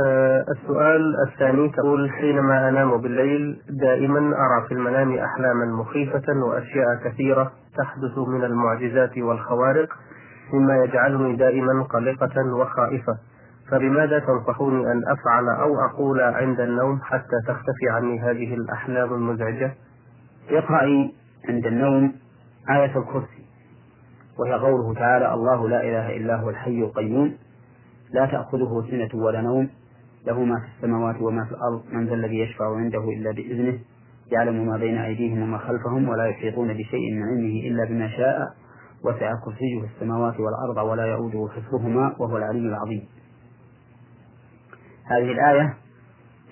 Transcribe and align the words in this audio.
آه 0.00 0.44
السؤال 0.50 1.14
الثاني 1.28 1.68
تقول 1.68 2.10
حينما 2.10 2.68
أنام 2.68 2.96
بالليل 2.96 3.62
دائما 3.70 4.18
أرى 4.18 4.68
في 4.68 4.74
المنام 4.74 5.18
أحلاما 5.18 5.64
مخيفة 5.64 6.22
وأشياء 6.46 6.94
كثيرة 7.04 7.52
تحدث 7.78 8.18
من 8.18 8.44
المعجزات 8.44 9.18
والخوارق 9.18 9.88
مما 10.52 10.84
يجعلني 10.84 11.36
دائما 11.36 11.82
قلقة 11.82 12.54
وخائفة. 12.54 13.18
فبماذا 13.70 14.18
تنصحوني 14.18 14.92
أن 14.92 15.02
أفعل 15.08 15.48
أو 15.48 15.80
أقول 15.80 16.20
عند 16.20 16.60
النوم 16.60 17.00
حتى 17.02 17.36
تختفي 17.48 17.88
عني 17.90 18.20
هذه 18.20 18.54
الأحلام 18.54 19.14
المزعجة؟ 19.14 19.74
اقرأي 20.50 21.12
عند 21.48 21.66
النوم 21.66 22.12
آية 22.70 22.98
الكرسي 22.98 23.42
وهي 24.38 24.52
قوله 24.52 24.94
تعالى 24.94 25.34
الله 25.34 25.68
لا 25.68 25.80
إله 25.82 26.16
إلا 26.16 26.36
هو 26.36 26.50
الحي 26.50 26.80
القيوم 26.82 27.32
لا 28.12 28.26
تأخذه 28.26 28.84
سنة 28.90 29.22
ولا 29.22 29.40
نوم. 29.40 29.68
له 30.26 30.44
ما 30.44 30.60
في 30.60 30.66
السماوات 30.76 31.20
وما 31.20 31.44
في 31.44 31.50
الأرض 31.50 31.82
من 31.92 32.06
ذا 32.06 32.14
الذي 32.14 32.38
يشفع 32.38 32.76
عنده 32.76 33.04
إلا 33.04 33.30
بإذنه 33.32 33.78
يعلم 34.32 34.66
ما 34.66 34.76
بين 34.76 34.98
أيديهم 34.98 35.42
وما 35.42 35.58
خلفهم 35.58 36.08
ولا 36.08 36.26
يحيطون 36.26 36.72
بشيء 36.74 37.12
من 37.14 37.22
علمه 37.22 37.60
إلا 37.68 37.84
بما 37.84 38.08
شاء 38.08 38.54
وسع 39.04 39.32
كرسيه 39.44 39.84
السماوات 39.84 40.34
والأرض 40.40 40.90
ولا 40.90 41.06
يؤوده 41.06 41.48
حفظهما 41.52 42.16
وهو 42.18 42.36
العلي 42.36 42.68
العظيم. 42.68 43.08
هذه 45.04 45.32
الآية 45.32 45.74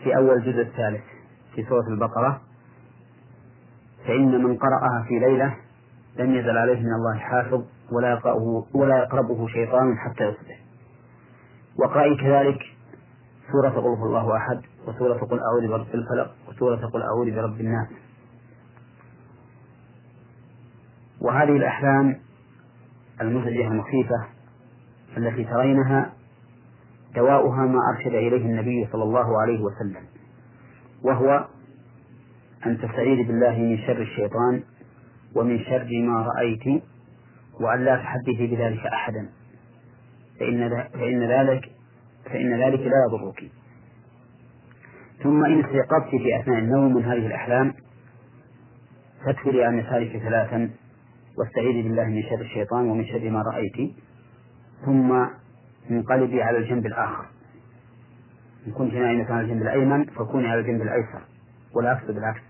في 0.04 0.16
أول 0.16 0.36
الجزء 0.36 0.60
الثالث 0.60 1.02
في 1.54 1.64
سورة 1.64 1.88
البقرة. 1.88 2.40
فإن 4.06 4.44
من 4.44 4.56
قرأها 4.56 5.04
في 5.08 5.18
ليلة 5.18 5.56
لم 6.18 6.34
يزل 6.34 6.58
عليه 6.58 6.80
من 6.80 6.94
الله 6.94 7.18
حافظ 7.18 7.64
ولا 7.92 8.10
يقرأه 8.10 8.64
ولا 8.74 8.98
يقربه 8.98 9.46
شيطان 9.48 9.98
حتى 9.98 10.24
يصبح. 10.24 10.60
وقرأي 11.78 12.16
كذلك 12.16 12.58
سورة 13.52 13.68
قل 13.68 13.80
هو 13.80 14.06
الله 14.06 14.36
أحد 14.36 14.60
وسورة 14.86 15.18
قل 15.18 15.40
أعوذ 15.40 15.68
برب 15.68 15.94
الفلق 15.94 16.34
وسورة 16.48 16.86
قل 16.86 17.02
أعوذ 17.02 17.34
برب 17.34 17.60
الناس. 17.60 17.88
وهذه 21.20 21.56
الأحلام 21.56 22.20
المزعجة 23.20 23.66
المخيفة 23.68 24.26
التي 25.16 25.44
ترينها 25.44 26.12
دواؤها 27.14 27.66
ما 27.66 27.78
أرشد 27.94 28.14
إليه 28.14 28.46
النبي 28.46 28.88
صلى 28.92 29.02
الله 29.02 29.40
عليه 29.40 29.60
وسلم 29.60 30.02
وهو 31.02 31.46
أن 32.66 32.78
تستعيذ 32.78 33.26
بالله 33.26 33.58
من 33.58 33.78
شر 33.78 34.02
الشيطان 34.02 34.62
ومن 35.34 35.58
شر 35.58 35.88
ما 36.02 36.22
رأيت 36.22 36.82
وأن 37.60 37.84
لا 37.84 37.96
تحدثي 37.96 38.46
بذلك 38.46 38.86
أحدا. 38.86 39.28
فإن 40.40 40.88
فإن 40.92 41.22
ذلك 41.22 41.79
فإن 42.32 42.62
ذلك 42.62 42.80
لا 42.80 43.04
يضرك. 43.08 43.50
ثم 45.22 45.44
إن 45.44 45.64
استيقظت 45.64 46.08
في 46.10 46.40
أثناء 46.40 46.58
النوم 46.58 46.94
من 46.94 47.04
هذه 47.04 47.26
الأحلام 47.26 47.74
فادخلي 49.24 49.64
عن 49.64 49.78
يسارك 49.78 50.16
ثلاثا 50.16 50.70
واستعيذي 51.38 51.82
بالله 51.82 52.04
من 52.04 52.22
شر 52.22 52.40
الشيطان 52.40 52.90
ومن 52.90 53.04
شر 53.04 53.30
ما 53.30 53.42
رأيت. 53.42 53.96
ثم 54.84 55.26
انقلبي 55.90 56.42
على 56.42 56.58
الجنب 56.58 56.86
الآخر. 56.86 57.24
إن 58.66 58.72
كنت 58.72 58.94
نائمة 58.94 59.32
على 59.32 59.40
الجنب 59.40 59.62
الأيمن 59.62 60.04
فكوني 60.04 60.48
على 60.48 60.60
الجنب 60.60 60.82
الأيسر. 60.82 61.22
والعكس 61.74 62.04
بالعكس 62.04 62.40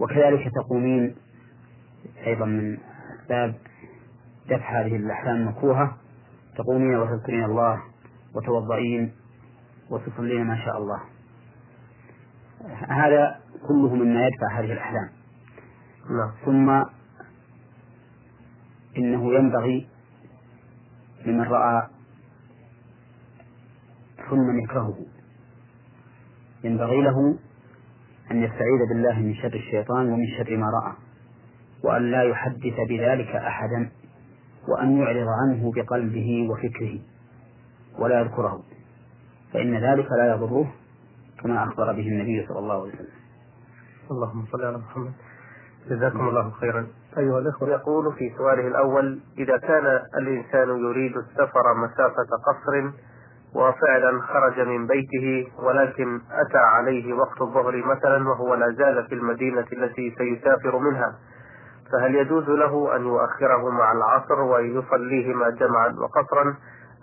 وكذلك 0.00 0.52
تقومين 0.54 1.14
أيضا 2.26 2.44
من 2.44 2.78
أسباب 3.20 3.54
دفع 4.46 4.80
هذه 4.80 4.96
الأحلام 4.96 5.36
المكروهة 5.36 5.96
تقومين 6.56 6.96
وتذكرين 6.96 7.44
الله 7.44 7.82
وتوضئين 8.34 9.12
وتصلين 9.90 10.46
ما 10.46 10.56
شاء 10.64 10.78
الله. 10.78 11.00
هذا 12.88 13.40
كله 13.68 13.94
مما 13.94 14.26
يدفع 14.26 14.60
هذه 14.60 14.72
الأحلام. 14.72 15.08
نعم. 16.10 16.32
ثم 16.44 16.84
إنه 18.98 19.34
ينبغي 19.34 19.88
لمن 21.26 21.42
رأى 21.42 21.88
حلما 24.18 24.62
يكرهه 24.62 24.96
ينبغي 26.64 27.02
له 27.02 27.38
أن 28.30 28.42
يستعيذ 28.42 28.88
بالله 28.88 29.18
من 29.18 29.34
شر 29.34 29.54
الشيطان 29.54 30.08
ومن 30.08 30.26
شر 30.38 30.56
ما 30.56 30.66
رأى 30.66 30.94
وأن 31.84 32.10
لا 32.10 32.22
يحدث 32.22 32.76
بذلك 32.88 33.36
أحدا 33.36 33.90
وأن 34.68 34.96
يعرض 34.98 35.26
عنه 35.42 35.72
بقلبه 35.72 36.48
وفكره. 36.50 36.98
ولا 38.00 38.20
يذكره 38.20 38.62
فإن 39.52 39.74
ذلك 39.74 40.06
لا 40.12 40.34
يضره 40.34 40.66
كما 41.42 41.64
أخبر 41.64 41.92
به 41.92 42.08
النبي 42.08 42.46
صلى 42.48 42.58
الله 42.58 42.74
عليه 42.82 42.92
وسلم. 42.92 43.20
اللهم 44.10 44.44
صل 44.52 44.64
على 44.64 44.78
محمد. 44.78 45.12
جزاكم 45.90 46.28
الله 46.28 46.50
خيرا. 46.50 46.86
أيها 47.18 47.38
الأخوة 47.38 47.68
يقول 47.68 48.12
في 48.12 48.32
سؤاله 48.38 48.66
الأول 48.68 49.20
إذا 49.38 49.56
كان 49.56 50.00
الإنسان 50.18 50.68
يريد 50.68 51.16
السفر 51.16 51.74
مسافة 51.74 52.30
قصر 52.46 52.90
وفعلا 53.54 54.20
خرج 54.20 54.60
من 54.60 54.86
بيته 54.86 55.52
ولكن 55.58 56.20
أتى 56.30 56.58
عليه 56.58 57.14
وقت 57.14 57.40
الظهر 57.40 57.76
مثلا 57.86 58.28
وهو 58.28 58.54
لا 58.54 58.70
زال 58.72 59.06
في 59.06 59.14
المدينة 59.14 59.66
التي 59.72 60.14
سيسافر 60.18 60.78
منها 60.78 61.18
فهل 61.92 62.14
يجوز 62.14 62.48
له 62.48 62.96
أن 62.96 63.02
يؤخره 63.02 63.70
مع 63.70 63.92
العصر 63.92 64.40
ويصليهما 64.40 65.50
جمعا 65.50 65.88
وقصرا؟ 65.88 66.56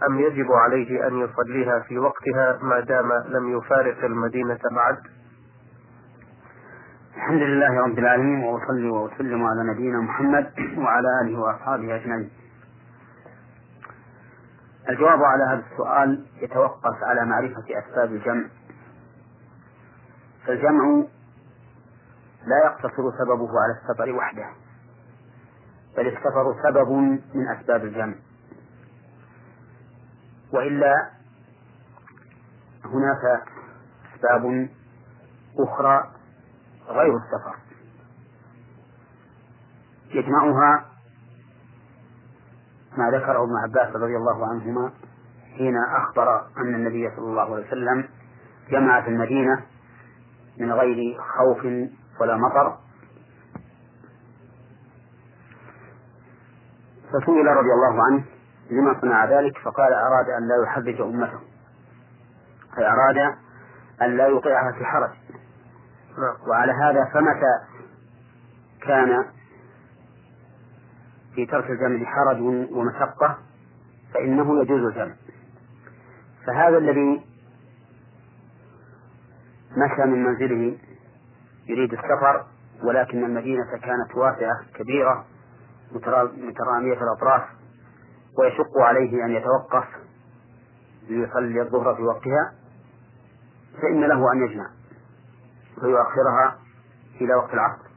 أم 0.10 0.20
يجب 0.20 0.52
عليه 0.52 1.08
أن 1.08 1.20
يصليها 1.20 1.80
في 1.80 2.00
وقتها 2.00 2.60
ما 2.62 2.80
دام 2.80 3.12
لم 3.28 3.58
يفارق 3.58 4.06
المدينة 4.06 4.60
بعد؟ 4.72 4.98
الحمد 7.16 7.42
لله 7.42 7.80
رب 7.82 8.00
العالمين 8.00 8.44
وأصلي 8.44 8.90
وأسلم 8.90 9.44
على 9.46 9.64
نبينا 9.74 10.02
محمد 10.02 10.52
وعلى 10.78 11.08
آله 11.24 11.40
وأصحابه 11.40 11.96
أجمعين. 11.96 12.30
الجواب 14.90 15.24
على 15.24 15.44
هذا 15.44 15.64
السؤال 15.72 16.26
يتوقف 16.42 17.04
على 17.04 17.26
معرفة 17.26 17.64
أسباب 17.70 18.12
الجمع. 18.12 18.44
فالجمع 20.46 21.04
لا 22.46 22.66
يقتصر 22.66 23.12
سببه 23.18 23.50
على 23.60 23.74
السفر 23.82 24.16
وحده 24.16 24.46
بل 25.98 26.08
السفر 26.08 26.56
سبب 26.64 26.92
من 27.36 27.48
أسباب 27.60 27.84
الجمع. 27.84 28.14
وإلا 30.54 31.10
هناك 32.86 33.44
أسباب 34.16 34.70
أخرى 35.60 36.12
غير 36.88 37.18
السفر. 37.18 37.56
يجمعها 40.10 40.86
ما 42.98 43.10
ذكره 43.12 43.44
ابن 43.44 43.56
عباس 43.64 43.96
رضي 43.96 44.18
الله 44.18 44.48
عنهما 44.48 44.92
حين 45.58 45.78
أخبر 45.78 46.48
أن 46.58 46.76
النبي 46.76 47.10
صلى 47.16 47.26
الله 47.26 47.56
عليه 47.56 47.68
وسلم 47.68 48.10
جمع 48.72 49.02
في 49.02 49.08
المدينة 49.10 49.66
من 50.60 50.72
غير 50.72 51.18
خوف 51.38 51.66
ولا 52.22 52.38
مطر. 52.38 52.78
فسئل 57.08 57.48
رضي 57.48 57.74
الله 57.74 58.04
عنه 58.04 58.26
لما 58.72 59.02
صنع 59.02 59.26
ذلك 59.26 59.58
فقال 59.58 59.94
أراد 59.94 60.30
أن 60.30 60.48
لا 60.48 60.64
يحرج 60.64 61.02
أمته. 61.02 61.40
أي 62.78 62.86
أراد 62.86 63.36
أن 64.02 64.18
لا 64.18 64.28
يوقعها 64.28 64.72
في 64.72 64.86
حرج. 64.86 65.10
وعلى 66.48 66.72
هذا 66.72 67.06
فمتى 67.14 67.60
كان 68.82 69.26
في 71.36 71.46
ترك 71.46 71.70
الجمع 71.70 72.06
حرج 72.06 72.42
ومشقة؟ 72.72 73.38
فإنه 74.14 74.62
يجوز 74.62 74.84
الجمع 74.84 75.16
فهذا 76.48 76.78
الذي 76.78 77.26
مشى 79.72 80.06
من 80.06 80.24
منزله 80.24 80.78
يريد 81.68 81.94
السفر 81.94 82.46
ولكن 82.84 83.24
المدينة 83.24 83.66
كانت 83.72 84.16
واسعة 84.16 84.54
كبيرة 84.76 85.26
مترامية 86.38 86.98
الأطراف. 87.02 87.57
ويشق 88.38 88.78
عليه 88.78 89.26
أن 89.26 89.32
يتوقف 89.32 89.88
ليصلي 91.10 91.62
الظهر 91.62 91.96
في 91.96 92.02
وقتها 92.02 92.54
فإن 93.82 94.02
له 94.04 94.32
أن 94.34 94.44
يجمع 94.48 94.70
ويؤخرها 95.84 96.58
إلى 97.22 97.34
وقت 97.36 97.54
العصر. 97.54 97.88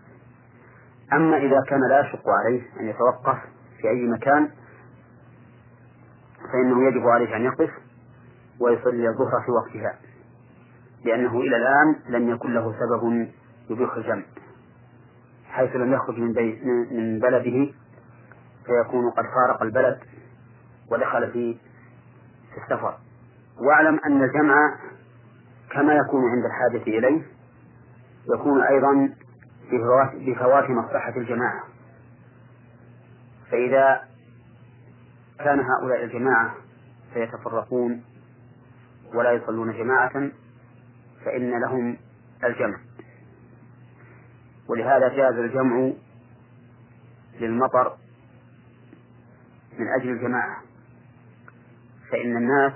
أما 1.12 1.36
إذا 1.36 1.60
كان 1.68 1.80
لا 1.88 2.00
يشق 2.00 2.28
عليه 2.28 2.62
أن 2.80 2.88
يتوقف 2.88 3.38
في 3.80 3.88
أي 3.88 4.06
مكان 4.06 4.50
فإنه 6.52 6.88
يجب 6.88 7.06
عليه 7.08 7.36
أن 7.36 7.42
يقف 7.44 7.70
ويصلي 8.60 9.08
الظهر 9.08 9.42
في 9.46 9.50
وقتها 9.50 9.98
لأنه 11.04 11.40
إلى 11.40 11.56
الآن 11.56 11.96
لم 12.08 12.28
يكن 12.28 12.54
له 12.54 12.72
سبب 12.72 13.28
يبيح 13.70 13.94
الجمع. 13.94 14.22
حيث 15.50 15.76
لم 15.76 15.92
يخرج 15.92 16.18
من, 16.18 16.32
من 16.96 17.18
بلده 17.18 17.72
فيكون 18.66 19.10
قد 19.10 19.24
فارق 19.24 19.62
البلد 19.62 19.98
ودخل 20.90 21.32
في 21.32 21.58
السفر. 22.56 22.98
واعلم 23.58 24.00
أن 24.06 24.22
الجمع 24.22 24.78
كما 25.70 25.94
يكون 25.94 26.30
عند 26.30 26.44
الحاجة 26.44 26.98
إليه 26.98 27.22
يكون 28.34 28.62
أيضا 28.62 29.14
بفوات 30.26 30.70
مصلحة 30.70 31.16
الجماعة. 31.16 31.64
فإذا 33.50 34.00
كان 35.38 35.60
هؤلاء 35.60 36.04
الجماعة 36.04 36.54
سيتفرقون 37.14 38.04
ولا 39.14 39.32
يصلون 39.32 39.72
جماعة 39.72 40.30
فإن 41.24 41.60
لهم 41.60 41.96
الجمع. 42.44 42.78
ولهذا 44.68 45.08
جاز 45.08 45.34
الجمع 45.34 45.92
للمطر 47.40 47.96
من 49.78 49.88
أجل 49.88 50.10
الجماعة. 50.10 50.69
فإن 52.10 52.36
الناس 52.36 52.72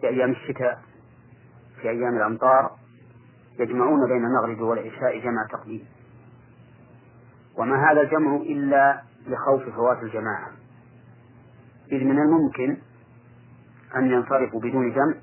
في 0.00 0.08
أيام 0.08 0.30
الشتاء 0.30 0.82
في 1.80 1.90
أيام 1.90 2.16
الأمطار 2.16 2.76
يجمعون 3.58 4.08
بين 4.08 4.24
المغرب 4.24 4.60
والعشاء 4.60 5.18
جمع 5.18 5.46
تقديم. 5.52 5.86
وما 7.58 7.90
هذا 7.90 8.00
الجمع 8.00 8.36
إلا 8.36 9.02
لخوف 9.26 9.74
فوات 9.74 10.02
الجماعة. 10.02 10.50
إذ 11.92 12.04
من 12.04 12.18
الممكن 12.18 12.76
أن 13.96 14.10
ينصرفوا 14.10 14.60
بدون 14.60 14.92
جمع 14.92 15.14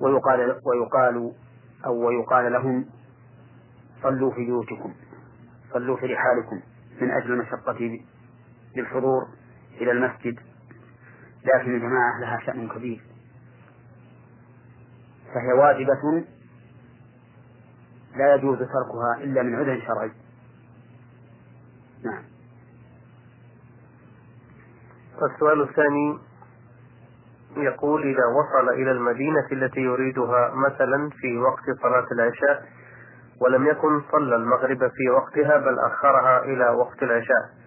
ويقال 0.00 0.58
ويقال 0.66 1.32
أو 1.86 2.06
ويقال 2.06 2.52
لهم 2.52 2.86
صلوا 4.02 4.30
في 4.30 4.44
بيوتكم 4.44 4.94
صلوا 5.72 5.96
في 5.96 6.06
رحالكم 6.06 6.60
من 7.00 7.10
أجل 7.10 7.32
المشقة 7.32 7.98
بالحضور 8.76 9.28
إلى 9.80 9.90
المسجد. 9.90 10.40
لكن 11.44 11.74
الجماعة 11.74 12.20
لها 12.20 12.38
شأن 12.46 12.68
كبير. 12.68 13.00
فهي 15.34 15.52
واجبة 15.52 16.26
لا 18.16 18.34
يجوز 18.34 18.58
تركها 18.58 19.24
إلا 19.24 19.42
من 19.42 19.54
عذر 19.54 19.80
شرعي. 19.86 20.12
نعم. 22.04 22.22
السؤال 25.32 25.62
الثاني 25.62 26.18
يقول 27.56 28.02
إذا 28.02 28.26
وصل 28.26 28.68
إلى 28.68 28.90
المدينة 28.90 29.46
التي 29.52 29.80
يريدها 29.80 30.52
مثلا 30.54 31.10
في 31.10 31.38
وقت 31.38 31.64
صلاة 31.82 32.06
العشاء 32.12 32.68
ولم 33.40 33.66
يكن 33.66 34.02
صلى 34.12 34.36
المغرب 34.36 34.78
في 34.78 35.10
وقتها 35.10 35.56
بل 35.58 35.78
أخرها 35.78 36.44
إلى 36.44 36.68
وقت 36.68 37.02
العشاء. 37.02 37.61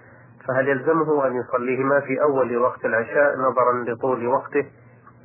فهل 0.48 0.68
يلزمه 0.68 1.28
أن 1.28 1.36
يصليهما 1.36 2.00
في 2.00 2.22
أول 2.22 2.58
وقت 2.58 2.86
العشاء 2.86 3.38
نظرا 3.38 3.84
لطول 3.84 4.28
وقته 4.28 4.66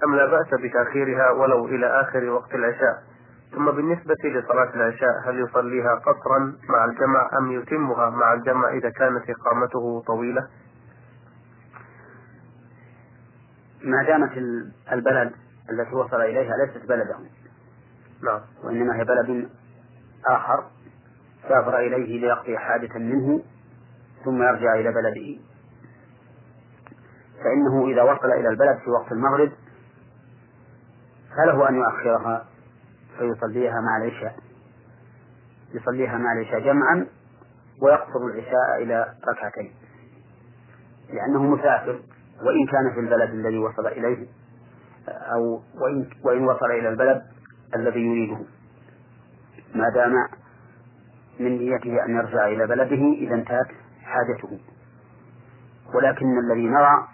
أم 0.05 0.14
لا 0.17 0.26
بأس 0.26 0.61
بتأخيرها 0.61 1.31
ولو 1.31 1.67
إلى 1.67 2.00
آخر 2.00 2.31
وقت 2.31 2.55
العشاء؟ 2.55 3.02
ثم 3.55 3.70
بالنسبة 3.70 4.17
لصلاة 4.25 4.75
العشاء 4.75 5.20
هل 5.25 5.38
يصليها 5.40 5.94
قصرا 5.94 6.38
مع 6.69 6.84
الجمع 6.84 7.31
أم 7.38 7.52
يتمها 7.52 8.11
مع 8.11 8.34
الجمع 8.34 8.69
إذا 8.69 8.90
كانت 8.90 9.31
إقامته 9.31 10.02
طويلة؟ 10.06 10.49
ما 13.84 14.02
دامت 14.06 14.32
البلد 14.93 15.32
التي 15.70 15.94
وصل 15.94 16.20
إليها 16.20 16.56
ليست 16.56 16.88
بلده 16.88 17.17
نعم. 18.22 18.40
وإنما 18.64 18.96
هي 18.96 19.05
بلد 19.05 19.49
آخر 20.26 20.64
سافر 21.49 21.78
إليه 21.78 22.20
ليقضي 22.20 22.58
حاجة 22.58 22.99
منه. 22.99 23.43
ثم 24.25 24.43
يرجع 24.43 24.75
إلى 24.75 24.93
بلده. 24.93 25.40
فإنه 27.44 27.93
إذا 27.93 28.02
وصل 28.02 28.32
إلى 28.32 28.49
البلد 28.49 28.78
في 28.84 28.90
وقت 28.90 29.12
المغرب 29.12 29.52
فله 31.37 31.69
أن 31.69 31.75
يؤخرها 31.75 32.46
فيصليها 33.19 33.81
مع 33.81 33.96
العشاء. 33.96 34.37
يصليها 35.75 36.19
مع 36.19 36.32
العشاء 36.32 36.61
جمعا 36.61 37.06
ويقصر 37.82 38.26
العشاء 38.34 38.82
إلى 38.82 39.14
ركعتين. 39.28 39.72
لأنه 41.12 41.43
مسافر 41.43 42.00
وإن 42.43 42.67
كان 42.72 42.94
في 42.94 43.00
البلد 43.00 43.31
الذي 43.31 43.58
وصل 43.58 43.87
إليه 43.87 44.26
أو 45.08 45.62
وإن, 45.75 46.11
وإن 46.25 46.44
وصل 46.44 46.67
إلى 46.67 46.88
البلد 46.88 47.22
الذي 47.76 48.00
يريده. 48.00 48.38
ما 49.75 49.88
دام 49.94 50.12
من 51.40 51.58
نيته 51.58 52.05
أن 52.05 52.11
يرجع 52.17 52.46
إلى 52.46 52.67
بلده 52.67 53.12
إذا 53.19 53.34
انتهت 53.34 53.80
حاجته 54.10 54.58
ولكن 55.94 56.38
الذي 56.38 56.66
نرى 56.68 57.08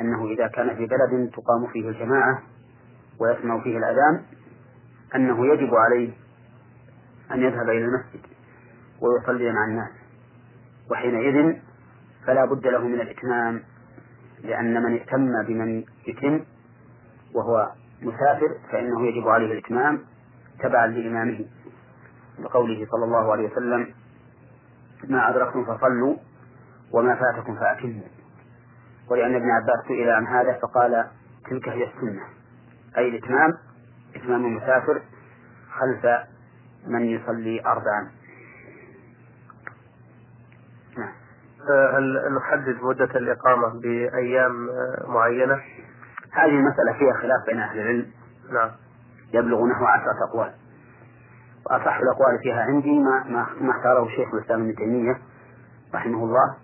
أنه 0.00 0.26
إذا 0.26 0.46
كان 0.46 0.76
في 0.76 0.86
بلد 0.86 1.30
تقام 1.30 1.66
فيه 1.72 1.88
الجماعة 1.88 2.42
ويسمع 3.20 3.62
فيه 3.62 3.78
الأذان 3.78 4.22
أنه 5.14 5.46
يجب 5.46 5.74
عليه 5.74 6.10
أن 7.32 7.42
يذهب 7.42 7.68
إلى 7.68 7.84
المسجد 7.84 8.20
ويصلي 9.00 9.52
مع 9.52 9.64
الناس. 9.64 9.90
وحينئذ 10.90 11.56
فلا 12.26 12.44
بد 12.44 12.66
له 12.66 12.88
من 12.88 13.00
الإتمام 13.00 13.62
لأن 14.44 14.82
من 14.82 14.94
اهتم 14.98 15.42
بمن 15.48 15.84
يتم 16.06 16.40
وهو 17.34 17.70
مسافر 18.02 18.54
فإنه 18.72 19.06
يجب 19.06 19.28
عليه 19.28 19.52
الإتمام 19.52 20.00
تبعا 20.62 20.86
لإمامه 20.86 21.44
لقوله 22.38 22.86
صلى 22.90 23.04
الله 23.04 23.32
عليه 23.32 23.50
وسلم 23.50 23.94
ما 25.04 25.30
أدركتم 25.30 25.64
فصلوا 25.64 26.16
وما 26.92 27.14
فاتكم 27.14 27.56
فأتموا 27.56 28.08
ولأن 29.10 29.34
ابن 29.34 29.50
عباس 29.50 29.86
سئل 29.88 30.10
عن 30.10 30.26
هذا 30.26 30.52
فقال 30.62 31.06
تلك 31.50 31.68
هي 31.68 31.84
السنة. 31.84 32.22
أي 32.98 33.08
الإتمام؟ 33.08 33.54
إتمام 34.16 34.46
المسافر 34.46 35.02
خلف 35.78 36.06
من 36.86 37.04
يصلي 37.04 37.60
أربعا. 37.66 38.10
نعم. 40.98 41.12
هل 41.94 42.34
نحدد 42.36 42.78
مدة 42.82 43.18
الإقامة 43.18 43.80
بأيام 43.80 44.68
معينة؟ 45.08 45.60
هذه 46.32 46.50
المسألة 46.50 46.92
فيها 46.98 47.12
خلاف 47.12 47.46
بين 47.46 47.60
أهل 47.60 47.78
العلم. 47.78 48.10
نعم. 48.52 48.70
يبلغ 49.32 49.66
نحو 49.66 49.84
عشرة 49.84 50.24
أقوال. 50.28 50.52
وأصح 51.66 51.96
الأقوال 51.96 52.38
فيها 52.42 52.62
عندي 52.62 52.98
ما 52.98 53.46
ما, 53.60 53.70
اختاره 53.70 54.08
شيخ 54.08 54.34
الإسلام 54.34 54.62
ابن 54.62 54.74
تيمية 54.74 55.18
رحمه 55.94 56.24
الله 56.24 56.56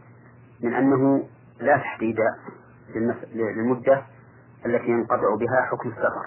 من 0.62 0.74
أنه 0.74 1.28
لا 1.60 1.76
تحديد 1.76 2.16
للمدة 3.34 4.02
التي 4.66 4.86
ينقطع 4.86 5.34
بها 5.34 5.62
حكم 5.70 5.88
السفر. 5.88 6.26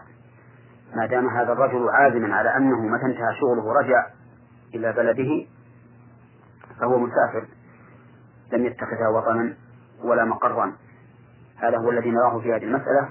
ما 0.95 1.05
دام 1.05 1.29
هذا 1.29 1.51
الرجل 1.51 1.89
عازما 1.89 2.35
على 2.35 2.57
أنه 2.57 2.81
متى 2.81 3.05
انتهى 3.05 3.35
شغله 3.39 3.73
رجع 3.73 4.07
إلى 4.75 4.93
بلده 4.93 5.45
فهو 6.79 6.99
مسافر 6.99 7.47
لم 8.53 8.65
يتخذها 8.65 9.07
وطنا 9.07 9.53
ولا 10.03 10.25
مقرا. 10.25 10.73
هذا 11.57 11.77
هو 11.77 11.89
الذي 11.89 12.11
نراه 12.11 12.39
في 12.39 12.53
هذه 12.53 12.63
المسألة 12.63 13.09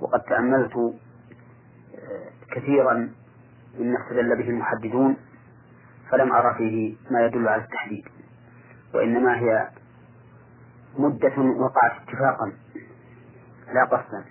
وقد 0.00 0.20
تأملت 0.20 0.76
آه، 0.76 2.30
كثيرا 2.54 3.10
مما 3.78 3.98
استدل 4.02 4.36
به 4.36 4.50
المحددون 4.50 5.16
فلم 6.10 6.32
أرى 6.32 6.54
فيه 6.54 6.96
ما 7.10 7.26
يدل 7.26 7.48
على 7.48 7.62
التحديد 7.62 8.04
وإنما 8.94 9.38
هي 9.38 9.68
مدة 10.98 11.38
وقعت 11.38 11.92
اتفاقا 12.02 12.52
لا 13.74 13.84
قصدا. 13.84 14.24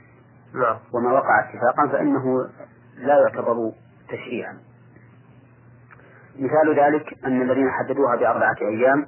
نعم. 0.54 0.78
وما 0.94 1.12
وقع 1.14 1.40
اتفاقا 1.40 1.88
فإنه 1.88 2.50
لا 2.98 3.20
يعتبر 3.20 3.72
تشريعا. 4.10 4.58
مثال 6.36 6.80
ذلك 6.80 7.26
أن 7.26 7.42
الذين 7.42 7.70
حددوها 7.72 8.16
بأربعة 8.16 8.56
أيام 8.62 9.08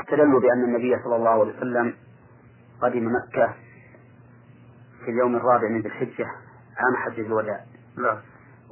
استدلوا 0.00 0.40
بأن 0.40 0.64
النبي 0.64 1.02
صلى 1.04 1.16
الله 1.16 1.30
عليه 1.30 1.56
وسلم 1.56 1.94
قدم 2.80 3.08
مكة 3.16 3.54
في 5.04 5.10
اليوم 5.10 5.36
الرابع 5.36 5.68
من 5.68 5.80
ذي 5.80 5.88
الحجة 5.88 6.26
عام 6.76 6.96
حج 6.96 7.20
الوداع. 7.20 7.60
نعم. 7.98 8.18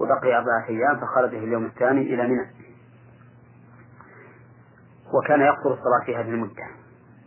وبقي 0.02 0.36
أربعة 0.38 0.68
أيام 0.68 1.00
فخرج 1.00 1.30
في 1.30 1.44
اليوم 1.44 1.64
الثاني 1.64 2.00
إلى 2.00 2.28
منى. 2.28 2.46
وكان 5.14 5.40
يقصر 5.40 5.72
الصلاة 5.72 6.04
في 6.06 6.16
هذه 6.16 6.28
المدة 6.28 6.64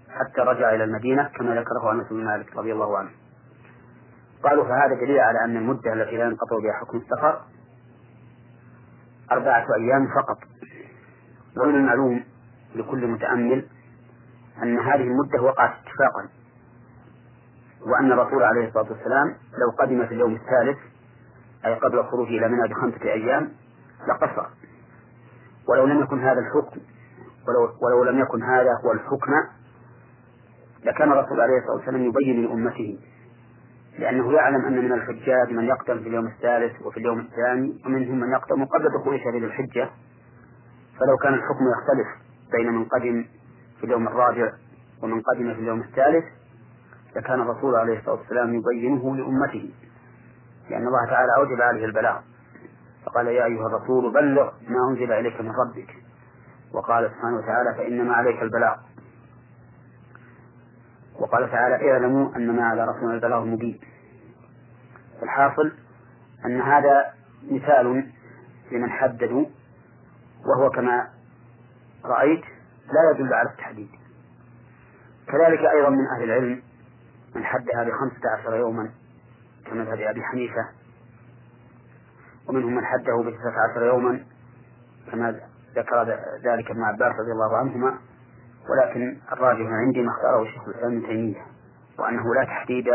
حتى 0.09 0.41
رجع 0.41 0.75
إلى 0.75 0.83
المدينة 0.83 1.29
كما 1.35 1.55
ذكره 1.55 1.91
أنس 1.91 2.07
بن 2.09 2.25
مالك 2.25 2.57
رضي 2.57 2.73
الله 2.73 2.97
عنه. 2.97 3.09
قالوا 4.43 4.65
فهذا 4.65 4.95
دليل 4.95 5.19
على 5.19 5.43
أن 5.45 5.57
المدة 5.57 5.93
التي 5.93 6.17
لا 6.17 6.25
ينقطع 6.25 6.57
بها 6.63 6.73
حكم 6.73 6.97
السفر 6.97 7.41
أربعة 9.31 9.65
أيام 9.75 10.07
فقط. 10.07 10.37
ومن 11.57 11.75
المعلوم 11.75 12.23
لكل 12.75 13.07
متأمل 13.07 13.65
أن 14.63 14.79
هذه 14.79 15.03
المدة 15.03 15.41
وقعت 15.41 15.71
اتفاقا 15.71 16.29
وأن 17.85 18.11
الرسول 18.11 18.43
عليه 18.43 18.67
الصلاة 18.67 18.91
والسلام 18.91 19.27
لو 19.57 19.69
قدم 19.79 20.05
في 20.07 20.13
اليوم 20.13 20.35
الثالث 20.35 20.77
أي 21.65 21.75
قبل 21.75 21.99
الخروج 21.99 22.27
إلى 22.27 22.47
منى 22.47 22.67
بخمسة 22.67 23.03
أيام 23.03 23.51
لقصر. 24.07 24.47
ولو 25.67 25.85
لم 25.85 26.01
يكن 26.01 26.19
هذا 26.19 26.39
الحكم 26.39 26.81
ولو, 27.47 27.71
ولو 27.81 28.03
لم 28.03 28.19
يكن 28.19 28.43
هذا 28.43 28.69
هو 28.85 28.91
الحكم 28.91 29.31
لكان 30.83 31.11
الرسول 31.11 31.41
عليه 31.41 31.57
الصلاة 31.57 31.75
والسلام 31.75 32.01
يبين 32.03 32.45
لأمته 32.45 32.99
لأنه 33.99 34.33
يعلم 34.33 34.65
أن 34.65 34.85
من 34.85 34.91
الحجاج 34.91 35.51
من 35.51 35.63
يقدم 35.63 35.99
في 35.99 36.09
اليوم 36.09 36.27
الثالث 36.27 36.81
وفي 36.81 36.97
اليوم 36.97 37.19
الثاني 37.19 37.81
ومنهم 37.85 38.19
من 38.19 38.31
يقدم 38.31 38.65
قبل 38.65 38.89
دخول 38.99 39.19
شهر 39.19 39.37
الحجة. 39.37 39.89
فلو 40.99 41.17
كان 41.23 41.33
الحكم 41.33 41.65
يختلف 41.71 42.07
بين 42.51 42.73
من 42.73 42.85
قدم 42.85 43.25
في 43.79 43.83
اليوم 43.83 44.07
الرابع 44.07 44.51
ومن 45.03 45.21
قدم 45.21 45.53
في 45.53 45.59
اليوم 45.59 45.81
الثالث 45.81 46.25
لكان 47.15 47.41
الرسول 47.41 47.75
عليه 47.75 47.99
الصلاة 47.99 48.15
والسلام 48.15 48.53
يبينه 48.55 49.15
لأمته. 49.15 49.71
لأن 50.69 50.87
الله 50.87 51.05
تعالى 51.05 51.31
أوجب 51.37 51.61
عليه 51.61 51.85
البلاغ. 51.85 52.21
فقال 53.05 53.27
يا 53.27 53.45
أيها 53.45 53.67
الرسول 53.67 54.13
بلغ 54.13 54.51
ما 54.67 54.89
أنزل 54.89 55.11
إليك 55.11 55.41
من 55.41 55.51
ربك. 55.51 55.95
وقال 56.73 57.11
سبحانه 57.11 57.37
وتعالى 57.37 57.75
فإنما 57.77 58.13
عليك 58.13 58.41
البلاغ. 58.41 58.75
وقال 61.19 61.51
تعالى 61.51 61.91
اعلموا 61.91 62.35
أن 62.35 62.55
ما 62.55 62.63
على 62.63 62.85
رسولنا 62.85 63.13
البلاغ 63.13 63.43
المبين. 63.43 63.79
الحاصل 65.23 65.71
أن 66.45 66.61
هذا 66.61 67.13
مثال 67.51 68.11
لمن 68.71 68.89
حددوا 68.89 69.45
وهو 70.45 70.69
كما 70.69 71.09
رأيت 72.05 72.43
لا 72.85 73.11
يدل 73.11 73.33
على 73.33 73.49
التحديد. 73.49 73.89
كذلك 75.27 75.59
أيضا 75.59 75.89
من 75.89 76.07
أهل 76.15 76.23
العلم 76.23 76.61
من 77.35 77.43
حدها 77.43 77.83
بخمسة 77.83 78.29
عشر 78.39 78.55
يوما. 78.55 78.89
كمذهب 79.65 79.99
أبي 79.99 80.23
حنيفة. 80.23 80.69
ومنهم 82.49 82.75
من 82.75 82.85
حده 82.85 83.23
بتسعة 83.23 83.71
عشر 83.71 83.85
يوما 83.85 84.19
كما 85.11 85.39
ذكر 85.75 86.03
ذلك 86.43 86.71
ابن 86.71 86.83
عباس 86.83 87.13
رضي 87.19 87.31
الله 87.31 87.57
عنهما. 87.57 87.97
ولكن 88.69 89.17
الراجح 89.31 89.67
عندي 89.67 90.01
ما 90.01 90.11
اختاره 90.11 90.41
الشيخ 90.41 90.67
الإسلام 90.67 90.91
ابن 90.97 91.07
تيمية 91.07 91.45
وأنه 91.99 92.35
لا 92.35 92.43
تحديد 92.43 92.85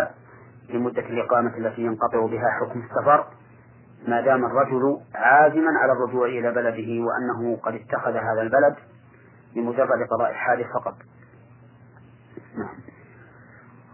لمدة 0.69 1.03
الإقامة 1.03 1.57
التي 1.57 1.83
ينقطع 1.83 2.27
بها 2.27 2.51
حكم 2.61 2.81
السفر 2.81 3.27
ما 4.09 4.21
دام 4.21 4.45
الرجل 4.45 5.01
عازما 5.15 5.71
على 5.79 5.93
الرجوع 5.93 6.27
إلى 6.27 6.51
بلده 6.51 7.05
وأنه 7.05 7.57
قد 7.57 7.75
اتخذ 7.75 8.11
هذا 8.11 8.43
البلد 8.43 8.77
لمجرد 9.57 10.09
قضاء 10.11 10.31
الحاجة 10.31 10.67
فقط. 10.75 10.95
نعم. 12.57 12.90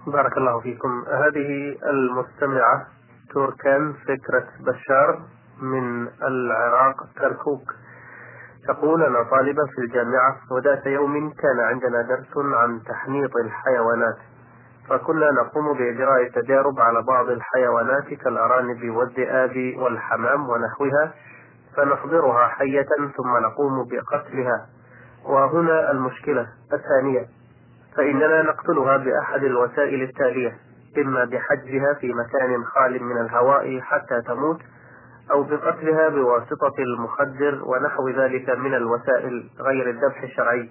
بارك 0.06 0.36
الله 0.36 0.60
فيكم. 0.60 1.04
هذه 1.08 1.76
المستمعة 1.90 2.86
توركان 3.32 3.92
فكرة 3.92 4.46
بشار 4.60 5.20
من 5.62 6.08
العراق 6.22 6.96
كركوك 7.18 7.62
تقول 8.68 9.02
أنا 9.02 9.22
طالبة 9.22 9.62
في 9.74 9.78
الجامعة 9.78 10.36
وذات 10.50 10.86
يوم 10.86 11.30
كان 11.30 11.60
عندنا 11.60 12.02
درس 12.02 12.36
عن 12.36 12.82
تحنيط 12.82 13.36
الحيوانات. 13.36 14.16
فكنا 14.88 15.30
نقوم 15.30 15.78
بإجراء 15.78 16.28
تجارب 16.28 16.80
على 16.80 17.02
بعض 17.02 17.28
الحيوانات 17.28 18.14
كالأرانب 18.14 18.90
والذئاب 18.90 19.74
والحمام 19.78 20.48
ونحوها 20.48 21.14
فنحضرها 21.76 22.48
حية 22.48 22.88
ثم 23.16 23.36
نقوم 23.42 23.88
بقتلها. 23.88 24.66
وهنا 25.24 25.90
المشكلة 25.90 26.46
الثانية. 26.72 27.26
فإننا 27.96 28.42
نقتلها 28.42 28.96
بأحد 28.96 29.44
الوسائل 29.44 30.02
التالية 30.02 30.56
إما 30.98 31.24
بحجزها 31.24 31.94
في 32.00 32.12
مكان 32.12 32.64
خال 32.64 33.02
من 33.02 33.20
الهواء 33.20 33.80
حتى 33.80 34.22
تموت 34.22 34.60
أو 35.32 35.42
بقتلها 35.42 36.08
بواسطة 36.08 36.74
المخدر 36.78 37.62
ونحو 37.64 38.08
ذلك 38.08 38.50
من 38.50 38.74
الوسائل 38.74 39.50
غير 39.60 39.90
الذبح 39.90 40.22
الشرعي. 40.22 40.70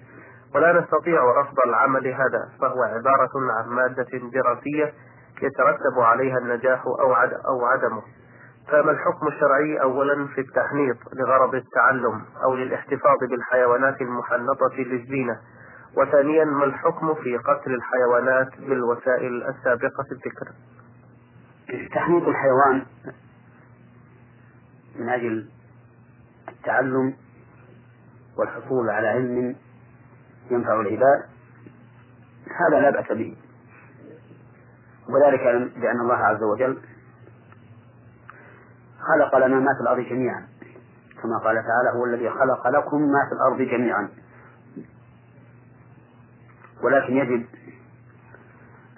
ولا 0.54 0.80
نستطيع 0.80 1.40
رفض 1.40 1.60
العمل 1.66 2.06
هذا 2.06 2.48
فهو 2.60 2.82
عبارة 2.82 3.30
عن 3.34 3.68
مادة 3.68 4.08
دراسية 4.32 4.92
يترتب 5.42 5.98
عليها 5.98 6.38
النجاح 6.38 6.86
أو 6.86 7.14
أو 7.48 7.64
عدمه. 7.66 8.02
فما 8.68 8.90
الحكم 8.90 9.26
الشرعي 9.26 9.82
أولا 9.82 10.26
في 10.26 10.40
التحنيط 10.40 10.96
لغرض 11.14 11.54
التعلم 11.54 12.22
أو 12.44 12.54
للاحتفاظ 12.54 13.18
بالحيوانات 13.30 14.00
المحنطة 14.00 14.74
للزينة؟ 14.78 15.36
وثانيا 15.96 16.44
ما 16.44 16.64
الحكم 16.64 17.14
في 17.14 17.36
قتل 17.36 17.74
الحيوانات 17.74 18.58
بالوسائل 18.58 19.42
السابقة 19.42 20.04
الذكر 20.12 20.52
تحنيط 21.94 22.28
الحيوان 22.28 22.86
من 24.96 25.08
أجل 25.08 25.48
التعلم 26.48 27.14
والحصول 28.38 28.90
على 28.90 29.08
علم 29.08 29.56
ينفع 30.50 30.80
العباد 30.80 31.22
هذا 32.60 32.80
لا 32.80 32.90
بأس 32.90 33.12
به. 33.12 33.36
وذلك 35.08 35.40
لأن 35.76 36.00
الله 36.00 36.16
عز 36.16 36.42
وجل 36.42 36.78
خلق 39.00 39.36
لنا 39.46 39.56
ما 39.60 39.74
في 39.74 39.80
الأرض 39.80 40.00
جميعا 40.00 40.46
كما 41.22 41.38
قال 41.38 41.54
تعالى 41.54 41.98
هو 41.98 42.04
الذي 42.04 42.30
خلق 42.30 42.68
لكم 42.68 43.02
ما 43.02 43.20
في 43.28 43.32
الأرض 43.34 43.70
جميعا 43.70 44.08
ولكن 46.86 47.16
يجب 47.16 47.46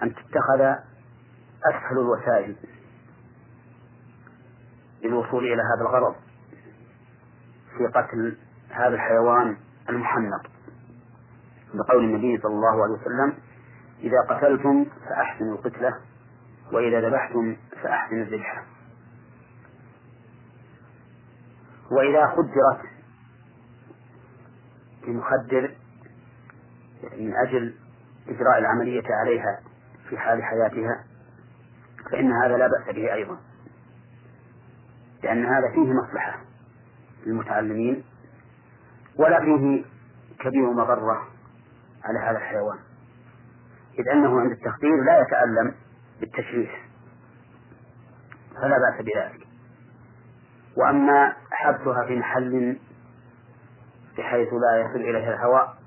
أن 0.03 0.15
تتخذ 0.15 0.61
أسهل 1.69 1.99
الوسائل 1.99 2.55
للوصول 5.03 5.43
إلى 5.43 5.61
هذا 5.61 5.81
الغرض 5.81 6.15
في 7.77 7.87
قتل 7.87 8.37
هذا 8.69 8.95
الحيوان 8.95 9.57
المحنط. 9.89 10.41
بقول 11.73 12.03
النبي 12.03 12.37
صلى 12.37 12.53
الله 12.53 12.83
عليه 12.83 12.93
وسلم 12.93 13.33
إذا 13.99 14.21
قتلتم 14.29 14.85
فأحسنوا 15.09 15.55
القتلة 15.55 15.93
وإذا 16.71 17.09
ذبحتم 17.09 17.57
فأحسنوا 17.83 18.23
الذبحة. 18.23 18.63
وإذا 21.91 22.27
خدرت 22.27 22.89
بمخدر 25.07 25.75
من 27.03 27.35
أجل 27.35 27.75
إجراء 28.29 28.57
العملية 28.57 29.03
عليها 29.09 29.59
في 30.09 30.17
حال 30.17 30.43
حياتها 30.43 31.03
فإن 32.11 32.31
هذا 32.31 32.57
لا 32.57 32.67
بأس 32.67 32.95
به 32.95 33.13
أيضا 33.13 33.37
لأن 35.23 35.45
هذا 35.45 35.71
فيه 35.73 35.93
مصلحة 35.93 36.41
للمتعلمين 37.25 38.03
ولا 39.15 39.39
فيه 39.39 39.83
كبير 40.39 40.71
مضرة 40.71 41.27
على 42.03 42.19
هذا 42.19 42.37
الحيوان 42.37 42.79
إذ 43.99 44.09
أنه 44.09 44.39
عند 44.39 44.51
التخدير 44.51 45.03
لا 45.03 45.21
يتألم 45.21 45.75
بالتشريح 46.19 46.85
فلا 48.55 48.77
بأس 48.77 49.01
بذلك. 49.05 49.47
وأما 50.77 51.33
حبسها 51.51 52.05
في 52.05 52.15
محل 52.15 52.79
بحيث 54.17 54.47
لا 54.53 54.81
يصل 54.81 54.95
إليها 54.95 55.33
الهواء 55.33 55.78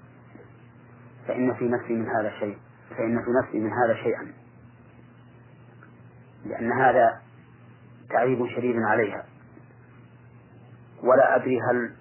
فإن 1.28 1.54
في 1.54 1.68
نفسي 1.68 1.92
من 1.92 2.08
هذا 2.08 2.30
شيء 2.38 2.58
فإن 2.90 3.22
في 3.24 3.30
نفسي 3.42 3.58
من 3.60 3.70
هذا 3.72 3.94
شيئا. 4.02 4.32
لأن 6.44 6.72
هذا 6.72 7.20
تعذيب 8.10 8.46
شديد 8.46 8.76
عليها. 8.82 9.24
ولا 11.02 11.36
أدري 11.36 11.60
هل 11.60 11.94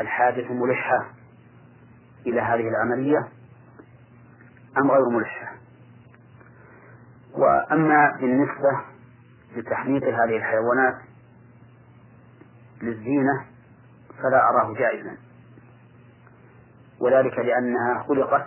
الحادث 0.00 0.50
ملحة 0.50 1.10
إلى 2.26 2.40
هذه 2.40 2.68
العملية 2.68 3.28
أم 4.78 4.90
غير 4.90 5.08
ملحة 5.08 5.56
وأما 7.32 8.16
بالنسبة 8.20 8.80
لتحنيط 9.56 10.02
هذه 10.02 10.36
الحيوانات 10.36 10.94
للزينة 12.82 13.44
فلا 14.22 14.48
أراه 14.48 14.74
جائزا. 14.74 15.16
وذلك 17.00 17.38
لأنها 17.38 18.02
خلقت 18.08 18.46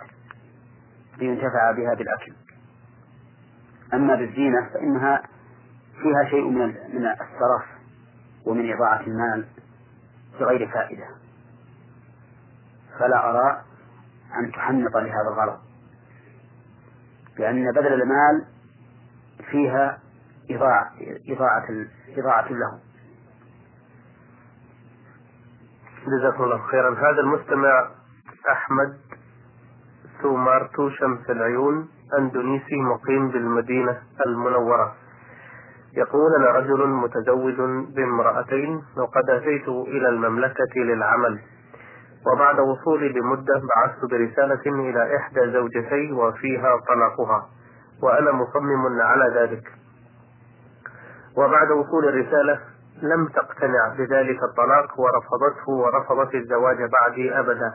لينتفع 1.18 1.72
بها 1.72 1.94
بالأكل. 1.94 2.32
أما 3.94 4.14
بالزينة 4.14 4.70
فإنها 4.74 5.22
فيها 6.02 6.30
شيء 6.30 6.48
من 6.48 6.66
من 6.68 7.06
السرف 7.06 7.64
ومن 8.46 8.72
إضاعة 8.72 9.00
المال 9.00 9.46
بغير 10.40 10.68
فائدة. 10.68 11.06
فلا 12.98 13.30
أرى 13.30 13.62
أن 14.38 14.52
تحنط 14.52 14.96
لهذا 14.96 15.28
الغرض. 15.32 15.58
لأن 17.38 17.72
بذل 17.72 18.02
المال 18.02 18.46
فيها 19.50 19.98
إضاعة 20.50 20.90
إضاعة 21.28 21.66
إضاعة 22.08 22.48
له. 22.48 22.80
جزاكم 26.06 26.44
الله 26.44 26.58
خيرا. 26.58 26.90
هذا 26.90 27.20
المستمع 27.20 27.90
أحمد 28.50 28.96
سومارتو 30.22 30.90
شمس 30.90 31.30
العيون 31.30 31.88
أندونيسي 32.18 32.76
مقيم 32.76 33.28
بالمدينة 33.28 33.98
المنورة. 34.26 34.94
يقول 35.96 36.34
أنا 36.38 36.50
رجل 36.50 36.88
متزوج 36.88 37.54
بامرأتين 37.94 38.82
وقد 38.96 39.30
أتيت 39.30 39.68
إلى 39.68 40.08
المملكة 40.08 40.74
للعمل. 40.76 41.40
وبعد 42.26 42.60
وصولي 42.60 43.08
بمدة 43.08 43.62
بعثت 43.76 44.04
برسالة 44.10 44.90
إلى 44.90 45.16
إحدى 45.16 45.52
زوجتي 45.52 46.12
وفيها 46.12 46.76
طلاقها 46.88 47.48
وأنا 48.02 48.32
مصمم 48.32 49.00
على 49.00 49.34
ذلك. 49.40 49.64
وبعد 51.36 51.70
وصول 51.70 52.08
الرسالة 52.08 52.60
لم 53.02 53.28
تقتنع 53.28 53.94
بذلك 53.98 54.38
الطلاق 54.42 55.00
ورفضته 55.00 55.68
ورفضت 55.68 56.34
الزواج 56.34 56.76
بعدي 56.76 57.38
أبدا. 57.38 57.74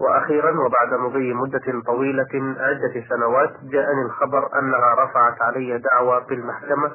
وأخيرا 0.00 0.50
وبعد 0.50 1.00
مضي 1.00 1.34
مدة 1.34 1.82
طويلة 1.86 2.56
عدة 2.60 3.04
سنوات 3.08 3.50
جاءني 3.62 4.02
الخبر 4.06 4.58
أنها 4.58 4.94
رفعت 5.04 5.42
علي 5.42 5.78
دعوى 5.78 6.24
في 6.28 6.34
المحكمة 6.34 6.90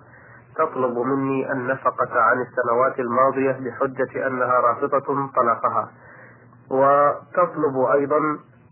تطلب 0.55 0.97
مني 0.97 1.51
النفقة 1.51 2.21
عن 2.21 2.37
السنوات 2.41 2.99
الماضية 2.99 3.51
بحجة 3.51 4.27
أنها 4.27 4.59
رافضة 4.59 5.29
طلاقها 5.35 5.91
وتطلب 6.71 7.77
أيضا 7.93 8.17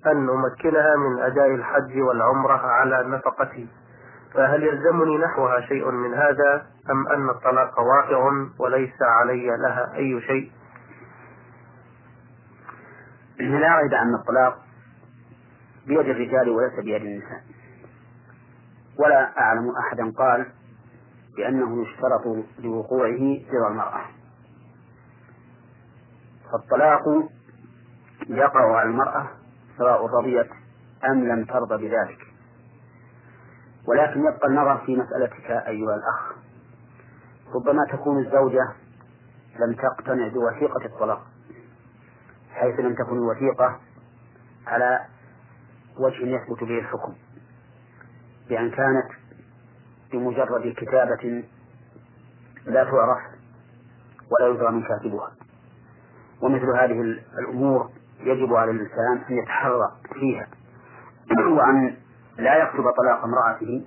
أن 0.08 0.26
نمكنها 0.26 0.96
من 0.98 1.20
أداء 1.20 1.48
الحج 1.48 2.02
والعمرة 2.02 2.58
على 2.58 3.04
نفقتي. 3.04 3.68
فهل 4.34 4.64
يلزمني 4.64 5.18
نحوها 5.18 5.62
شيء 5.62 5.92
من 5.92 6.14
هذا 6.14 6.66
أم 6.92 7.08
أن 7.08 7.30
الطلاق 7.30 7.80
واقع 7.80 8.32
وليس 8.60 9.02
علي 9.02 9.48
لها 9.48 9.96
أي 9.96 10.22
شيء؟ 10.22 10.52
لا 13.52 13.78
ريب 13.78 13.94
أن 13.94 14.16
الطلاق 14.16 14.60
بيد 15.88 16.00
الرجال 16.00 16.50
وليس 16.50 16.74
بيد 16.80 17.02
النساء. 17.02 17.44
ولا 19.00 19.40
أعلم 19.40 19.72
أحدا 19.88 20.12
قال 20.18 20.46
بأنه 21.38 21.82
يشترط 21.84 22.46
لوقوعه 22.60 23.40
رضا 23.54 23.68
المرأة. 23.72 24.02
فالطلاق 26.52 27.04
يقع 28.30 28.78
على 28.78 28.90
المرأة 28.90 29.28
سواء 29.78 30.06
رضيت 30.06 30.50
أم 31.12 31.28
لم 31.28 31.46
ترضى 31.46 31.88
بذلك. 31.88 32.20
ولكن 33.88 34.20
يبقى 34.20 34.48
النظر 34.48 34.78
في 34.86 34.96
مسألتك 34.96 35.52
أيها 35.52 35.96
الأخ. 35.96 36.36
ربما 37.56 37.86
تكون 37.92 38.20
الزوجة 38.26 38.74
لم 39.60 39.74
تقتنع 39.74 40.28
بوثيقة 40.28 40.86
الطلاق. 40.86 41.33
حيث 42.54 42.80
لم 42.80 42.96
تكن 42.96 43.18
الوثيقة 43.18 43.80
على 44.68 45.00
وجه 45.98 46.26
يثبت 46.26 46.64
به 46.64 46.80
الحكم 46.80 47.14
بأن 48.50 48.72
كانت 48.72 49.08
بمجرد 50.12 50.74
كتابة 50.78 51.44
لا 52.66 52.84
تعرف 52.84 53.20
ولا 54.32 54.48
يدرى 54.48 54.72
من 54.72 54.84
كاتبها. 54.84 55.32
ومثل 56.42 56.66
هذه 56.66 57.02
الأمور 57.40 57.90
يجب 58.20 58.54
على 58.54 58.72
الإنسان 58.72 59.24
أن 59.30 59.38
يتحرى 59.38 59.92
فيها 60.14 60.48
وأن 61.58 61.98
لا 62.38 62.56
يكتب 62.64 62.84
طلاق 62.98 63.24
امرأته 63.24 63.86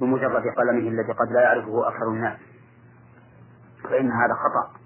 بمجرد 0.00 0.42
قلمه 0.56 0.88
الذي 0.88 1.12
قد 1.12 1.32
لا 1.32 1.40
يعرفه 1.40 1.88
أكثر 1.88 2.08
الناس 2.08 2.38
فإن 3.84 4.10
هذا 4.10 4.34
خطأ 4.34 4.80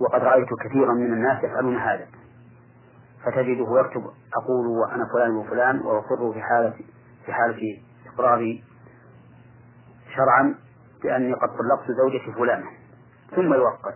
وقد 0.00 0.20
رأيت 0.22 0.48
كثيرا 0.64 0.92
من 0.92 1.12
الناس 1.12 1.44
يفعلون 1.44 1.76
هذا. 1.76 2.06
فتجده 3.24 3.80
يكتب 3.80 4.02
أقول 4.36 4.66
وأنا 4.66 5.08
فلان 5.12 5.30
وفلان 5.30 5.80
وأقر 5.80 6.32
في 6.32 6.42
حالة 6.42 6.74
في 7.26 7.32
حالة 7.32 7.82
إقراري 8.06 8.64
شرعا 10.16 10.54
بأني 11.02 11.34
قد 11.34 11.48
طلقت 11.48 11.90
زوجتي 11.90 12.32
فلانة. 12.32 12.66
ثم 13.36 13.54
يوقع 13.54 13.92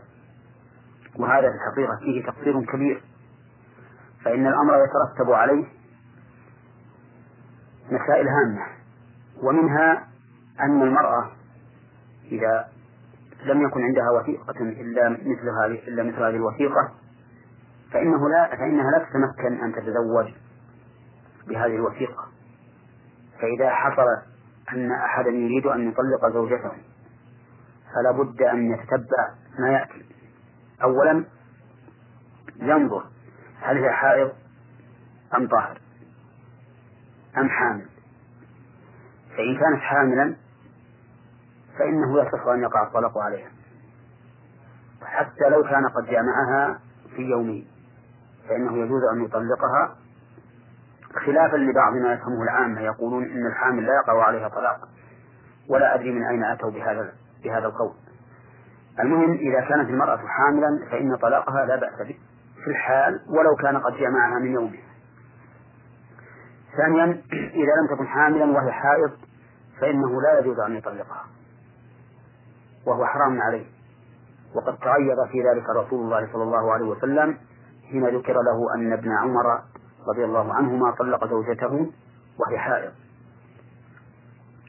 وهذا 1.19 1.51
في 1.51 1.57
الحقيقة 1.57 1.97
فيه 1.97 2.27
تقصير 2.27 2.65
كبير. 2.65 3.03
فإن 4.25 4.47
الأمر 4.47 4.75
يترتب 4.75 5.33
عليه 5.33 5.65
مسائل 7.87 8.29
هامة. 8.29 8.67
ومنها 9.43 10.09
أن 10.61 10.83
المرأة 10.83 11.31
إذا 12.33 12.69
لم 13.45 13.63
يكن 13.67 13.83
عندها 13.83 14.11
وثيقة 14.11 14.61
إلا 14.61 15.09
مثل 15.09 15.49
هذه 15.63 15.89
إلا 15.89 16.03
مثل 16.03 16.17
هذه 16.17 16.37
الوثيقة 16.37 16.93
فإنه 17.95 18.29
لا 18.29 18.57
فإنها 18.57 18.91
لا 18.91 18.99
تتمكن 18.99 19.65
أن 19.65 19.73
تتزوج 19.73 20.33
بهذه 21.49 21.75
الوثيقة. 21.75 22.29
فإذا 23.41 23.71
حصل 23.71 24.07
أن 24.73 24.93
أحدا 24.93 25.31
يريد 25.31 25.67
أن 25.67 25.89
يطلق 25.89 26.33
زوجته 26.33 26.73
فلا 27.95 28.11
بد 28.11 28.43
أن 28.43 28.73
يتتبع 28.73 29.35
ما 29.59 29.69
يأتي. 29.69 30.05
أولا 30.83 31.25
ينظر 32.57 33.05
هل 33.61 33.77
هي 33.85 33.93
حائض 33.93 34.33
أم 35.37 35.49
طاهر 35.49 35.81
أم 37.39 37.49
حامل. 37.49 37.87
فإن 39.37 39.59
كانت 39.59 39.81
حاملا 39.81 40.37
فإنه 41.79 42.23
يصح 42.23 42.47
أن 42.47 42.63
يقع 42.63 42.83
الطلاق 42.83 43.19
عليها 43.19 43.51
حتى 45.03 45.49
لو 45.51 45.63
كان 45.63 45.89
قد 45.89 46.05
جامعها 46.07 46.81
في 47.17 47.23
يومين. 47.23 47.74
فإنه 48.49 48.77
يجوز 48.79 49.03
أن 49.13 49.25
يطلقها 49.25 49.97
خلافا 51.27 51.57
لبعض 51.57 51.93
ما 51.93 52.13
يفهمه 52.13 52.43
العامة 52.43 52.81
يقولون 52.81 53.25
إن 53.25 53.47
الحامل 53.47 53.87
لا 53.87 53.95
يقع 53.95 54.25
عليها 54.25 54.49
طلاق 54.49 54.89
ولا 55.71 55.95
أدري 55.95 56.13
من 56.13 56.25
أين 56.27 56.45
أتوا 56.45 56.71
بهذا 56.71 57.13
بهذا 57.45 57.67
القول. 57.67 57.93
المهم 59.01 59.33
إذا 59.33 59.61
كانت 59.61 59.91
المرأة 59.91 60.17
حاملا 60.17 60.87
فإن 60.91 61.17
طلاقها 61.17 61.67
لا 61.67 61.77
بأس 61.77 61.99
به 61.99 62.19
في 62.65 62.71
الحال 62.71 63.21
ولو 63.29 63.57
كان 63.57 63.77
قد 63.79 63.93
جمعها 63.97 64.39
من 64.39 64.53
يومه. 64.53 64.79
ثانيا 66.77 67.05
إذا 67.33 67.73
لم 67.81 67.97
تكن 67.97 68.07
حاملا 68.07 68.45
وهي 68.45 68.73
حائض 68.73 69.11
فإنه 69.81 70.23
لا 70.23 70.39
يجوز 70.39 70.61
أن 70.61 70.77
يطلقها 70.77 71.25
وهو 72.87 73.07
حرام 73.07 73.41
عليه. 73.41 73.67
وقد 74.55 74.79
تغير 74.79 75.17
في 75.33 75.43
ذلك 75.43 75.65
رسول 75.71 76.01
الله 76.05 76.33
صلى 76.33 76.43
الله 76.43 76.73
عليه 76.73 76.85
وسلم 76.85 77.39
حين 77.95 78.17
ذكر 78.17 78.43
له 78.43 78.75
أن 78.75 78.93
ابن 78.93 79.13
عمر 79.13 79.63
رضي 80.09 80.25
الله 80.25 80.55
عنهما 80.55 80.91
طلق 80.91 81.29
زوجته 81.29 81.93
وهي 82.39 82.59
حائض. 82.59 82.93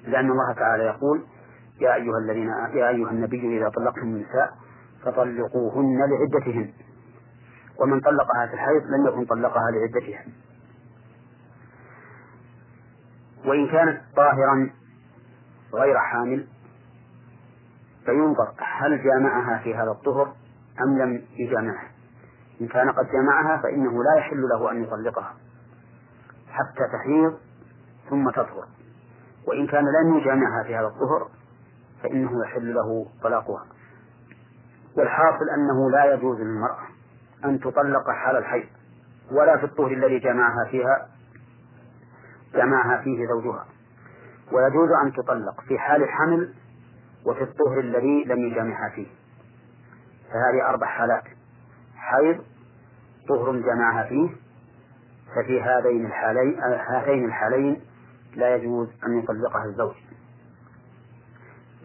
لأن 0.07 0.31
الله 0.31 0.53
تعالى 0.53 0.83
يقول 0.83 1.25
يا 1.81 1.95
أيها 1.95 2.17
الذين 2.17 2.47
يا 2.73 2.89
أيها 2.89 3.09
النبي 3.09 3.57
إذا 3.57 3.69
طلقتم 3.69 4.01
النساء 4.01 4.53
فطلقوهن 5.03 5.99
لعدتهن. 6.09 6.73
ومن 7.79 7.99
طلقها 7.99 8.47
في 8.47 8.53
الحيض 8.53 8.81
لم 8.83 9.07
يكن 9.07 9.25
طلقها 9.25 9.71
لعدتها 9.71 10.25
وإن 13.45 13.67
كانت 13.67 14.01
طاهرا 14.15 14.69
غير 15.73 15.99
حامل 15.99 16.47
فينظر 18.05 18.53
هل 18.57 19.03
جامعها 19.03 19.63
في 19.63 19.75
هذا 19.75 19.91
الطهر 19.91 20.33
أم 20.81 20.97
لم 20.97 21.21
يجامعها. 21.37 21.94
إن 22.61 22.67
كان 22.67 22.91
قد 22.91 23.05
جمعها 23.05 23.57
فإنه 23.57 24.03
لا 24.03 24.15
يحل 24.17 24.41
له 24.41 24.71
أن 24.71 24.83
يطلقها 24.83 25.33
حتى 26.49 26.87
تحيض 26.93 27.37
ثم 28.09 28.29
تطهر. 28.29 28.67
وإن 29.47 29.67
كان 29.67 29.83
لم 29.83 30.17
يجامعها 30.17 30.63
في 30.63 30.75
هذا 30.75 30.87
الطهر 30.87 31.29
فإنه 32.03 32.45
يحل 32.45 32.73
له 32.73 33.05
طلاقها. 33.23 33.65
والحاصل 34.97 35.49
أنه 35.57 35.91
لا 35.91 36.13
يجوز 36.13 36.39
للمرأة 36.39 36.87
أن 37.45 37.59
تطلق 37.59 38.09
حال 38.09 38.35
الحيض 38.37 38.67
ولا 39.31 39.57
في 39.57 39.63
الطهر 39.63 39.91
الذي 39.91 40.19
جمعها 40.19 40.65
فيها 40.71 41.07
جمعها 42.53 43.01
فيه 43.01 43.27
زوجها. 43.27 43.65
ويجوز 44.51 44.89
أن 45.05 45.13
تطلق 45.13 45.61
في 45.61 45.79
حال 45.79 46.03
الحمل 46.03 46.53
وفي 47.25 47.43
الطهر 47.43 47.79
الذي 47.79 48.23
لم 48.23 48.39
يجامعها 48.39 48.89
فيه. 48.95 49.07
فهذه 50.29 50.69
أربع 50.69 50.87
حالات. 50.87 51.23
حيض 52.05 52.43
طهر 53.27 53.55
جمعها 53.55 54.03
فيه 54.03 54.29
ففي 55.35 55.61
هذين 55.61 56.05
الحالين 56.05 56.59
هاتين 56.59 57.25
الحالين 57.25 57.81
لا 58.35 58.55
يجوز 58.55 58.87
أن 59.07 59.19
يطلقها 59.19 59.65
الزوج. 59.65 59.95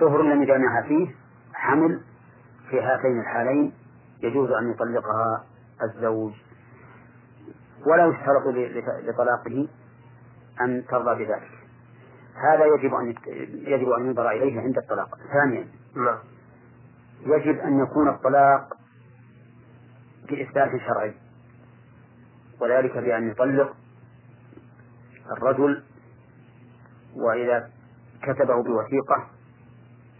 طهر 0.00 0.22
لم 0.22 0.42
يجامعها 0.42 0.82
فيه 0.82 1.14
حمل 1.54 2.00
في 2.70 2.80
هاتين 2.80 3.20
الحالين 3.20 3.72
يجوز 4.22 4.50
أن 4.50 4.70
يطلقها 4.70 5.44
الزوج. 5.82 6.32
ولا 7.86 8.06
يشترط 8.06 8.42
لطلاقه 9.04 9.68
أن 10.60 10.84
ترضى 10.86 11.24
بذلك. 11.24 11.50
هذا 12.34 12.64
يجب 12.64 12.94
أن 12.94 13.14
يجب 13.52 13.90
أن 13.90 14.06
ينظر 14.06 14.30
إليه 14.30 14.60
عند 14.60 14.78
الطلاق. 14.78 15.18
ثانيا 15.32 15.66
نعم. 15.96 16.18
يجب 17.26 17.58
أن 17.58 17.82
يكون 17.82 18.08
الطلاق 18.08 18.79
بإثبات 20.30 20.80
شرعي. 20.80 21.14
وذلك 22.60 22.98
بأن 22.98 23.30
يطلق 23.30 23.76
الرجل 25.36 25.82
وإذا 27.14 27.70
كتبه 28.22 28.62
بوثيقة 28.62 29.30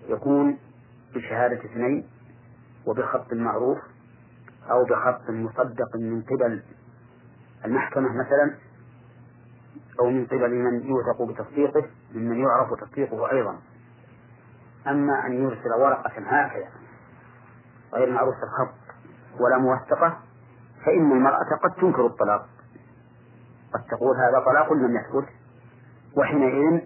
يكون 0.09 0.59
بشهادة 1.15 1.65
اثنين 1.65 2.09
وبخط 2.87 3.33
معروف 3.33 3.79
أو 4.71 4.85
بخط 4.85 5.31
مصدق 5.31 5.97
من 5.97 6.23
قبل 6.23 6.63
المحكمة 7.65 8.09
مثلا 8.13 8.55
أو 10.01 10.11
من 10.11 10.27
قبل 10.27 10.55
من 10.55 10.87
يوثق 10.87 11.23
بتصديقه 11.23 11.87
ممن 12.15 12.39
يعرف 12.39 12.81
تصديقه 12.81 13.33
أيضا. 13.33 13.59
أما 14.87 15.27
أن 15.27 15.33
يرسل 15.33 15.73
ورقة 15.79 16.13
هكذا 16.27 16.69
غير 17.95 18.11
معروف 18.11 18.35
الخط 18.35 18.80
ولا 19.41 19.59
موثقة 19.59 20.19
فإن 20.87 21.13
المرأة 21.13 21.59
قد 21.63 21.71
تنكر 21.81 22.07
الطلاق. 22.07 22.47
قد 23.75 23.81
تقول 23.91 24.17
هذا 24.17 24.45
طلاق 24.45 24.73
لم 24.73 24.97
يثبت 24.97 25.29
وحينئذ 26.17 26.81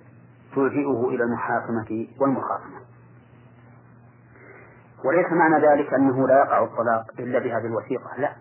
تلجئه 0.55 1.09
إلى 1.09 1.25
المحاكمة 1.25 2.07
والمخاصمة. 2.21 2.81
وليس 5.05 5.33
معنى 5.33 5.67
ذلك 5.67 5.95
أنه 5.95 6.29
لا 6.29 6.39
يقع 6.39 6.65
الطلاق 6.65 7.05
إلا 7.19 7.39
بهذه 7.39 7.67
الوثيقة 7.67 8.17
لا. 8.19 8.33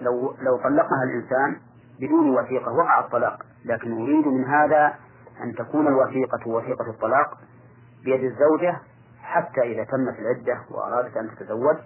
لو 0.00 0.34
لو 0.40 0.56
طلقها 0.56 1.02
الإنسان 1.04 1.60
بدون 2.00 2.30
وثيقة 2.30 2.72
وقع 2.72 3.00
الطلاق 3.00 3.42
لكن 3.64 3.92
أريد 3.92 4.26
من 4.26 4.44
هذا 4.44 4.94
أن 5.42 5.54
تكون 5.54 5.86
الوثيقة 5.86 6.48
وثيقة 6.48 6.90
الطلاق 6.90 7.38
بيد 8.04 8.24
الزوجة 8.24 8.76
حتى 9.22 9.60
إذا 9.60 9.84
تمت 9.84 10.18
العدة 10.18 10.60
وأرادت 10.70 11.16
أن 11.16 11.30
تتزوج 11.30 11.76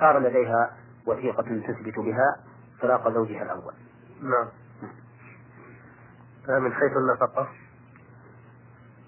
صار 0.00 0.18
لديها 0.18 0.70
وثيقة 1.06 1.42
تثبت 1.42 1.98
بها 1.98 2.36
طلاق 2.82 3.12
زوجها 3.12 3.42
الأول. 3.42 3.74
نعم. 4.22 4.48
من 6.62 6.72
حيث 6.72 6.92
النفقة؟ 6.96 7.48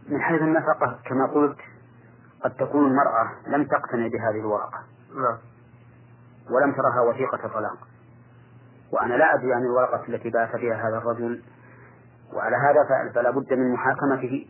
من 0.08 0.20
حيث 0.20 0.42
النفقة 0.42 0.98
كما 1.04 1.26
قلت 1.26 1.58
قد 2.44 2.54
تكون 2.54 2.86
المرأة 2.86 3.30
لم 3.46 3.64
تقتنع 3.64 4.06
بهذه 4.06 4.40
الورقة. 4.40 4.82
نعم. 5.14 5.38
ولم 6.50 6.72
ترها 6.72 7.00
وثيقة 7.00 7.48
طلاق 7.48 7.78
وأنا 8.92 9.14
لا 9.14 9.34
أدري 9.34 9.54
عن 9.54 9.62
الورقة 9.62 10.08
التي 10.08 10.30
بات 10.30 10.56
بها 10.56 10.88
هذا 10.88 10.98
الرجل. 10.98 11.42
وعلى 12.32 12.56
هذا 12.56 13.10
فلا 13.14 13.30
بد 13.30 13.52
من 13.52 13.72
محاكمته. 13.72 14.48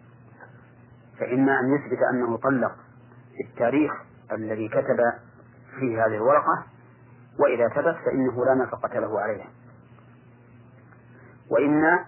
فإما 1.18 1.60
أن 1.60 1.74
يثبت 1.74 1.98
أنه 2.12 2.36
طلق 2.36 2.72
في 3.36 3.48
التاريخ 3.50 3.92
الذي 4.32 4.68
كتب 4.68 4.98
فيه 5.78 6.06
هذه 6.06 6.14
الورقة 6.16 6.64
وإذا 7.38 7.68
ثبت 7.68 7.96
فإنه 8.04 8.44
لا 8.44 8.54
نفقة 8.54 8.98
له 8.98 9.20
عليها 9.20 9.48
وإما 11.50 12.04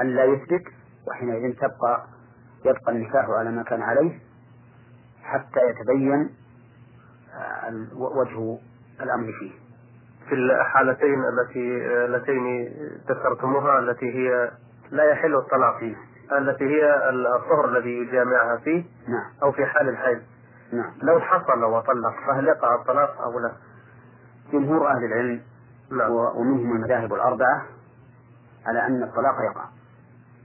أن 0.00 0.06
لا 0.06 0.24
يثبت 0.24 0.62
وحينئذ 1.08 1.54
تبقى 1.56 2.06
يبقى 2.64 2.92
النكاح 2.92 3.28
على 3.28 3.50
ما 3.50 3.62
كان 3.62 3.82
عليه 3.82 4.18
حتى 5.22 5.60
يتبين 5.70 6.30
آه، 7.34 7.86
وجه 7.94 8.58
الأمر 9.00 9.32
فيه. 9.40 9.52
في 10.28 10.34
الحالتين 10.34 11.24
التي 11.24 11.86
اللتين 12.04 12.72
ذكرتموها 13.08 13.78
التي 13.78 14.14
هي 14.14 14.50
لا 14.90 15.04
يحل 15.04 15.34
الطلاق 15.34 15.78
فيه 15.78 15.96
التي 16.38 16.64
هي 16.64 17.10
الطهر 17.10 17.68
الذي 17.68 17.90
يجامعها 17.90 18.56
فيه 18.56 18.84
نعم. 19.08 19.24
أو 19.42 19.52
في 19.52 19.66
حال 19.66 19.88
الحيض. 19.88 20.22
نعم. 20.72 20.92
لو 21.02 21.20
حصل 21.20 21.64
وطلق 21.64 22.14
فهل 22.26 22.46
يقع 22.48 22.74
الطلاق 22.74 23.20
أو 23.22 23.38
لا؟ 23.38 23.52
جمهور 24.52 24.90
أهل 24.90 25.04
العلم 25.04 25.42
نعم. 25.90 26.10
ومنهم 26.10 26.72
المذاهب 26.72 27.14
الأربعة 27.14 27.66
على 28.66 28.86
أن 28.86 29.02
الطلاق 29.02 29.34
يقع. 29.50 29.64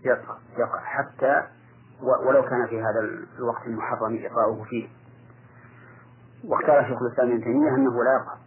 يقع. 0.06 0.38
يقع. 0.58 0.80
حتى 0.80 1.44
ولو 2.02 2.42
كان 2.42 2.68
في 2.68 2.82
هذا 2.82 3.00
الوقت 3.40 3.68
المحرم 3.68 4.20
إقاؤه 4.26 4.64
فيه. 4.64 4.88
واختار 6.44 6.84
شيخ 6.88 7.02
الإسلام 7.02 7.32
ابن 7.32 7.44
تيمية 7.44 7.70
أنه 7.70 8.04
لا 8.04 8.14
يقع 8.22 8.38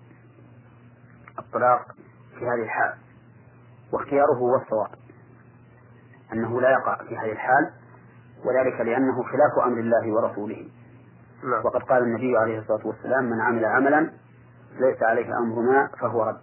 الطلاق 1.38 1.86
في 2.38 2.46
هذه 2.46 2.62
الحال. 2.62 2.94
واختياره 3.92 4.34
هو 4.34 4.56
الصواب. 4.56 4.90
أنه 6.32 6.60
لا 6.60 6.70
يقع 6.70 6.96
في 6.96 7.18
هذه 7.18 7.32
الحال 7.32 7.72
وذلك 8.44 8.80
لأنه 8.80 9.22
خلاف 9.22 9.66
أمر 9.66 9.80
الله 9.80 10.12
ورسوله. 10.12 10.68
نعم. 11.44 11.64
وقد 11.64 11.82
قال 11.82 12.02
النبي 12.02 12.36
عليه 12.36 12.58
الصلاة 12.58 12.86
والسلام 12.86 13.24
من 13.24 13.40
عمل 13.40 13.64
عملا 13.64 14.10
ليس 14.78 15.02
عليه 15.02 15.38
أمرنا 15.38 15.90
فهو 16.00 16.22
رد. 16.22 16.40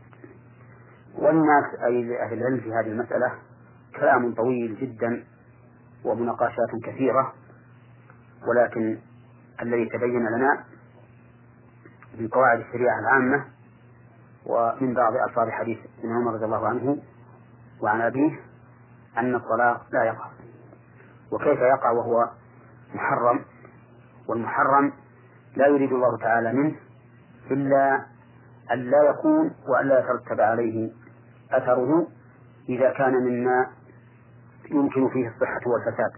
والناس 1.16 1.66
أي 1.86 2.24
أهل 2.24 2.34
العلم 2.34 2.60
في 2.60 2.74
هذه 2.74 2.88
المسألة 2.92 3.32
كلام 3.96 4.34
طويل 4.34 4.76
جدا 4.76 5.24
ومناقشات 6.06 6.70
كثيرة 6.84 7.34
ولكن 8.48 9.00
الذي 9.62 9.86
تبين 9.86 10.26
لنا 10.38 10.64
من 12.20 12.28
قواعد 12.28 12.60
الشريعة 12.60 13.00
العامة 13.00 13.46
ومن 14.46 14.94
بعض 14.94 15.14
ألفاظ 15.30 15.50
حديث 15.50 15.78
ابن 16.00 16.16
عمر 16.16 16.34
رضي 16.34 16.46
الله 16.46 16.68
عنه 16.68 16.98
وعن 17.82 18.02
أبيه 18.02 18.40
أن 19.18 19.36
الطلاق 19.36 19.86
لا 19.92 20.04
يقع. 20.04 20.30
وكيف 21.32 21.60
يقع 21.60 21.92
وهو 21.92 22.30
محرم؟ 22.96 23.46
والمحرم 24.28 24.94
لا 25.56 25.68
يريد 25.68 25.92
الله 25.92 26.18
تعالى 26.18 26.54
منه 26.54 26.76
إلا 27.52 28.06
أن 28.72 28.80
لا 28.80 29.10
يكون 29.10 29.52
وأن 29.68 29.88
لا 29.88 30.00
يترتب 30.00 30.42
عليه 30.42 30.92
أثره 31.52 32.08
إذا 32.70 32.92
كان 32.94 33.14
مما 33.14 33.68
يمكن 34.72 35.10
فيه 35.10 35.28
الصحة 35.28 35.62
والفساد. 35.66 36.12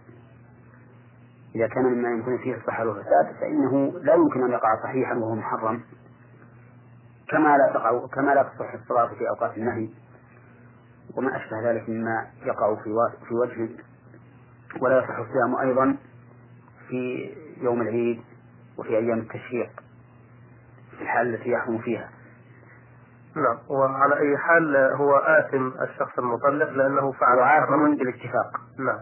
إذا 1.56 1.68
كان 1.68 1.84
مما 1.84 2.10
يمكن 2.10 2.38
فيه 2.38 2.56
الصحة 2.56 2.88
والفساد 2.88 3.36
فإنه 3.40 4.00
لا 4.02 4.14
يمكن 4.14 4.44
أن 4.44 4.52
يقع 4.52 4.84
صحيحا 4.84 5.14
وهو 5.14 5.36
محرم. 5.36 5.82
كما 7.30 7.58
لا 7.58 7.72
تقع 7.74 8.08
كما 8.08 8.32
لا 8.32 8.44
تصح 8.44 8.74
الصلاة 8.74 9.08
في 9.08 9.30
أوقات 9.30 9.58
النهي. 9.58 9.90
وما 11.16 11.38
أشبه 11.38 11.72
ذلك 11.72 11.90
مما 11.90 12.28
يقع 12.46 12.76
في 12.76 13.10
في 13.28 13.34
وجه. 13.34 13.70
ولا 14.82 15.00
يصح 15.00 15.18
الصيام 15.18 15.56
أيضا 15.56 15.98
في 16.88 17.30
يوم 17.62 17.82
العيد 17.82 18.22
وفي 18.78 18.90
أيام 18.98 19.20
التشريق 19.20 19.70
في 20.98 21.02
الحال 21.02 21.36
التي 21.36 21.50
يحرم 21.50 21.78
فيها. 21.78 22.10
نعم. 23.40 23.58
وعلى 23.70 24.20
أي 24.20 24.38
حال 24.38 24.78
هو 24.78 25.16
آثم 25.16 25.68
الشخص 25.82 26.20
المطلق 26.20 26.70
لأنه 26.70 27.12
فعل 27.12 27.64
آثم 27.64 27.96
بالاتفاق. 27.96 28.52
نعم. 28.80 29.00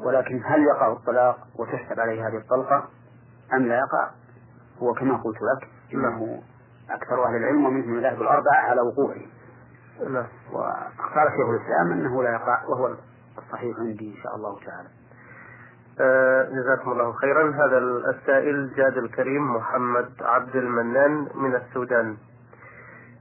ولكن 0.00 0.42
هل 0.44 0.62
يقع 0.62 0.92
الطلاق 0.92 1.38
وتحسب 1.58 2.00
عليه 2.00 2.28
هذه 2.28 2.36
الطلقة؟ 2.36 2.88
أم 3.52 3.62
لا 3.62 3.74
يقع؟ 3.74 4.10
هو 4.82 4.94
كما 4.94 5.16
قلت 5.16 5.38
لك 5.42 5.68
إنه 5.94 6.42
أكثر 6.90 7.24
أهل 7.24 7.36
العلم 7.36 7.66
ومنهم 7.66 7.90
المذاهب 7.90 8.22
الأربعة 8.22 8.60
على 8.70 8.80
وقوعه. 8.80 9.22
نعم. 10.08 10.26
واختار 10.52 11.30
شيخ 11.30 11.48
الإسلام 11.48 11.92
أنه 11.92 12.22
لا 12.22 12.30
يقع 12.32 12.64
وهو 12.68 12.94
الصحيح 13.38 13.78
عندي 13.78 14.16
إن 14.16 14.22
شاء 14.22 14.36
الله 14.36 14.58
تعالى. 14.66 14.88
آه 16.00 16.48
جزاكم 16.50 16.92
الله 16.92 17.12
خيرا. 17.12 17.50
هذا 17.50 17.78
السائل 18.10 18.74
جاد 18.76 18.98
الكريم 18.98 19.56
محمد 19.56 20.10
عبد 20.20 20.56
المنان 20.56 21.28
من 21.34 21.54
السودان. 21.54 22.16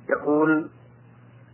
يقول 0.09 0.69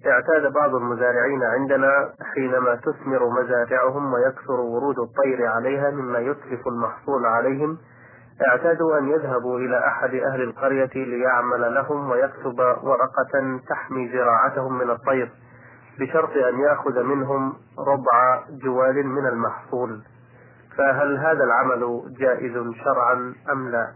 اعتاد 0.06 0.54
بعض 0.54 0.76
المزارعين 0.76 1.44
عندنا 1.44 2.10
حينما 2.34 2.76
تثمر 2.76 3.30
مزارعهم 3.30 4.14
ويكثر 4.14 4.60
ورود 4.60 5.00
الطير 5.00 5.48
عليها 5.48 5.92
مما 5.92 6.20
يتلف 6.20 6.68
المحصول 6.68 7.26
عليهم 7.26 7.78
اعتادوا 8.48 8.98
أن 8.98 9.08
يذهبوا 9.10 9.60
إلى 9.60 9.88
أحد 9.88 10.16
أهل 10.16 10.42
القرية 10.42 10.90
ليعمل 10.96 11.74
لهم 11.74 12.10
ويكتب 12.10 12.60
ورقة 12.60 13.60
تحمي 13.70 14.10
زراعتهم 14.10 14.78
من 14.78 14.90
الطير 14.90 15.32
بشرط 16.00 16.30
أن 16.30 16.60
يأخذ 16.60 17.04
منهم 17.04 17.54
ربع 17.80 18.44
جوال 18.50 19.08
من 19.08 19.28
المحصول 19.28 20.02
فهل 20.78 21.18
هذا 21.18 21.44
العمل 21.44 22.14
جائز 22.20 22.54
شرعا 22.84 23.34
أم 23.52 23.70
لا؟ 23.70 23.92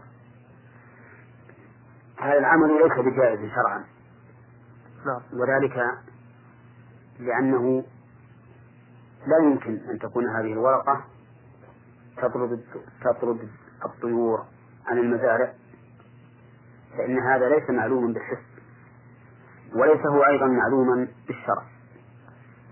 هذا 2.18 2.38
العمل 2.38 2.68
ليس 2.68 2.98
بجائز 2.98 3.50
شرعا 3.54 3.84
وذلك 5.32 5.76
لأنه 7.20 7.84
لا 9.26 9.38
يمكن 9.44 9.80
أن 9.90 9.98
تكون 9.98 10.24
هذه 10.36 10.52
الورقة 10.52 11.04
تطرد 12.16 12.64
تطرد 13.04 13.48
الطيور 13.84 14.44
عن 14.86 14.98
المزارع 14.98 15.52
فإن 16.98 17.18
هذا 17.18 17.48
ليس 17.48 17.70
معلوما 17.70 18.12
بالحس 18.12 18.44
وليس 19.74 20.06
هو 20.06 20.24
أيضا 20.24 20.46
معلوما 20.46 21.08
بالشرع 21.26 21.62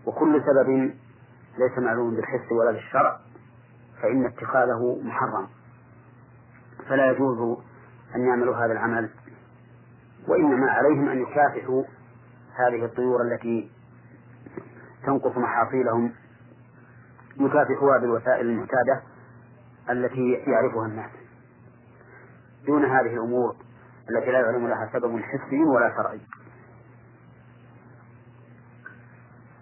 وكل 0.07 0.43
سبب 0.43 0.69
ليس 1.59 1.79
معلوما 1.79 2.17
بالحس 2.17 2.53
ولا 2.53 2.73
بالشرع 2.73 3.21
فإن 4.03 4.27
اتخاذه 4.27 5.01
محرم. 5.03 5.49
فلا 6.89 7.11
يجوز 7.11 7.59
أن 8.15 8.21
يعملوا 8.21 8.57
هذا 8.57 8.73
العمل 8.73 9.11
وإنما 10.29 10.71
عليهم 10.71 11.09
أن 11.09 11.23
يكافحوا 11.23 11.85
هذه 12.55 12.85
الطيور 12.85 13.23
التي 13.23 13.71
تنقص 15.07 15.37
محاصيلهم 15.37 16.13
يكافحوها 17.41 17.99
بالوسائل 17.99 18.47
المعتادة 18.47 19.03
التي 19.91 20.33
يعرفها 20.33 20.87
الناس. 20.87 21.11
دون 22.67 22.85
هذه 22.85 23.15
الأمور 23.15 23.57
التي 24.11 24.31
لا 24.31 24.41
يعلم 24.41 24.69
لها 24.69 24.91
سبب 24.93 25.21
حسي 25.21 25.65
ولا 25.65 25.95
شرعي. 25.97 26.21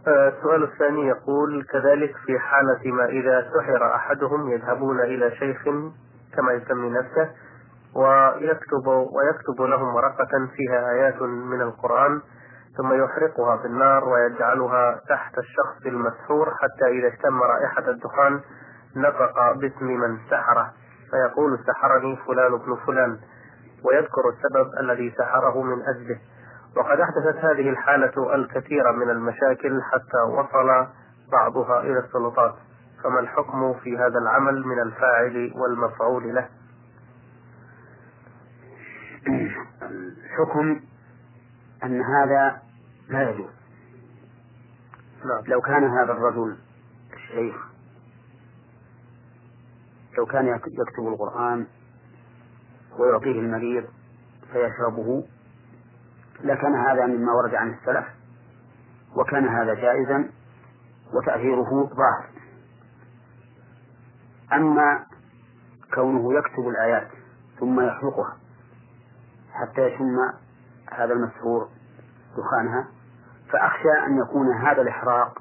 آه، 0.09 0.29
السؤال 0.29 0.63
الثاني 0.63 1.07
يقول 1.07 1.65
كذلك 1.65 2.17
في 2.27 2.39
حالة 2.39 2.93
ما 2.93 3.05
إذا 3.05 3.51
سحر 3.55 3.95
أحدهم 3.95 4.51
يذهبون 4.51 5.01
إلى 5.01 5.31
شيخ 5.31 5.63
كما 6.37 6.53
يسمي 6.53 6.91
نفسه 6.91 7.31
ويكتب 7.95 8.87
ويكتب 8.87 9.63
لهم 9.63 9.95
ورقة 9.95 10.49
فيها 10.57 10.91
آيات 10.91 11.23
من 11.23 11.61
القرآن 11.61 12.21
ثم 12.77 12.93
يحرقها 13.05 13.57
في 13.57 13.67
النار 13.67 14.09
ويجعلها 14.09 15.01
تحت 15.09 15.39
الشخص 15.39 15.87
المسحور 15.87 16.55
حتى 16.55 16.87
إذا 16.89 17.09
اشتم 17.09 17.43
رائحة 17.43 17.91
الدخان 17.91 18.41
نطق 18.97 19.53
باسم 19.53 19.87
من 19.87 20.19
سحره 20.31 20.73
فيقول 21.11 21.59
سحرني 21.67 22.17
فلان 22.27 22.53
ابن 22.55 22.77
فلان 22.87 23.19
ويذكر 23.85 24.23
السبب 24.29 24.71
الذي 24.81 25.15
سحره 25.19 25.63
من 25.63 25.83
أجله. 25.83 26.19
وقد 26.77 27.01
أحدثت 27.01 27.45
هذه 27.45 27.71
الحالة 27.71 28.35
الكثير 28.35 28.93
من 28.93 29.11
المشاكل 29.11 29.83
حتى 29.83 30.21
وصل 30.29 30.87
بعضها 31.33 31.81
إلى 31.81 31.99
السلطات. 31.99 32.55
فما 33.05 33.21
الحكم 33.21 33.75
في 33.75 33.99
هذا 33.99 34.19
العمل 34.19 34.67
من 34.67 34.81
الفاعل 34.81 35.53
والمفعول 35.55 36.35
له؟ 36.35 36.49
الحكم 40.25 40.81
أن 41.85 42.01
هذا 42.03 42.63
لا 43.09 43.31
يجوز. 43.31 43.51
لو 45.47 45.61
كان 45.61 45.85
هذا 45.85 46.13
الرجل 46.13 46.57
الشيخ 47.13 47.57
لو 50.19 50.27
كان 50.27 50.47
يكتب 50.47 51.09
القرآن 51.09 51.67
ويعطيه 52.99 53.41
المريض 53.41 53.85
فيشربه 54.53 55.25
لكان 56.41 56.75
هذا 56.75 57.07
مما 57.07 57.33
ورد 57.33 57.55
عن 57.55 57.71
السلف 57.75 58.07
وكان 59.17 59.49
هذا 59.49 59.75
جائزا 59.75 60.31
وتأثيره 61.13 61.91
ظاهر 61.95 62.31
أما 64.53 65.07
كونه 65.95 66.39
يكتب 66.39 66.69
الآيات 66.69 67.09
ثم 67.61 67.81
يحرقها 67.81 68.37
حتى 69.53 69.81
يشم 69.87 70.17
هذا 70.91 71.13
المسحور 71.13 71.69
دخانها 72.37 72.89
فأخشى 73.53 74.07
أن 74.07 74.19
يكون 74.19 74.53
هذا 74.53 74.83
الإحراق 74.83 75.39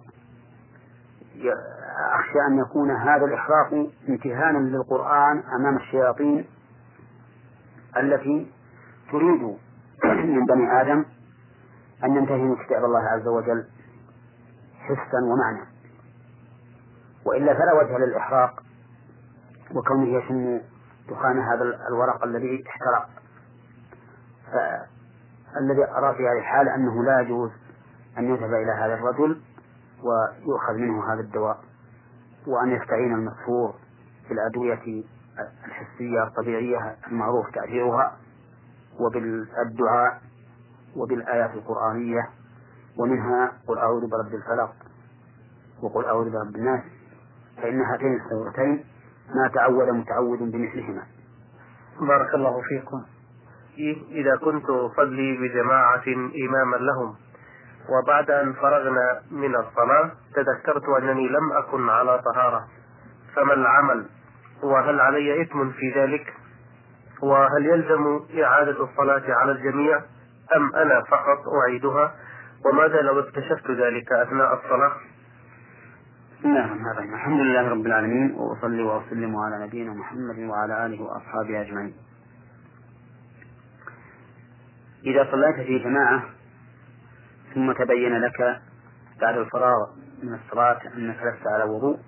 أخشى 2.19 2.39
أن 2.47 2.57
يكون 2.57 2.91
هذا 2.91 3.25
الإحراق 3.25 3.89
امتهانا 4.09 4.57
للقرآن 4.57 5.43
أمام 5.59 5.77
الشياطين 5.77 6.45
التي 7.97 8.51
تريد 9.11 9.41
من 10.35 10.45
بني 10.45 10.81
آدم 10.81 11.05
أن 12.03 12.15
ينتهي 12.15 12.65
كتاب 12.65 12.85
الله 12.85 12.99
عز 12.99 13.27
وجل 13.27 13.65
حسا 14.79 15.17
ومعنى. 15.23 15.67
وإلا 17.25 17.53
فلا 17.53 17.73
وجه 17.73 17.97
للإحراق 17.97 18.63
وكونه 19.75 20.17
يشم 20.17 20.61
دخان 21.09 21.39
هذا 21.39 21.63
الورق 21.87 22.23
الذي 22.23 22.63
احترق. 22.67 23.09
فالذي 25.53 25.83
أرى 25.83 26.15
في 26.15 26.27
هذه 26.27 26.39
الحالة 26.39 26.75
أنه 26.75 27.03
لا 27.03 27.19
يجوز 27.21 27.51
أن 28.17 28.23
يذهب 28.23 28.53
إلى 28.53 28.71
هذا 28.71 28.93
الرجل 28.93 29.41
ويؤخذ 30.03 30.73
منه 30.73 31.13
هذا 31.13 31.19
الدواء 31.19 31.59
وأن 32.47 32.71
يستعين 32.71 33.13
المسحور 33.13 33.73
بالأدوية 34.29 35.03
الحسية 35.65 36.23
الطبيعية 36.23 36.95
المعروف 37.07 37.49
تأثيرها 37.53 38.17
وبالدعاء 38.99 40.21
وبالآيات 40.95 41.53
القرآنية 41.53 42.29
ومنها 42.97 43.51
قل 43.67 43.77
أعوذ 43.77 44.01
برب 44.01 44.33
الفلق 44.33 44.73
وقل 45.81 46.05
أعوذ 46.05 46.29
برب 46.31 46.55
الناس 46.55 46.83
فإن 47.57 47.81
هاتين 47.81 48.19
السورتين 48.21 48.85
ما 49.35 49.47
تعود 49.55 49.89
متعود 49.89 50.39
بمثلهما. 50.39 51.03
بارك 52.01 52.33
الله 52.35 52.61
فيكم. 52.61 53.03
إذا 54.11 54.35
كنت 54.35 54.69
أصلي 54.69 55.37
بجماعة 55.37 56.03
إماما 56.47 56.77
لهم. 56.77 57.15
وبعد 57.89 58.31
أن 58.31 58.53
فرغنا 58.53 59.21
من 59.31 59.55
الصلاة 59.55 60.11
تذكرت 60.35 60.83
أنني 61.01 61.27
لم 61.27 61.51
أكن 61.51 61.89
على 61.89 62.21
طهارة. 62.25 62.67
فما 63.35 63.53
العمل؟ 63.53 64.05
وهل 64.63 64.99
علي 64.99 65.41
إثم 65.41 65.69
في 65.69 65.91
ذلك؟ 65.95 66.33
وهل 67.21 67.65
يلزم 67.65 68.19
إعادة 68.43 68.83
الصلاة 68.83 69.33
على 69.33 69.51
الجميع؟ 69.51 69.97
أم 70.55 70.75
أنا 70.75 71.01
فقط 71.01 71.39
أعيدها؟ 71.61 72.15
وماذا 72.65 73.01
لو 73.01 73.19
اكتشفت 73.19 73.71
ذلك 73.71 74.11
أثناء 74.11 74.53
الصلاة؟ 74.53 74.91
بسم 76.39 76.49
الله 76.49 76.65
الرحمن 76.65 76.91
الرحيم 76.91 77.13
الحمد 77.13 77.39
لله 77.39 77.69
رب 77.69 77.85
العالمين 77.85 78.35
وأصلي 78.35 78.83
وأسلم 78.83 79.35
على 79.35 79.65
نبينا 79.65 79.93
محمد 79.93 80.39
وعلى 80.39 80.85
آله 80.85 81.01
وأصحابه 81.01 81.61
أجمعين. 81.61 81.93
إذا 85.03 85.31
صليت 85.31 85.55
في 85.67 85.79
جماعة 85.79 86.23
ثم 87.53 87.71
تبين 87.71 88.19
لك 88.19 88.61
بعد 89.21 89.37
الفراغ 89.37 89.89
من 90.23 90.33
الصلاة 90.33 90.79
أنك 90.97 91.15
لست 91.15 91.47
على 91.47 91.63
وضوء 91.63 91.99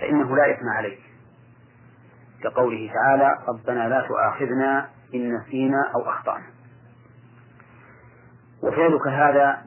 فإنه 0.00 0.36
لا 0.36 0.54
إثم 0.54 0.68
عليك. 0.68 1.00
كقوله 2.42 2.92
تعالى 2.94 3.38
ربنا 3.48 3.88
لا 3.88 4.06
تؤاخذنا 4.08 4.88
إن 5.14 5.34
نسينا 5.34 5.90
أو 5.94 6.10
أخطأنا 6.10 6.46
وفعلك 8.62 9.06
هذا 9.06 9.64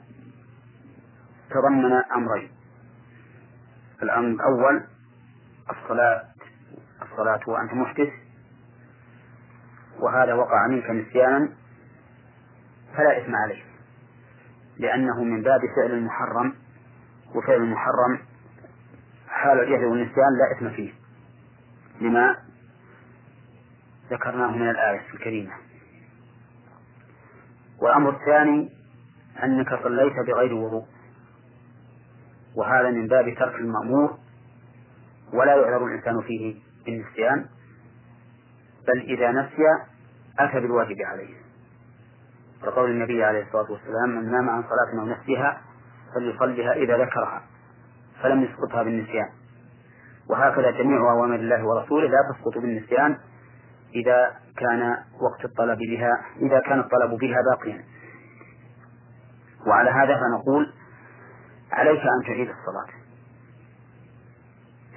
تضمن 1.49 1.93
أمرين. 2.15 2.51
الأمر 4.03 4.27
الأول 4.27 4.83
الصلاة 5.69 6.23
الصلاة 7.01 7.39
وأنت 7.47 7.73
محدث 7.73 8.09
وهذا 10.01 10.33
وقع 10.33 10.67
منك 10.67 10.89
نسيانا 10.89 11.49
فلا 12.97 13.17
إثم 13.21 13.35
عليه 13.35 13.63
لأنه 14.77 15.23
من 15.23 15.41
باب 15.41 15.59
فعل 15.75 15.91
المحرم 15.91 16.53
وفعل 17.35 17.55
المحرم 17.55 18.19
حال 19.27 19.59
الجهل 19.59 19.85
والنسيان 19.85 20.33
لا 20.39 20.57
إثم 20.57 20.75
فيه 20.75 20.93
لما 22.01 22.37
ذكرناه 24.11 24.51
من 24.51 24.69
الآية 24.69 25.01
الكريمة. 25.13 25.51
والأمر 27.81 28.09
الثاني 28.09 28.69
أنك 29.43 29.83
صليت 29.83 30.13
بغير 30.27 30.53
وضوء 30.53 30.85
وهذا 32.55 32.89
من 32.89 33.07
باب 33.07 33.35
ترك 33.39 33.55
المأمور 33.55 34.17
ولا 35.33 35.55
يعذر 35.55 35.85
الإنسان 35.85 36.21
فيه 36.21 36.55
بالنسيان 36.85 37.45
بل 38.87 38.99
إذا 39.01 39.31
نسي 39.31 39.90
أتى 40.39 40.59
بالواجب 40.59 40.97
عليه. 41.05 41.33
وقول 42.63 42.91
النبي 42.91 43.23
عليه 43.23 43.43
الصلاة 43.43 43.71
والسلام 43.71 44.09
من 44.09 44.31
نام 44.31 44.49
عن 44.49 44.63
صلاة 44.63 45.01
أو 45.01 45.05
نسيها 45.05 45.61
فليصلها 46.15 46.73
إذا 46.73 46.97
ذكرها 46.97 47.41
فلم 48.23 48.43
يسقطها 48.43 48.83
بالنسيان. 48.83 49.29
وهكذا 50.29 50.71
جميع 50.71 51.11
أوامر 51.11 51.35
الله 51.35 51.65
ورسوله 51.65 52.07
لا 52.07 52.17
تسقط 52.33 52.57
بالنسيان 52.57 53.17
إذا 53.95 54.35
كان 54.57 54.97
وقت 55.21 55.45
الطلب 55.45 55.77
بها 55.77 56.25
إذا 56.35 56.59
كان 56.59 56.79
الطلب 56.79 57.19
بها 57.19 57.37
باقيا. 57.51 57.83
وعلى 59.67 59.89
هذا 59.89 60.19
فنقول 60.19 60.73
عليك 61.71 62.01
أن 62.01 62.27
تعيد 62.27 62.49
الصلاة 62.49 63.01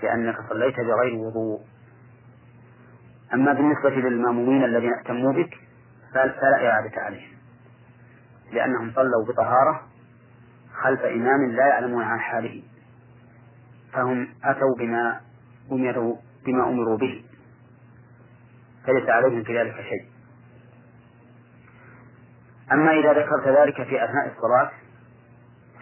لأنك 0.03 0.37
صليت 0.49 0.81
بغير 0.81 1.14
وضوء. 1.14 1.61
أما 3.35 3.53
بالنسبة 3.53 3.90
للمامومين 3.90 4.64
الذين 4.64 4.92
اهتموا 4.92 5.33
بك 5.33 5.59
فلا 6.12 6.70
إعادة 6.70 7.01
عليهم. 7.01 7.35
لأنهم 8.53 8.92
صلوا 8.94 9.25
بطهارة 9.29 9.83
خلف 10.75 11.01
إمام 11.01 11.51
لا 11.51 11.66
يعلمون 11.66 12.03
عن 12.03 12.20
حاله. 12.20 12.62
فهم 13.92 14.29
أتوا 14.44 14.75
بما 14.79 15.20
أمروا 15.73 16.16
بما 16.47 16.68
أمروا 16.68 16.97
به. 16.99 17.25
فليس 18.87 19.09
عليهم 19.09 19.42
في 19.42 19.59
ذلك 19.59 19.75
شيء. 19.75 20.07
أما 22.73 22.92
إذا 22.92 23.12
ذكرت 23.12 23.49
ذلك 23.49 23.75
في 23.75 24.05
أثناء 24.05 24.33
الصلاة 24.37 24.70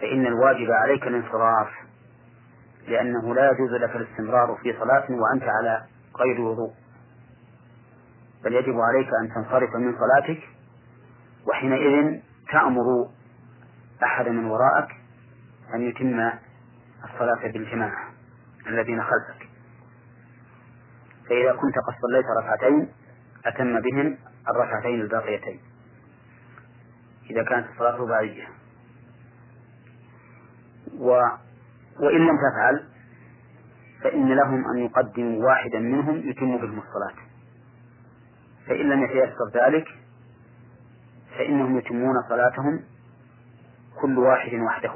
فإن 0.01 0.25
الواجب 0.25 0.71
عليك 0.71 1.07
الانصراف 1.07 1.67
لأنه 2.87 3.35
لا 3.35 3.51
يجوز 3.51 3.71
لك 3.71 3.95
الاستمرار 3.95 4.57
في 4.63 4.73
صلاة 4.79 5.05
وأنت 5.09 5.43
على 5.43 5.83
غير 6.19 6.41
وضوء. 6.41 6.82
بل 8.43 8.53
يجب 8.53 8.79
عليك 8.79 9.07
أن 9.21 9.29
تنصرف 9.35 9.75
من 9.75 9.95
صلاتك 9.97 10.43
وحينئذ 11.47 12.19
تأمر 12.51 13.09
أحد 14.03 14.27
من 14.27 14.45
وراءك 14.45 14.89
أن 15.73 15.81
يتم 15.81 16.31
الصلاة 17.03 17.51
بالجماعة 17.51 18.09
الذين 18.67 19.01
خلفك. 19.03 19.49
فإذا 21.29 21.51
كنت 21.51 21.75
قد 21.87 21.93
صليت 22.01 22.25
ركعتين 22.43 22.91
أتم 23.45 23.79
بهم 23.79 24.17
الركعتين 24.49 25.01
الباقيتين 25.01 25.59
إذا 27.29 27.43
كانت 27.43 27.67
الصلاة 27.69 27.95
رباعية 27.95 28.47
و 30.97 31.09
وإن 31.99 32.27
لم 32.27 32.37
تفعل 32.37 32.87
فإن 34.03 34.33
لهم 34.35 34.71
أن 34.71 34.77
يقدموا 34.77 35.45
واحدا 35.45 35.79
منهم 35.79 36.15
يتم 36.29 36.57
بهم 36.57 36.79
الصلاة. 36.79 37.32
فإن 38.67 38.89
لم 38.89 39.03
يتيسر 39.03 39.49
ذلك 39.53 39.87
فإنهم 41.37 41.77
يتمون 41.77 42.15
صلاتهم 42.29 42.83
كل 44.01 44.19
واحد 44.19 44.53
وحده. 44.53 44.93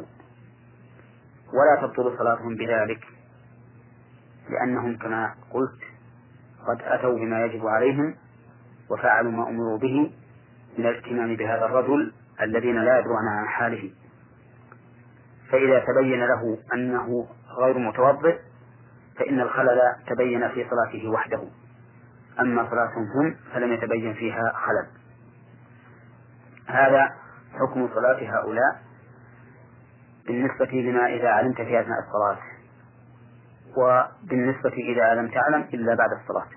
ولا 1.47 1.81
تبطل 1.81 2.17
صلاتهم 2.17 2.55
بذلك 2.55 3.07
لأنهم 4.49 4.97
كما 4.97 5.35
قلت 5.51 5.81
قد 6.67 6.81
أتوا 6.81 7.19
بما 7.19 7.45
يجب 7.45 7.67
عليهم 7.67 8.15
وفعلوا 8.89 9.31
ما 9.31 9.49
أمروا 9.49 9.77
به 9.77 10.11
من 10.77 10.85
الاهتمام 10.85 11.35
بهذا 11.35 11.65
الرجل 11.65 12.13
الذين 12.41 12.75
لا 12.75 12.99
يدرون 12.99 13.27
عن 13.27 13.47
حاله. 13.47 13.91
فإذا 15.51 15.79
تبين 15.79 16.19
له 16.19 16.57
أنه 16.73 17.27
غير 17.57 17.77
متوضئ 17.77 18.39
فإن 19.15 19.39
الخلل 19.39 19.81
تبين 20.07 20.49
في 20.49 20.65
صلاته 20.69 21.09
وحده. 21.09 21.43
أما 22.39 22.69
صلاتهم 22.69 23.03
هم 23.15 23.35
فلم 23.53 23.73
يتبين 23.73 24.13
فيها 24.13 24.53
خلل. 24.55 24.87
هذا 26.67 27.13
حكم 27.53 27.89
صلاة 27.95 28.39
هؤلاء 28.39 28.81
بالنسبة 30.27 30.65
لما 30.65 31.05
إذا 31.07 31.29
علمت 31.29 31.55
في 31.55 31.81
أثناء 31.81 31.99
الصلاة 31.99 32.37
وبالنسبة 33.77 34.73
إذا 34.73 35.13
لم 35.13 35.27
تعلم 35.27 35.61
إلا 35.73 35.95
بعد 35.95 36.09
الصلاة. 36.11 36.47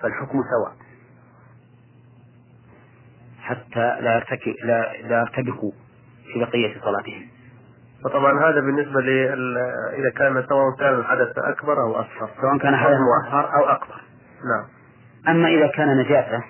فالحكم 0.00 0.42
سواء. 0.50 0.76
حتى 3.40 4.00
لا 4.00 4.14
يرتكب 4.14 4.54
لا, 4.64 4.92
لا 5.02 5.20
يرتبكوا 5.20 5.72
في 6.32 6.40
بقية 6.40 6.80
صلاتهم. 6.80 7.28
وطبعا 8.04 8.50
هذا 8.50 8.60
بالنسبة 8.60 9.00
إذا 9.94 10.10
كان 10.16 10.46
سواء 10.48 10.76
كان 10.78 10.94
الحدث 10.94 11.38
أكبر 11.38 11.82
أو 11.82 11.94
أصغر. 12.00 12.30
سواء 12.40 12.58
كان 12.58 12.76
حدث 12.76 12.96
أصغر 13.26 13.54
أو 13.56 13.64
أكبر. 13.64 14.02
نعم. 14.44 14.64
أما 15.28 15.48
إذا 15.48 15.66
كان 15.66 15.98
نجاسة 15.98 16.42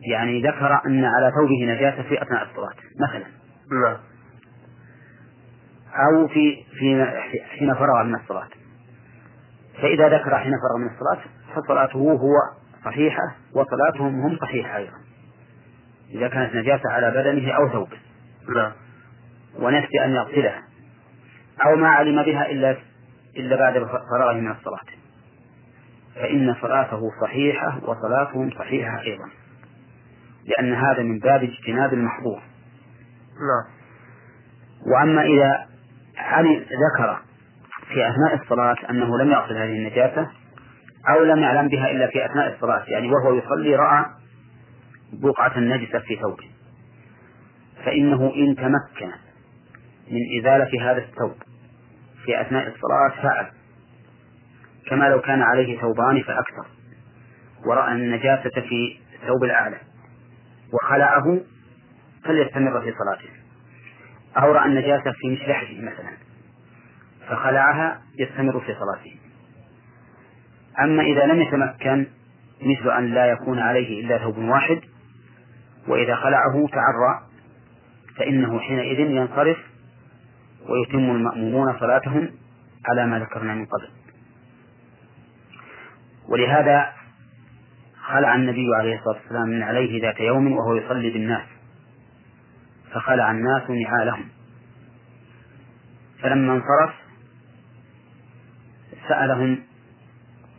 يعني 0.00 0.42
ذكر 0.42 0.80
أن 0.86 1.04
على 1.04 1.32
ثوبه 1.34 1.74
نجاسة 1.74 2.02
في 2.02 2.22
أثناء 2.22 2.42
الصلاة 2.42 2.74
مثلا. 3.00 3.26
نعم. 3.82 3.96
أو 5.94 6.28
في 6.28 6.64
في 6.78 7.06
حين 7.58 7.74
فرغ 7.74 8.02
من 8.04 8.14
الصلاة. 8.14 8.48
فإذا 9.82 10.08
ذكر 10.08 10.38
حين 10.38 10.52
فرغ 10.52 10.78
من 10.78 10.86
الصلاة 10.86 11.24
فصلاته 11.54 11.98
هو 11.98 12.34
صحيحة 12.84 13.36
وصلاتهم 13.54 14.20
هم 14.20 14.36
صحيحة 14.36 14.76
أيضا. 14.76 14.96
إذا 16.10 16.28
كانت 16.28 16.54
نجاسة 16.54 16.90
على 16.90 17.10
بدنه 17.10 17.52
أو 17.52 17.68
ثوبه. 17.68 17.98
نعم. 18.56 18.72
ونسي 19.58 20.04
أن 20.04 20.10
يغسلها 20.10 20.62
أو 21.66 21.76
ما 21.76 21.88
علم 21.88 22.22
بها 22.22 22.50
إلا 22.50 22.76
إلا 23.36 23.56
بعد 23.56 23.74
فراغه 24.10 24.32
من 24.32 24.50
الصلاة. 24.50 24.99
فإن 26.14 26.54
صلاته 26.60 27.00
صحيحة 27.22 27.80
وصلاتهم 27.82 28.50
صحيحة 28.50 29.00
أيضا. 29.00 29.28
لأن 30.46 30.74
هذا 30.74 31.02
من 31.02 31.18
باب 31.18 31.42
اجتناب 31.42 31.92
المحظور. 31.94 32.42
نعم. 33.40 33.80
وأما 34.86 35.22
إذا 35.22 35.66
علم 36.16 36.52
ذكر 36.56 37.20
في 37.88 38.08
أثناء 38.08 38.42
الصلاة 38.42 38.76
أنه 38.90 39.18
لم 39.18 39.30
يغسل 39.30 39.56
هذه 39.56 39.76
النجاسة 39.76 40.30
أو 41.08 41.24
لم 41.24 41.38
يعلم 41.38 41.68
بها 41.68 41.90
إلا 41.90 42.06
في 42.06 42.26
أثناء 42.26 42.54
الصلاة 42.54 42.84
يعني 42.86 43.08
وهو 43.12 43.34
يصلي 43.34 43.76
رأى 43.76 44.04
بقعة 45.12 45.58
نجسة 45.58 45.98
في 45.98 46.16
ثوبه. 46.16 46.50
فإنه 47.84 48.32
إن 48.36 48.56
تمكن 48.56 49.12
من 50.10 50.40
إزالة 50.40 50.90
هذا 50.90 50.98
الثوب 50.98 51.34
في 52.24 52.40
أثناء 52.40 52.68
الصلاة 52.68 53.22
فعل. 53.22 53.50
كما 54.86 55.04
لو 55.04 55.20
كان 55.20 55.42
عليه 55.42 55.80
ثوبان 55.80 56.22
فأكثر. 56.22 56.66
ورأى 57.66 57.92
النجاسة 57.92 58.50
في 58.50 58.98
الثوب 59.22 59.44
الأعلى. 59.44 59.76
وخلعه 60.72 61.40
فليستمر 62.24 62.80
في 62.80 62.92
صلاته. 62.92 63.30
أو 64.36 64.52
رأى 64.52 64.66
النجاسة 64.66 65.12
في 65.12 65.28
مشلحه 65.30 65.74
مثلا. 65.74 66.10
فخلعها 67.28 68.02
يستمر 68.18 68.60
في 68.60 68.74
صلاته. 68.74 69.16
أما 70.80 71.02
إذا 71.02 71.26
لم 71.26 71.42
يتمكن 71.42 72.06
مثل 72.62 72.90
أن 72.90 73.06
لا 73.06 73.26
يكون 73.26 73.58
عليه 73.58 74.04
إلا 74.04 74.18
ثوب 74.18 74.38
واحد 74.38 74.80
وإذا 75.88 76.14
خلعه 76.14 76.68
تعرى 76.72 77.22
فإنه 78.16 78.60
حينئذ 78.60 79.00
ينصرف 79.00 79.58
ويتم 80.68 80.98
المأمومون 80.98 81.78
صلاتهم 81.80 82.30
على 82.88 83.06
ما 83.06 83.18
ذكرنا 83.18 83.54
من 83.54 83.66
قبل. 83.66 83.88
ولهذا 86.30 86.92
خلع 88.02 88.34
النبي 88.34 88.66
عليه 88.74 88.98
الصلاة 88.98 89.16
والسلام 89.16 89.48
من 89.48 89.62
عليه 89.62 90.02
ذات 90.02 90.20
يوم 90.20 90.52
وهو 90.52 90.74
يصلي 90.74 91.10
بالناس. 91.10 91.46
فخلع 92.92 93.30
الناس 93.30 93.70
نعالهم. 93.70 94.28
فلما 96.22 96.52
انصرف 96.52 96.94
سألهم 99.08 99.58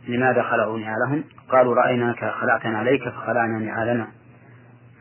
لماذا 0.08 0.42
خلعوا 0.42 0.78
نعالهم؟ 0.78 1.24
قالوا 1.48 1.74
رأيناك 1.74 2.24
خلعتنا 2.24 2.78
عليك 2.78 3.08
فخلعنا 3.08 3.58
نعالنا. 3.58 4.08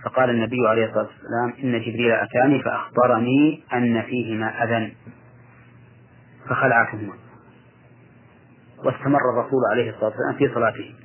فقال 0.06 0.30
النبي 0.30 0.68
عليه 0.68 0.86
الصلاة 0.86 1.08
والسلام 1.08 1.64
إن 1.64 1.82
جبريل 1.82 2.12
أتاني 2.12 2.64
فأخبرني 2.64 3.64
أن 3.74 4.02
فيهما 4.02 4.64
أذى 4.64 4.94
فخلعتهما. 6.50 7.14
واستمر 8.86 9.20
الرسول 9.34 9.62
عليه 9.72 9.90
الصلاة 9.90 10.10
والسلام 10.10 10.34
في 10.38 10.54
صلاته 10.54 10.96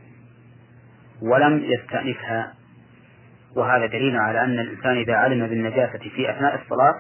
ولم 1.23 1.65
يستأنفها 1.65 2.55
وهذا 3.57 3.87
دليل 3.87 4.17
على 4.17 4.45
أن 4.45 4.59
الإنسان 4.59 4.97
إذا 4.97 5.15
علم 5.15 5.47
بالنجاسة 5.47 5.99
في 5.99 6.31
أثناء 6.31 6.63
الصلاة 6.63 6.95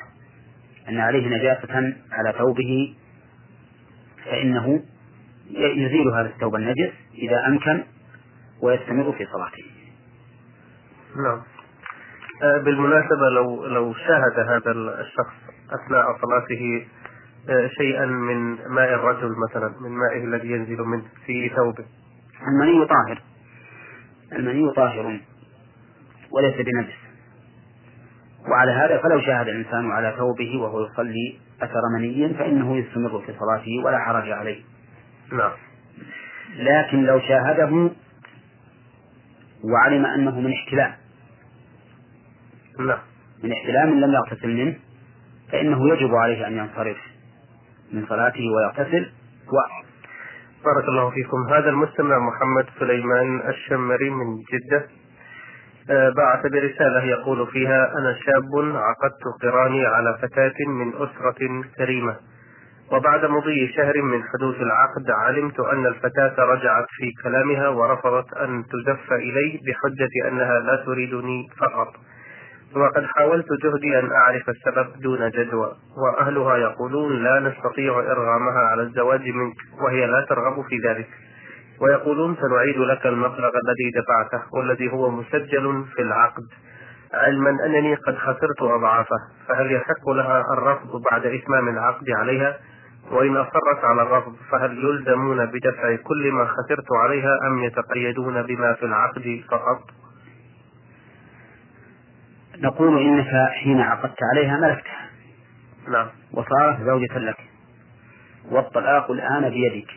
أن 0.89 1.01
عليه 1.01 1.29
نجاسة 1.29 1.95
على 2.13 2.35
ثوبه 2.39 2.95
فإنه 4.25 4.83
يزيل 5.51 6.09
هذا 6.09 6.29
الثوب 6.29 6.55
النجس 6.57 6.93
إذا 7.15 7.47
أمكن 7.47 7.85
ويستمر 8.63 9.13
في 9.13 9.27
صلاته. 9.27 9.65
نعم. 11.17 11.43
آه، 12.43 12.59
بالمناسبة 12.59 13.29
لو 13.35 13.67
لو 13.67 13.95
شاهد 13.95 14.39
هذا 14.49 14.71
الشخص 15.01 15.35
أثناء 15.71 16.05
صلاته 16.23 16.87
شيئا 17.79 18.07
من 18.07 18.57
ماء 18.69 18.95
الرجل 18.95 19.35
مثلا 19.49 19.75
من 19.81 19.91
مائه 19.91 20.25
الذي 20.25 20.49
ينزل 20.51 20.83
من 20.83 21.03
في 21.27 21.49
ثوبه. 21.49 21.85
المني 22.49 22.87
طاهر. 22.87 23.23
المني 24.33 24.73
طاهر. 24.77 25.21
وليس 26.31 26.55
بنجس. 26.55 26.95
وعلى 28.51 28.73
هذا 28.73 29.03
فلو 29.03 29.21
شاهد 29.21 29.49
الإنسان 29.49 29.91
على 29.91 30.15
ثوبه 30.19 30.59
وهو 30.59 30.87
يصلي 30.87 31.39
أثر 31.63 31.81
مني 31.99 32.35
فإنه 32.35 32.77
يستمر 32.77 33.21
في 33.21 33.33
صلاته 33.39 33.85
ولا 33.85 33.99
حرج 33.99 34.31
عليه. 34.31 34.63
نعم. 35.33 35.53
لكن 36.57 37.05
لو 37.05 37.21
شاهده 37.21 37.91
وعلم 39.65 40.07
أنه 40.07 40.41
من 40.41 40.53
احتلام. 40.53 40.95
نعم. 42.79 42.99
من 43.45 43.53
احتلام 43.53 44.01
لم 44.01 44.13
يغتسل 44.13 44.49
منه 44.49 44.77
فإنه 45.53 45.89
يجب 45.95 46.15
عليه 46.15 46.47
أن 46.47 46.57
ينصرف. 46.59 46.97
من 47.93 48.07
صلاته 48.07 48.45
ويغتسل. 48.55 49.11
و 49.49 49.57
بارك 50.65 50.89
الله 50.89 51.11
فيكم. 51.11 51.47
هذا 51.55 51.71
المستمع 51.71 52.19
محمد 52.19 52.67
سليمان 52.81 53.41
الشمري 53.49 54.11
من 54.11 54.37
جدة. 54.53 54.87
آه، 55.91 56.11
بعث 56.17 56.47
برسالة 56.47 57.05
يقول 57.05 57.47
فيها 57.47 57.93
أنا 57.99 58.17
شاب 58.25 58.77
عقدت 58.77 59.43
قراني 59.43 59.87
على 59.87 60.19
فتاة 60.23 60.67
من 60.67 60.89
أسرة 60.95 61.63
كريمة 61.79 62.17
وبعد 62.93 63.25
مضي 63.25 63.73
شهر 63.77 64.03
من 64.03 64.23
حدوث 64.25 64.57
العقد 64.61 65.11
علمت 65.11 65.61
أن 65.61 65.87
الفتاة 65.87 66.45
رجعت 66.45 66.87
في 66.91 67.11
كلامها 67.23 67.69
ورفضت 67.69 68.33
أن 68.35 68.65
تزف 68.65 69.13
إلي 69.13 69.61
بحجة 69.67 70.29
أنها 70.29 70.61
لا 70.61 70.77
تريدني 70.87 71.49
فقط. 71.61 71.95
وقد 72.75 73.05
حاولت 73.05 73.47
جهدي 73.63 73.99
أن 73.99 74.13
أعرف 74.13 74.49
السبب 74.49 75.01
دون 75.01 75.31
جدوى 75.31 75.73
وأهلها 75.97 76.57
يقولون 76.57 77.23
لا 77.23 77.41
نستطيع 77.41 77.99
إرغامها 77.99 78.61
على 78.71 78.83
الزواج 78.83 79.21
منك 79.21 79.57
وهي 79.83 80.07
لا 80.07 80.27
ترغب 80.29 80.65
في 80.69 80.79
ذلك. 80.89 81.09
ويقولون 81.81 82.37
سنعيد 82.37 82.79
لك 82.79 83.07
المبلغ 83.07 83.49
الذي 83.49 83.91
دفعته 83.91 84.43
والذي 84.53 84.93
هو 84.93 85.11
مسجل 85.11 85.85
في 85.97 86.03
العقد. 86.03 86.43
علما 87.15 87.51
أنني 87.51 87.95
قد 87.95 88.17
خسرت 88.17 88.63
أضعافه 88.63 89.17
فهل 89.49 89.73
يحق 89.73 90.11
لها 90.11 90.45
الرفض 90.53 91.03
بعد 91.11 91.27
إتمام 91.27 91.69
العقد 91.69 92.11
عليها؟ 92.11 92.57
وإن 93.11 93.37
أصرت 93.37 93.85
على 93.85 94.03
الرفض 94.03 94.37
فهل 94.51 94.85
يلزمون 94.85 95.47
بدفع 95.47 95.97
كل 95.97 96.33
ما 96.33 96.47
خسرت 96.47 96.93
عليها 96.93 97.39
أم 97.47 97.65
يتقيدون 97.65 98.43
بما 98.43 98.73
في 98.73 98.87
العقد 98.87 99.41
فقط؟ 99.51 99.81
نقول 102.59 103.03
إنك 103.03 103.51
حين 103.53 103.81
عقدت 103.81 104.19
عليها 104.33 104.57
ملكتها. 104.57 105.11
نعم. 105.89 106.09
وصارت 106.33 106.81
زوجة 106.81 107.19
لك. 107.19 107.37
والطلاق 108.51 109.11
الآن 109.11 109.51
بيدك. 109.51 109.91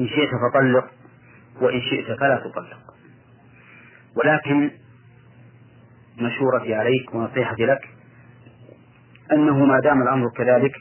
إن 0.00 0.08
شئت 0.08 0.30
فطلق 0.30 0.90
وإن 1.60 1.80
شئت 1.80 2.18
فلا 2.18 2.36
تطلق. 2.36 2.94
ولكن 4.16 4.70
مشورتي 6.18 6.74
عليك 6.74 7.14
ونصيحتي 7.14 7.66
لك 7.66 7.88
أنه 9.32 9.64
ما 9.64 9.80
دام 9.80 10.02
الأمر 10.02 10.30
كذلك 10.36 10.72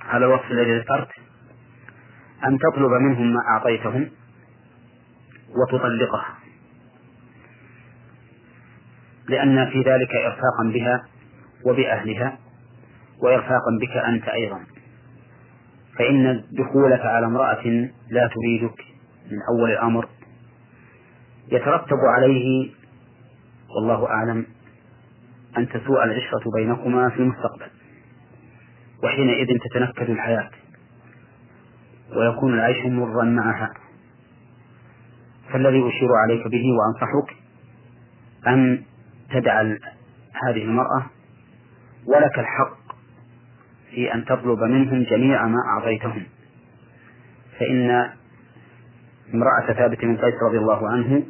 على 0.00 0.26
الوصف 0.26 0.50
الذي 0.50 0.78
ذكرت 0.78 1.08
أن 2.44 2.58
تطلب 2.58 2.90
منهم 2.90 3.32
ما 3.32 3.40
أعطيتهم 3.52 4.10
وتطلقها. 5.48 6.39
لأن 9.30 9.70
في 9.70 9.78
ذلك 9.82 10.14
إرفاقا 10.14 10.64
بها 10.74 11.04
وبأهلها 11.64 12.38
وإرفاقا 13.22 13.78
بك 13.80 13.96
أنت 13.96 14.28
أيضا. 14.28 14.60
فإن 15.98 16.44
دخولك 16.52 17.00
على 17.00 17.26
امرأة 17.26 17.64
لا 18.10 18.30
تريدك 18.34 18.84
من 19.30 19.38
أول 19.48 19.70
الأمر 19.70 20.08
يترتب 21.52 21.98
عليه 22.16 22.70
والله 23.76 24.06
أعلم 24.06 24.46
أن 25.58 25.68
تسوء 25.68 26.04
العشرة 26.04 26.42
بينكما 26.56 27.10
في 27.10 27.16
المستقبل 27.16 27.66
وحينئذ 29.04 29.46
تتنكد 29.58 30.10
الحياة 30.10 30.50
ويكون 32.16 32.54
العيش 32.54 32.86
مرا 32.86 33.24
معها. 33.24 33.70
فالذي 35.52 35.88
أشير 35.88 36.08
عليك 36.24 36.48
به 36.48 36.64
وأنصحك 36.72 37.36
أن 38.46 38.82
تدع 39.30 39.62
هذه 40.46 40.62
المرأة 40.64 41.06
ولك 42.06 42.38
الحق 42.38 42.76
في 43.90 44.14
أن 44.14 44.24
تطلب 44.24 44.58
منهم 44.58 45.02
جميع 45.02 45.46
ما 45.46 45.58
أعطيتهم. 45.68 46.22
فإن 47.58 47.90
امرأة 49.34 49.72
ثابت 49.72 50.00
بن 50.00 50.16
قيس 50.16 50.34
رضي 50.48 50.58
الله 50.58 50.90
عنه 50.90 51.22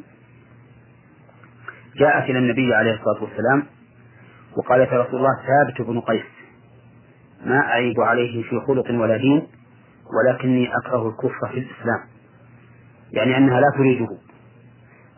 جاءت 1.95 2.29
إلى 2.29 2.39
النبي 2.39 2.73
عليه 2.73 2.91
الصلاة 2.91 3.23
والسلام 3.23 3.63
وقالت 4.57 4.91
يا 4.91 5.01
رسول 5.01 5.15
الله 5.15 5.37
ثابت 5.47 5.87
بن 5.87 5.99
قيس 5.99 6.25
ما 7.45 7.59
أعيب 7.59 8.01
عليه 8.01 8.43
في 8.43 8.59
خلق 8.67 8.91
ولا 8.91 9.17
دين 9.17 9.47
ولكني 10.13 10.69
أكره 10.77 11.09
الكفر 11.09 11.47
في 11.51 11.59
الإسلام. 11.59 11.99
يعني 13.11 13.37
أنها 13.37 13.59
لا 13.59 13.67
تريده. 13.77 14.17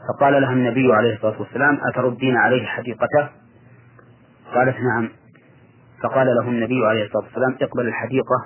فقال 0.07 0.41
لها 0.41 0.53
النبي 0.53 0.93
عليه 0.93 1.15
الصلاة 1.15 1.39
والسلام 1.39 1.77
أتردين 1.89 2.37
عليه 2.37 2.65
حديقته؟ 2.65 3.29
قالت 4.53 4.77
نعم. 4.79 5.09
فقال 6.03 6.27
له 6.27 6.49
النبي 6.49 6.85
عليه 6.85 7.05
الصلاة 7.05 7.23
والسلام 7.23 7.57
اقبل 7.61 7.87
الحديقة 7.87 8.45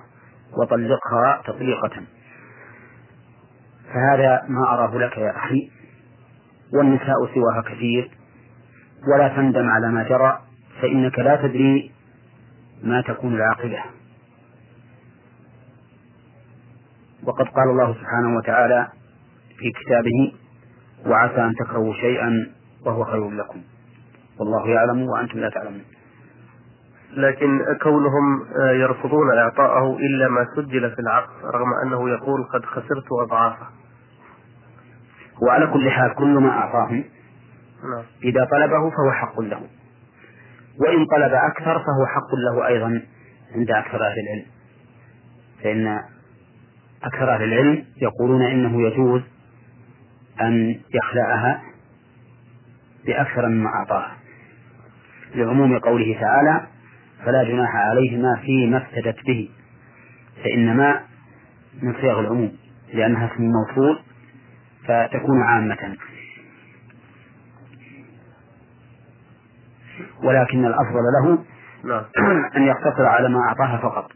وطلقها 0.57 1.41
تطليقة. 1.45 2.03
فهذا 3.93 4.43
ما 4.47 4.73
أراه 4.73 4.97
لك 4.97 5.17
يا 5.17 5.37
أخي 5.37 5.71
والنساء 6.73 7.25
سواها 7.33 7.61
كثير 7.61 8.11
ولا 9.13 9.27
تندم 9.27 9.69
على 9.69 9.91
ما 9.91 10.03
جرى 10.03 10.41
فإنك 10.81 11.19
لا 11.19 11.35
تدري 11.35 11.91
ما 12.83 13.01
تكون 13.01 13.35
العاقبة. 13.35 13.79
وقد 17.23 17.45
قال 17.45 17.69
الله 17.69 17.93
سبحانه 17.93 18.37
وتعالى 18.37 18.87
في 19.57 19.71
كتابه 19.71 20.33
وعسى 21.05 21.43
أن 21.45 21.53
تكرهوا 21.55 21.93
شيئا 21.93 22.47
وهو 22.85 23.03
خير 23.03 23.29
لكم. 23.29 23.61
والله 24.39 24.69
يعلم 24.69 25.01
وأنتم 25.01 25.39
لا 25.39 25.49
تعلمون. 25.49 25.83
لكن 27.13 27.59
كونهم 27.83 28.45
يرفضون 28.57 29.37
إعطاءه 29.37 29.97
إلا 29.97 30.27
ما 30.27 30.47
سجل 30.55 30.91
في 30.91 30.99
العقد 30.99 31.45
رغم 31.45 31.67
أنه 31.83 32.09
يقول 32.09 32.43
قد 32.43 32.65
خسرت 32.65 33.05
أضعافه. 33.11 33.67
وعلى 35.41 35.67
كل 35.67 35.89
حال 35.89 36.15
كل 36.15 36.37
ما 36.37 36.49
أعطاهم 36.49 37.03
نعم. 37.83 38.03
إذا 38.23 38.47
طلبه 38.51 38.89
فهو 38.89 39.11
حق 39.11 39.39
له. 39.39 39.61
وإن 40.79 41.05
طلب 41.05 41.33
أكثر 41.33 41.79
فهو 41.79 42.05
حق 42.05 42.35
له 42.35 42.67
أيضا 42.67 43.01
عند 43.55 43.71
أكثر 43.71 44.07
أهل 44.07 44.15
العلم. 44.19 44.45
فإن 45.63 46.01
أكثر 47.03 47.35
أهل 47.35 47.43
العلم 47.43 47.85
يقولون 48.01 48.41
إنه 48.41 48.81
يجوز 48.81 49.21
أن 50.41 50.79
يخلعها 50.93 51.61
بأكثر 53.05 53.47
مما 53.47 53.69
أعطاها. 53.69 54.17
لعموم 55.35 55.79
قوله 55.79 56.19
تعالى 56.21 56.67
فلا 57.25 57.43
جناح 57.43 57.75
عليهما 57.75 58.35
فيما 58.45 58.77
افتدت 58.77 59.25
به 59.25 59.49
فإنما 60.43 61.01
من 61.81 61.93
صيغ 61.93 62.19
العموم 62.19 62.51
لأنها 62.93 63.33
اسم 63.33 63.43
موصول 63.43 63.99
فتكون 64.83 65.41
عامة. 65.41 65.97
ولكن 70.23 70.65
الأفضل 70.65 71.01
له 71.21 71.43
نعم. 71.83 72.03
أن 72.57 72.63
يقتصر 72.63 73.05
على 73.05 73.29
ما 73.29 73.39
أعطاها 73.39 73.77
فقط. 73.77 74.11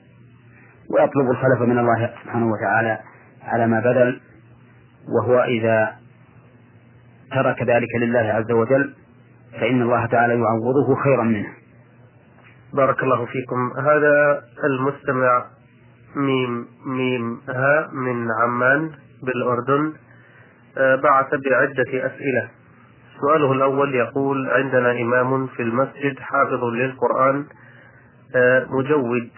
ويطلب 0.89 1.31
الخلف 1.31 1.61
من 1.61 1.79
الله 1.79 2.09
سبحانه 2.23 2.51
وتعالى 2.51 2.99
على 3.43 3.67
ما 3.67 3.79
بذل 3.79 4.21
وهو 5.07 5.43
إذا 5.43 6.00
ترك 7.31 7.63
ذلك 7.63 7.95
لله 8.01 8.19
عز 8.19 8.51
وجل 8.51 8.93
فإن 9.59 9.81
الله 9.81 10.05
تعالى 10.05 10.33
يعوضه 10.33 10.95
خيرا 11.03 11.23
منه. 11.23 11.49
بارك 12.73 13.03
الله 13.03 13.25
فيكم. 13.25 13.71
هذا 13.79 14.43
المستمع 14.63 15.45
ميم 16.15 16.67
ميم 16.85 17.41
ها 17.49 17.89
من 17.93 18.27
عمان 18.41 18.91
بالأردن 19.23 19.93
آه، 20.77 20.95
بعث 20.95 21.29
بعدة 21.49 22.05
أسئلة. 22.05 22.49
سؤاله 23.21 23.51
الأول 23.51 23.95
يقول 23.95 24.49
عندنا 24.49 24.91
إمام 24.91 25.47
في 25.47 25.61
المسجد 25.61 26.19
حافظ 26.19 26.63
للقرآن 26.63 27.45
آه، 28.35 28.65
مجود 28.69 29.29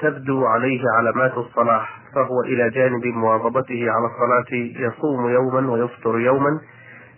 تبدو 0.00 0.46
عليه 0.46 0.80
علامات 0.98 1.38
الصلاح. 1.38 2.03
فهو 2.14 2.40
إلى 2.40 2.70
جانب 2.70 3.06
مواظبته 3.06 3.90
على 3.90 4.06
الصلاة 4.06 4.68
يصوم 4.86 5.28
يوما 5.28 5.72
ويفطر 5.72 6.18
يوما 6.18 6.60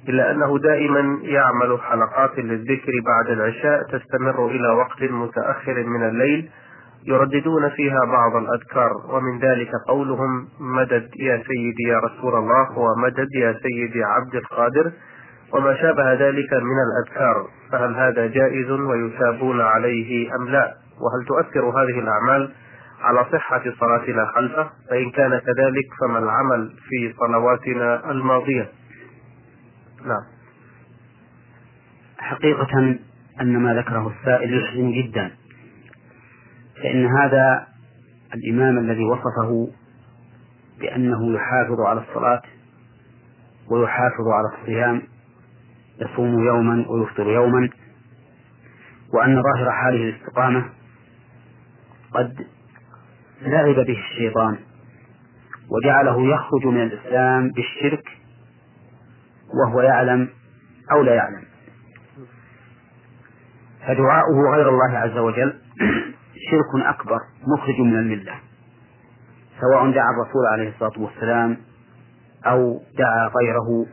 إلا 0.09 0.30
أنه 0.30 0.59
دائما 0.59 1.18
يعمل 1.22 1.78
حلقات 1.80 2.38
للذكر 2.38 2.92
بعد 3.07 3.30
العشاء 3.30 3.82
تستمر 3.82 4.47
إلى 4.47 4.68
وقت 4.68 5.03
متأخر 5.03 5.84
من 5.84 6.09
الليل 6.09 6.51
يرددون 7.07 7.68
فيها 7.68 8.05
بعض 8.05 8.36
الأذكار 8.36 8.90
ومن 9.11 9.38
ذلك 9.38 9.70
قولهم 9.88 10.49
مدد 10.61 11.09
يا 11.16 11.42
سيدي 11.47 11.82
يا 11.88 11.99
رسول 11.99 12.34
الله 12.34 12.78
ومدد 12.78 13.28
يا 13.34 13.53
سيدي 13.62 14.05
عبد 14.05 14.34
القادر 14.34 14.92
وما 15.53 15.74
شابه 15.74 16.12
ذلك 16.12 16.53
من 16.53 16.78
الأذكار 16.86 17.47
فهل 17.72 17.94
هذا 17.94 18.26
جائز 18.26 18.70
ويثابون 18.70 19.61
عليه 19.61 20.34
أم 20.36 20.49
لا؟ 20.49 20.74
وهل 21.01 21.26
تؤثر 21.26 21.64
هذه 21.64 21.99
الأعمال؟ 21.99 22.53
على 23.01 23.26
صحة 23.32 23.62
صلاتنا 23.80 24.26
خلفه 24.34 24.70
فإن 24.90 25.11
كان 25.11 25.38
كذلك 25.38 25.86
فما 26.01 26.18
العمل 26.18 26.76
في 26.88 27.14
صلواتنا 27.18 28.11
الماضية. 28.11 28.68
نعم. 30.05 30.22
حقيقة 32.18 32.99
أن 33.40 33.59
ما 33.59 33.74
ذكره 33.74 34.12
السائل 34.20 34.62
يحزن 34.62 34.92
جدا. 34.92 35.30
فإن 36.82 37.07
هذا 37.07 37.66
الإمام 38.34 38.78
الذي 38.78 39.05
وصفه 39.05 39.68
بأنه 40.80 41.34
يحافظ 41.34 41.80
على 41.80 42.01
الصلاة 42.01 42.42
ويحافظ 43.70 44.28
على 44.28 44.59
الصيام 44.59 45.03
يصوم 46.01 46.44
يوما 46.47 46.84
ويفطر 46.88 47.26
يوما 47.26 47.68
وأن 49.14 49.42
ظاهر 49.42 49.70
حاله 49.70 50.09
الاستقامة 50.09 50.70
قد 52.12 52.47
لعب 53.43 53.74
به 53.74 53.99
الشيطان 53.99 54.59
وجعله 55.70 56.34
يخرج 56.34 56.66
من 56.66 56.82
الإسلام 56.82 57.51
بالشرك 57.51 58.09
وهو 59.55 59.80
يعلم 59.80 60.28
أو 60.93 61.03
لا 61.03 61.14
يعلم. 61.14 61.45
فدعاؤه 63.80 64.55
غير 64.55 64.68
الله 64.68 64.99
عز 64.99 65.18
وجل 65.18 65.55
شرك 66.51 66.87
أكبر 66.87 67.20
مخرج 67.47 67.80
من 67.80 67.99
الملة. 67.99 68.34
سواء 69.61 69.91
دعا 69.91 70.11
الرسول 70.11 70.47
عليه 70.53 70.68
الصلاة 70.68 71.03
والسلام 71.03 71.57
أو 72.47 72.82
دعا 72.99 73.30
غيره 73.41 73.87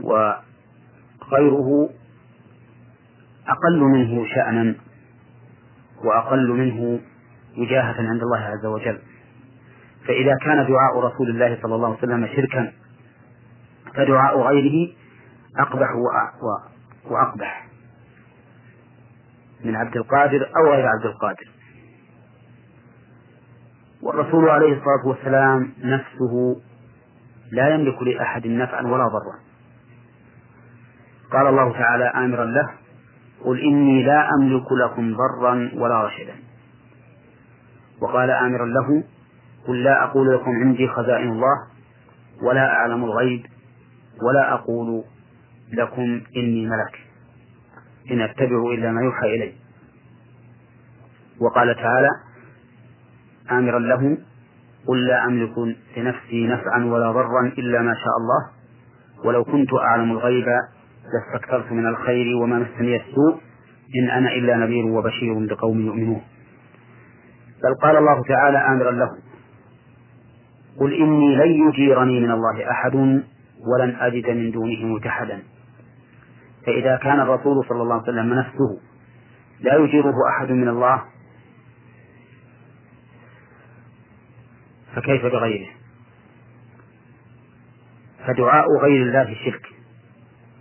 وغيره 0.00 1.90
أقل 3.48 3.80
منه 3.80 4.26
شأنا 4.34 4.74
وأقل 6.04 6.48
منه 6.48 7.00
وجاهة 7.58 7.96
عند 7.98 8.22
الله 8.22 8.38
عز 8.38 8.66
وجل. 8.66 8.98
فإذا 10.06 10.36
كان 10.42 10.66
دعاء 10.68 10.98
رسول 10.98 11.30
الله 11.30 11.58
صلى 11.62 11.74
الله 11.74 11.88
عليه 11.88 11.98
وسلم 11.98 12.26
شركا 12.26 12.72
فدعاء 13.94 14.40
غيره 14.40 14.92
أقبح 15.58 15.88
وأقبح. 17.10 17.68
من 19.64 19.76
عبد 19.76 19.96
القادر 19.96 20.50
أو 20.56 20.72
غير 20.72 20.86
عبد 20.86 21.06
القادر. 21.06 21.48
والرسول 24.02 24.48
عليه 24.48 24.72
الصلاة 24.72 25.06
والسلام 25.06 25.72
نفسه 25.78 26.56
لا 27.52 27.74
يملك 27.74 28.02
لأحد 28.02 28.46
نفعا 28.46 28.82
ولا 28.82 29.08
ضرا. 29.08 29.38
قال 31.32 31.46
الله 31.46 31.72
تعالى 31.72 32.04
آمرا 32.04 32.44
له 32.44 32.70
قل 33.44 33.60
إني 33.60 34.02
لا 34.02 34.28
أملك 34.34 34.72
لكم 34.72 35.16
ضرا 35.16 35.70
ولا 35.74 36.06
رشدا. 36.06 36.34
وقال 38.00 38.30
آمرا 38.30 38.66
له 38.66 39.04
قل 39.66 39.82
لا 39.82 40.04
أقول 40.04 40.34
لكم 40.34 40.50
عندي 40.50 40.88
خزائن 40.88 41.28
الله 41.28 41.56
ولا 42.42 42.66
أعلم 42.72 43.04
الغيب 43.04 43.46
ولا 44.22 44.54
أقول 44.54 45.04
لكم 45.72 46.20
إني 46.36 46.66
ملك. 46.66 46.94
إن 48.10 48.20
أتبع 48.20 48.72
إلا 48.74 48.92
ما 48.92 49.00
يوحى 49.02 49.26
إلي. 49.34 49.52
وقال 51.40 51.74
تعالى 51.74 52.08
آمرا 53.50 53.78
له 53.78 54.18
قل 54.86 55.06
لا 55.06 55.24
أملك 55.24 55.76
لنفسي 55.96 56.46
نفعا 56.46 56.84
ولا 56.84 57.12
ضرا 57.12 57.46
إلا 57.58 57.82
ما 57.82 57.94
شاء 57.94 58.16
الله 58.20 58.50
ولو 59.24 59.44
كنت 59.44 59.74
أعلم 59.74 60.10
الغيب 60.12 60.46
لاستكثرت 61.12 61.72
من 61.72 61.86
الخير 61.86 62.36
وما 62.36 62.58
مسني 62.58 62.96
السوء 62.96 63.40
إن 63.96 64.10
أنا 64.10 64.28
إلا 64.32 64.56
نذير 64.56 64.86
وبشير 64.86 65.40
لقوم 65.40 65.80
يؤمنون. 65.80 66.22
بل 67.64 67.74
قال 67.82 67.96
الله 67.96 68.22
تعالى 68.22 68.58
آمرا 68.58 68.90
له. 68.90 69.10
قل 70.80 70.92
إني 70.94 71.36
لن 71.36 71.68
يجيرني 71.68 72.20
من 72.20 72.30
الله 72.30 72.70
أحد 72.70 72.94
ولن 73.66 73.96
أجد 74.00 74.30
من 74.30 74.50
دونه 74.50 74.84
ملتحدا 74.86 75.42
فإذا 76.66 76.96
كان 76.96 77.20
الرسول 77.20 77.64
صلى 77.68 77.82
الله 77.82 77.94
عليه 77.94 78.02
وسلم 78.02 78.34
نفسه 78.34 78.80
لا 79.60 79.74
يجيره 79.74 80.14
أحد 80.28 80.50
من 80.52 80.68
الله 80.68 81.02
فكيف 84.94 85.22
بغيره؟ 85.26 85.68
فدعاء 88.26 88.66
غير 88.82 89.02
الله 89.02 89.36
شرك 89.44 89.66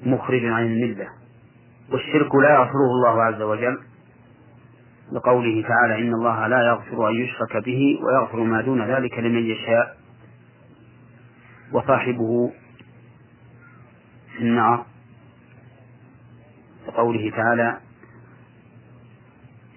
مخرج 0.05 0.45
عن 0.45 0.63
الملة 0.63 1.07
والشرك 1.91 2.35
لا 2.35 2.49
يغفره 2.49 2.91
الله 2.95 3.23
عز 3.23 3.41
وجل. 3.41 3.77
لقوله 5.11 5.61
تعالى 5.67 6.01
إن 6.01 6.13
الله 6.13 6.47
لا 6.47 6.67
يغفر 6.67 7.09
أن 7.09 7.15
يشرك 7.15 7.57
به 7.65 7.99
ويغفر 8.03 8.43
ما 8.43 8.61
دون 8.61 8.81
ذلك 8.81 9.19
لمن 9.19 9.45
يشاء 9.45 9.97
وصاحبه 11.73 12.51
في 14.37 14.43
النار. 14.43 14.85
وقوله 16.87 17.31
تعالى 17.31 17.77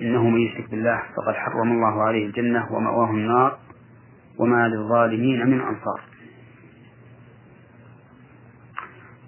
إنه 0.01 0.29
من 0.29 0.41
يشرك 0.41 0.71
بالله 0.71 1.03
فقد 1.17 1.35
حرم 1.35 1.73
الله 1.73 2.03
عليه 2.03 2.27
الجنة 2.27 2.73
ومأواه 2.73 3.11
النار 3.11 3.59
وما 4.39 4.69
للظالمين 4.69 5.47
من 5.47 5.61
أنصار. 5.61 6.01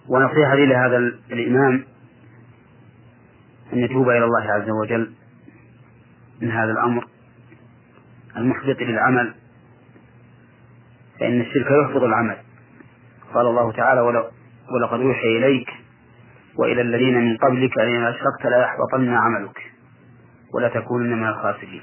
ونصيحة 0.09 0.55
لهذا 0.55 0.96
الإمام 1.32 1.84
أن 3.72 3.78
يتوب 3.78 4.09
إلى 4.09 4.24
الله 4.24 4.53
عز 4.53 4.70
وجل 4.70 5.12
من 6.43 6.51
هذا 6.51 6.72
الأمر 6.72 7.07
المحبط 8.36 8.80
للعمل 8.80 9.34
فإن 11.20 11.40
الشرك 11.40 11.66
يحبط 11.70 12.03
العمل. 12.03 12.36
قال 13.34 13.47
الله 13.47 13.72
تعالى 13.72 14.01
ولقد 14.01 15.01
أوحي 15.01 15.38
إليك 15.38 15.68
وإلى 16.59 16.80
الذين 16.80 17.18
من 17.18 17.36
قبلك 17.36 17.78
لئن 17.78 18.05
أشركت 18.05 18.47
ليحبطن 18.47 19.09
عملك 19.09 19.72
ولا 20.55 20.68
تكونن 20.68 21.12
من 21.18 21.28
الخاسرين. 21.28 21.82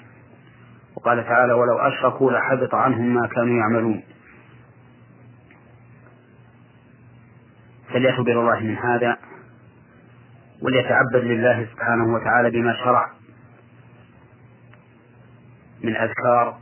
وقال 0.96 1.24
تعالى 1.26 1.54
ولو 1.54 1.78
أشركوا 1.78 2.32
لحبط 2.32 2.76
عنهم 2.76 3.14
ما 3.14 3.28
كانوا 3.28 3.60
يعملون. 3.60 4.04
فليتب 7.94 8.28
إلى 8.28 8.40
الله 8.40 8.60
من 8.60 8.78
هذا 8.78 9.18
وليتعبد 10.64 11.24
لله 11.24 11.68
سبحانه 11.74 12.14
وتعالى 12.14 12.50
بما 12.50 12.74
شرع. 12.84 13.19
من 15.84 15.96
أذكار 15.96 16.58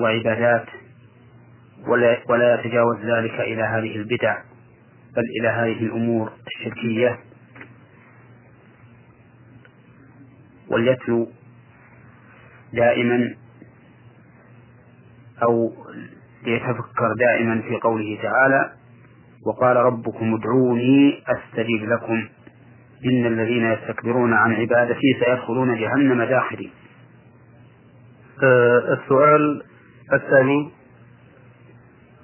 وعبادات 0.00 0.66
ولا, 1.88 2.18
ولا 2.28 2.54
يتجاوز 2.60 2.96
ذلك 2.98 3.40
إلى 3.40 3.62
هذه 3.62 3.96
البدع 3.96 4.38
بل 5.16 5.22
إلى 5.40 5.48
هذه 5.48 5.82
الأمور 5.82 6.32
الشركية. 6.46 7.18
وليتلو 10.70 11.28
دائما 12.72 13.34
أو 15.42 15.72
ليتفكر 16.44 17.14
دائما 17.18 17.62
في 17.62 17.76
قوله 17.76 18.18
تعالى 18.22 18.72
وقال 19.46 19.76
ربكم 19.76 20.34
ادعوني 20.34 21.22
أستجيب 21.26 21.84
لكم. 21.88 22.28
إن 23.04 23.26
الذين 23.26 23.72
يستكبرون 23.72 24.32
عن 24.32 24.52
عبادتي 24.54 25.16
سيدخلون 25.24 25.80
جهنم 25.80 26.22
داخلين 26.22 26.70
السؤال 28.92 29.62
الثاني 30.12 30.70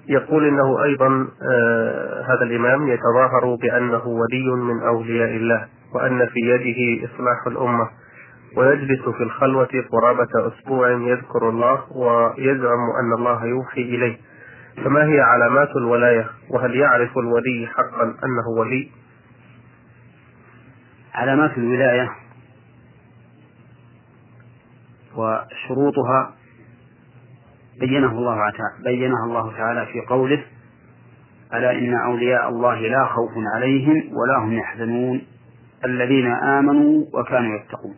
يقول 0.08 0.48
إنه 0.48 0.84
أيضا 0.84 1.28
آه 1.52 2.22
هذا 2.22 2.42
الإمام 2.42 2.88
يتظاهر 2.88 3.54
بأنه 3.62 4.06
ولي 4.06 4.46
من 4.50 4.82
أولياء 4.82 5.30
الله 5.36 5.66
وأن 5.94 6.26
في 6.26 6.40
يده 6.40 7.04
إصلاح 7.06 7.46
الأمة 7.46 7.88
ويجلس 8.56 9.00
في 9.08 9.22
الخلوة 9.22 9.68
قرابة 9.92 10.28
أسبوع 10.48 10.90
يذكر 10.90 11.48
الله 11.48 11.92
ويزعم 11.92 12.90
أن 13.00 13.12
الله 13.18 13.44
يوحي 13.44 13.82
إليه. 13.82 14.16
فما 14.84 15.04
هي 15.04 15.20
علامات 15.20 15.76
الولاية؟ 15.76 16.26
وهل 16.50 16.76
يعرف 16.76 17.18
الولي 17.18 17.66
حقا 17.66 18.02
أنه 18.04 18.48
ولي؟ 18.58 18.90
علامات 21.14 21.58
الولاية؟ 21.58 22.10
وشروطها 25.16 26.34
بينه 27.80 28.12
الله 28.12 28.36
تعالى 28.36 28.84
بينها 28.84 29.24
الله 29.24 29.56
تعالى 29.56 29.86
في 29.86 30.00
قوله 30.00 30.44
ألا 31.54 31.72
إن 31.72 31.94
أولياء 31.94 32.48
الله 32.48 32.80
لا 32.80 33.04
خوف 33.04 33.30
عليهم 33.54 34.16
ولا 34.16 34.38
هم 34.38 34.52
يحزنون 34.52 35.22
الذين 35.84 36.26
آمنوا 36.26 37.04
وكانوا 37.12 37.56
يتقون. 37.56 37.94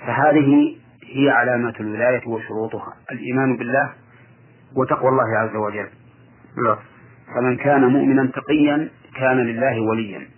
فهذه 0.00 0.76
هي 1.04 1.30
علامات 1.30 1.80
الولاية 1.80 2.26
وشروطها. 2.26 2.92
الإيمان 3.12 3.56
بالله 3.56 3.92
وتقوى 4.76 5.08
الله 5.08 5.38
عز 5.38 5.56
وجل. 5.56 5.88
فمن 7.34 7.56
كان 7.56 7.84
مؤمنا 7.84 8.26
تقيا 8.26 8.88
كان 9.14 9.36
لله 9.36 9.80
وليا. 9.80 10.28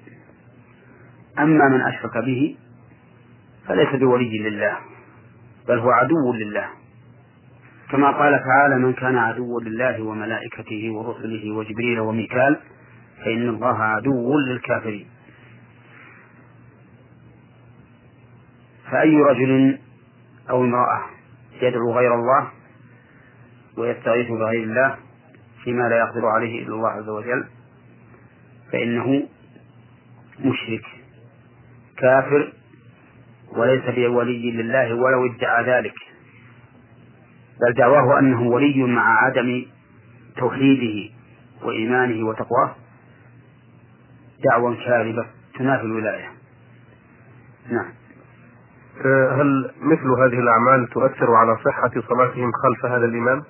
أما 1.38 1.68
من 1.68 1.80
أشرك 1.80 2.18
به 2.24 2.56
فليس 3.68 3.88
بولي 4.00 4.38
لله 4.38 4.78
بل 5.68 5.78
هو 5.78 5.90
عدو 5.90 6.32
لله. 6.32 6.68
كما 7.90 8.10
قال 8.10 8.40
تعالى 8.44 8.76
من 8.84 8.92
كان 8.92 9.16
عدوا 9.18 9.60
لله 9.60 10.02
وملائكته 10.02 10.90
ورسله 10.92 11.52
وجبريل 11.52 12.00
وميكال 12.00 12.60
فإن 13.24 13.48
الله 13.48 13.82
عدو 13.82 14.38
للكافرين. 14.38 15.06
فأي 18.90 19.16
رجل 19.16 19.78
أو 20.50 20.64
امرأة 20.64 21.00
يدعو 21.62 21.92
غير 21.92 22.14
الله 22.14 22.50
ويستغيث 23.78 24.28
بغير 24.28 24.62
الله 24.62 24.96
فيما 25.64 25.88
لا 25.88 25.98
يقدر 25.98 26.26
عليه 26.26 26.62
إلا 26.62 26.74
الله 26.74 26.88
عز 26.88 27.08
وجل 27.08 27.44
فإنه 28.72 29.28
مشرك 30.40 30.84
كافر 31.96 32.52
وليس 33.56 33.84
بولي 33.84 34.50
لله 34.50 34.94
ولو 34.94 35.26
ادعى 35.26 35.64
ذلك. 35.64 35.94
بل 37.60 37.72
دعواه 37.74 38.18
أنه 38.18 38.42
ولي 38.42 38.82
مع 38.82 39.24
عدم 39.24 39.66
توحيده 40.36 41.14
وإيمانه 41.62 42.28
وتقواه. 42.28 42.76
دعوى 44.44 44.76
كاذبة 44.76 45.26
تنافي 45.58 45.82
الولاية. 45.82 46.28
نعم. 47.70 47.92
هل 49.40 49.70
مثل 49.80 50.10
هذه 50.20 50.40
الأعمال 50.40 50.88
تؤثر 50.88 51.34
على 51.34 51.56
صحة 51.64 51.90
صلاتهم 52.08 52.50
خلف 52.52 52.92
هذا 52.92 53.04
الإمام؟ 53.04 53.42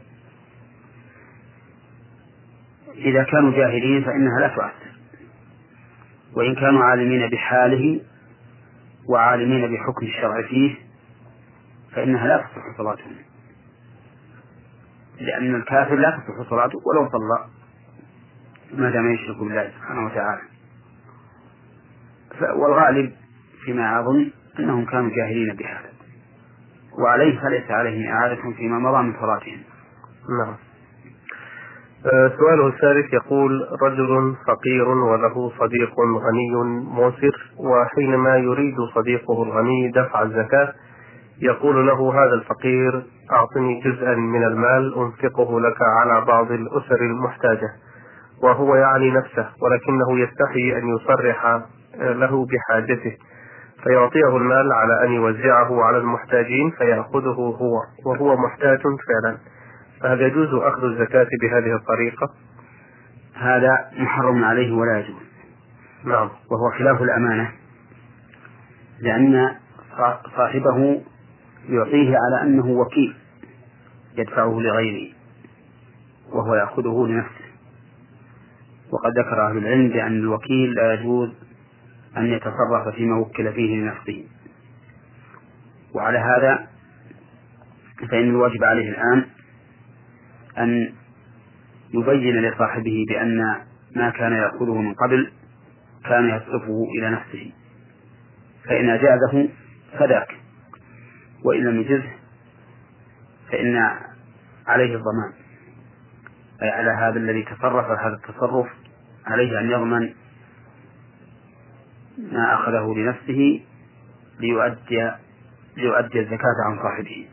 إذا 2.94 3.22
كانوا 3.22 3.53
جاهلين 3.53 4.05
فإنها 4.05 4.40
لا 4.40 4.49
تؤثر. 4.49 4.88
وإن 6.36 6.55
كانوا 6.55 6.84
عالمين 6.84 7.30
بحاله 7.30 8.01
وعالمين 9.09 9.73
بحكم 9.73 10.07
الشرع 10.07 10.43
فيه 10.49 10.75
فإنها 11.93 12.27
لا 12.27 12.37
تصح 12.37 12.77
صلاتهم. 12.79 13.17
لأن 15.21 15.55
الكافر 15.55 15.95
لا 15.95 16.11
تصح 16.11 16.51
صلاته 16.51 16.79
ولو 16.87 17.11
صلى 17.11 17.45
ما 18.73 18.91
دام 18.91 19.15
يشرك 19.15 19.37
بالله 19.37 19.71
سبحانه 19.79 20.07
وتعالى. 20.07 20.43
والغالب 22.57 23.13
فيما 23.65 24.01
أظن 24.01 24.31
أنهم 24.59 24.85
كانوا 24.85 25.11
جاهلين 25.17 25.57
بهذا. 25.57 25.93
وعليه 26.99 27.41
فليس 27.41 27.71
عليهم 27.71 28.13
إعادة 28.13 28.43
فيما 28.57 28.79
مضى 28.79 29.03
من 29.03 29.13
صلاتهم. 29.21 29.63
نعم. 30.45 30.57
سؤاله 32.38 32.66
الثالث 32.66 33.12
يقول 33.12 33.68
رجل 33.82 34.34
فقير 34.46 34.88
وله 34.88 35.53
صديق 35.59 35.94
غني 36.01 36.55
موسر 36.94 37.53
وحينما 37.59 38.36
يريد 38.36 38.76
صديقه 38.94 39.42
الغني 39.42 39.90
دفع 39.90 40.22
الزكاة 40.22 40.72
يقول 41.42 41.86
له 41.86 42.14
هذا 42.14 42.34
الفقير 42.34 43.03
أعطني 43.32 43.80
جزءا 43.80 44.14
من 44.14 44.44
المال 44.44 44.94
أنفقه 44.96 45.61
لك 45.61 45.76
على 45.82 46.24
بعض 46.24 46.53
الأسر 46.53 47.01
المحتاجة. 47.01 47.68
وهو 48.42 48.74
يعني 48.74 49.11
نفسه 49.11 49.49
ولكنه 49.62 50.20
يستحي 50.20 50.78
أن 50.78 50.88
يصرح 50.96 51.61
له 52.01 52.46
بحاجته 52.46 53.16
فيعطيه 53.84 54.36
المال 54.36 54.72
على 54.72 55.05
أن 55.05 55.12
يوزعه 55.12 55.84
على 55.84 55.99
المحتاجين 55.99 56.70
فيأخذه 56.70 57.57
هو 57.61 57.80
وهو 58.07 58.36
محتاج 58.36 58.78
فعلا. 58.82 59.38
فهل 60.01 60.20
يجوز 60.20 60.49
أخذ 60.55 60.84
الزكاة 60.84 61.26
بهذه 61.42 61.76
الطريقة؟ 61.76 62.34
هذا 63.34 63.90
محرم 63.99 64.44
عليه 64.44 64.72
ولا 64.72 64.99
يجوز. 64.99 65.22
نعم. 66.05 66.30
وهو 66.51 66.78
خلاف 66.78 67.03
الأمانة 67.03 67.53
لأن 69.01 69.55
صاحبه 70.36 71.03
يعطيه 71.68 72.16
على 72.16 72.42
أنه 72.42 72.66
وكيل 72.66 73.14
يدفعه 74.16 74.61
لغيره 74.61 75.14
وهو 76.32 76.55
يأخذه 76.55 77.07
لنفسه. 77.09 77.44
وقد 78.90 79.18
ذكر 79.18 79.46
أهل 79.49 79.59
العلم 79.59 79.88
بأن 79.88 80.18
الوكيل 80.18 80.74
لا 80.74 80.94
يجوز 80.94 81.30
أن 82.16 82.26
يتصرف 82.26 82.94
فيما 82.94 83.18
وكل 83.18 83.53
فيه 83.53 83.76
لنفسه. 83.76 84.24
وعلى 85.94 86.18
هذا 86.18 86.68
فإن 88.11 88.30
الواجب 88.30 88.64
عليه 88.64 88.88
الآن 88.88 89.24
أن 90.59 90.93
يبين 91.95 92.37
لصاحبه 92.41 93.05
بأن 93.09 93.39
ما 93.97 94.11
كان 94.11 94.33
يأخذه 94.33 94.75
من 94.75 94.95
قبل 94.95 95.33
كان 96.05 96.29
يصرفه 96.29 96.87
إلى 96.99 97.11
نفسه. 97.11 97.53
فإن 98.65 98.91
أجازه 98.91 99.49
فذاك 99.99 100.37
وإن 101.45 101.65
لم 101.65 101.81
يجزه 101.81 102.13
فإن 103.51 103.77
عليه 104.67 104.95
الضمان. 104.95 105.33
أي 106.63 106.69
على 106.69 106.91
هذا 106.91 107.19
الذي 107.19 107.43
تصرف 107.43 107.87
هذا 108.01 108.15
التصرف 108.15 108.67
عليه 109.27 109.61
أن 109.61 109.71
يضمن 109.71 110.15
ما 112.19 112.55
أخذه 112.55 112.95
لنفسه 112.97 113.61
ليؤدي 114.41 115.11
ليؤدي 115.77 116.21
الزكاة 116.21 116.57
عن 116.67 116.79
صاحبه. 116.83 117.29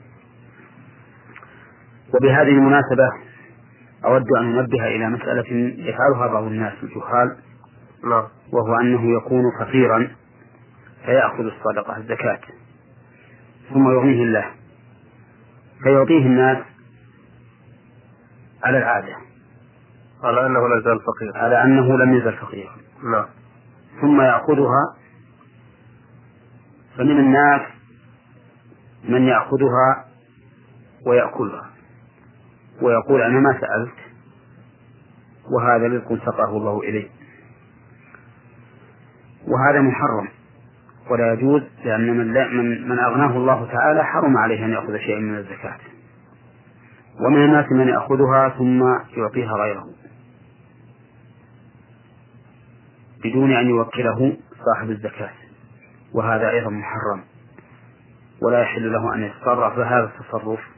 وبهذه 2.15 2.49
المناسبة 2.49 3.09
أود 4.05 4.25
أن 4.37 4.57
أنبه 4.57 4.87
إلى 4.87 5.09
مسألة 5.09 5.73
يفعلها 5.77 6.27
بعض 6.27 6.43
الناس 6.43 6.73
الجهال 6.83 7.37
نعم. 8.03 8.23
وهو 8.51 8.75
أنه 8.75 9.17
يكون 9.17 9.43
فقيرا 9.59 10.07
فيأخذ 11.05 11.43
الصدقة 11.43 11.97
الزكاة 11.97 12.39
ثم 13.73 13.91
يغنيه 13.91 14.23
الله 14.23 14.45
فيعطيه 15.83 16.25
الناس 16.25 16.57
على 18.63 18.77
العادة 18.77 19.15
على 20.23 20.45
أنه 20.45 20.67
لا 20.67 20.81
زال 20.81 20.99
فقير 20.99 21.37
على 21.37 21.63
أنه 21.63 21.97
لم 21.97 22.13
يزل 22.13 22.33
فقيرا. 22.33 22.75
نعم. 23.03 23.25
ثم 24.01 24.21
يأخذها 24.21 24.95
فمن 26.97 27.19
الناس 27.19 27.61
من 29.09 29.27
يأخذها 29.27 30.05
ويأكلها. 31.05 31.74
ويقول 32.81 33.21
أنا 33.21 33.39
ما 33.39 33.59
سألت 33.59 33.95
وهذا 35.51 35.87
رزق 35.87 36.25
سقاه 36.25 36.57
الله 36.57 36.79
إليه. 36.79 37.09
وهذا 39.47 39.81
محرم. 39.81 40.27
ولا 41.09 41.33
يجوز 41.33 41.61
لأن 41.85 42.17
من, 42.17 42.33
من, 42.33 42.89
من 42.89 42.99
أغناه 42.99 43.37
الله 43.37 43.71
تعالى 43.71 44.03
حرم 44.03 44.37
عليه 44.37 44.65
أن 44.65 44.69
يأخذ 44.69 44.97
شيئا 44.97 45.19
من 45.19 45.37
الزكاة. 45.37 45.77
ومن 47.19 47.45
الناس 47.45 47.71
من 47.71 47.87
يأخذها 47.87 48.49
ثم 48.49 48.83
يعطيها 49.17 49.53
غيره. 49.53 49.85
بدون 53.23 53.51
أن 53.51 53.69
يوكله 53.69 54.37
صاحب 54.65 54.89
الزكاة. 54.89 55.31
وهذا 56.13 56.49
أيضا 56.49 56.69
محرم. 56.69 57.23
ولا 58.41 58.61
يحل 58.61 58.91
له 58.91 59.15
أن 59.15 59.23
يتصرف. 59.23 59.77
بهذا 59.77 60.11
التصرف 60.19 60.74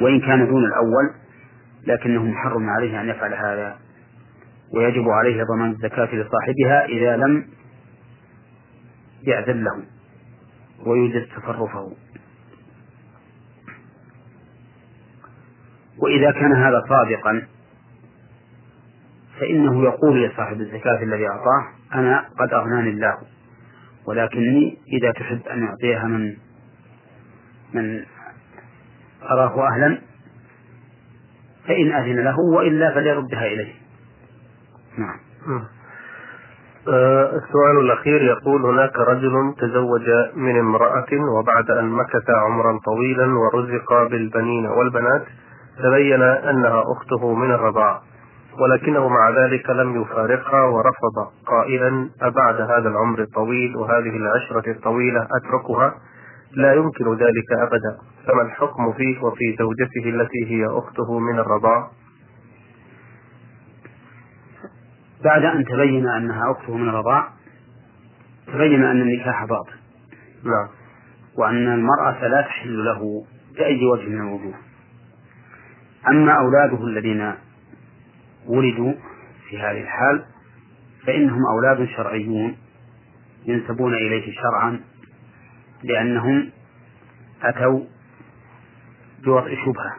وإن 0.00 0.20
كان 0.20 0.46
دون 0.46 0.64
الأول 0.64 1.14
لكنه 1.86 2.24
محرم 2.24 2.70
عليه 2.70 3.00
أن 3.00 3.08
يفعل 3.08 3.34
هذا 3.34 3.78
ويجب 4.76 5.08
عليه 5.08 5.44
ضمان 5.44 5.70
الزكاة 5.70 6.08
لصاحبها 6.14 6.84
إذا 6.84 7.16
لم 7.16 7.46
يأذن 9.22 9.64
له 9.64 9.82
ويوجد 10.86 11.26
تصرفه. 11.26 11.92
وإذا 15.98 16.30
كان 16.30 16.52
هذا 16.52 16.82
صادقا 16.88 17.46
فإنه 19.40 19.84
يقول 19.84 20.24
لصاحب 20.24 20.60
الزكاة 20.60 21.02
الذي 21.02 21.28
أعطاه 21.28 21.68
أنا 21.94 22.28
قد 22.38 22.52
أغناني 22.52 22.90
الله 22.90 23.18
ولكني 24.06 24.78
إذا 24.92 25.12
تحب 25.12 25.40
أن 25.46 25.62
يعطيها 25.62 26.04
من 26.04 26.36
من 27.74 28.04
أراه 29.30 29.68
أهلا 29.68 29.98
فإن 31.68 31.92
أذن 31.92 32.24
له 32.24 32.40
وإلا 32.40 32.94
فليردها 32.94 33.46
إليه. 33.46 33.72
نعم. 34.98 35.18
آه، 36.88 37.36
السؤال 37.36 37.78
الأخير 37.80 38.22
يقول 38.22 38.66
هناك 38.66 38.98
رجل 38.98 39.54
تزوج 39.58 40.10
من 40.36 40.58
امرأة 40.58 41.06
وبعد 41.38 41.70
أن 41.70 41.88
مكث 41.88 42.30
عمرا 42.30 42.78
طويلا 42.84 43.26
ورزق 43.38 44.10
بالبنين 44.10 44.66
والبنات 44.66 45.22
تبين 45.78 46.22
أنها 46.22 46.82
أخته 46.92 47.34
من 47.34 47.50
الرضاعة 47.50 48.02
ولكنه 48.60 49.08
مع 49.08 49.30
ذلك 49.30 49.70
لم 49.70 50.02
يفارقها 50.02 50.62
ورفض 50.62 51.30
قائلا 51.46 52.08
أبعد 52.22 52.60
هذا 52.60 52.88
العمر 52.88 53.22
الطويل 53.22 53.76
وهذه 53.76 54.16
العشرة 54.16 54.70
الطويلة 54.70 55.28
أتركها؟ 55.36 55.94
لا 56.56 56.74
يمكن 56.74 57.14
ذلك 57.14 57.52
أبدا. 57.52 57.98
فما 58.26 58.42
الحكم 58.42 58.92
فيه 58.92 59.20
وفي 59.22 59.56
زوجته 59.58 60.08
التي 60.08 60.46
هي 60.46 60.66
أخته 60.66 61.18
من 61.18 61.38
الرضاع؟ 61.38 61.90
بعد 65.24 65.44
أن 65.44 65.64
تبين 65.64 66.08
أنها 66.08 66.52
أخته 66.52 66.76
من 66.76 66.88
الرضاع 66.88 67.28
تبين 68.46 68.84
أن 68.84 69.00
النكاح 69.02 69.44
باطل. 69.44 69.76
نعم. 70.44 70.68
وأن 71.38 71.68
المرأة 71.68 72.28
لا 72.28 72.40
تحل 72.42 72.84
له 72.84 73.24
بأي 73.56 73.84
وجه 73.86 74.08
من 74.08 74.20
الوجوه. 74.20 74.54
أما 76.08 76.32
أولاده 76.32 76.86
الذين 76.86 77.34
ولدوا 78.46 78.92
في 79.48 79.58
هذه 79.58 79.80
الحال 79.80 80.24
فإنهم 81.06 81.40
أولاد 81.46 81.88
شرعيون 81.96 82.56
ينسبون 83.46 83.94
إليه 83.94 84.32
شرعا 84.32 84.80
لأنهم 85.84 86.50
أتوا 87.42 87.80
بوضع 89.24 89.48
شبهة 89.64 89.96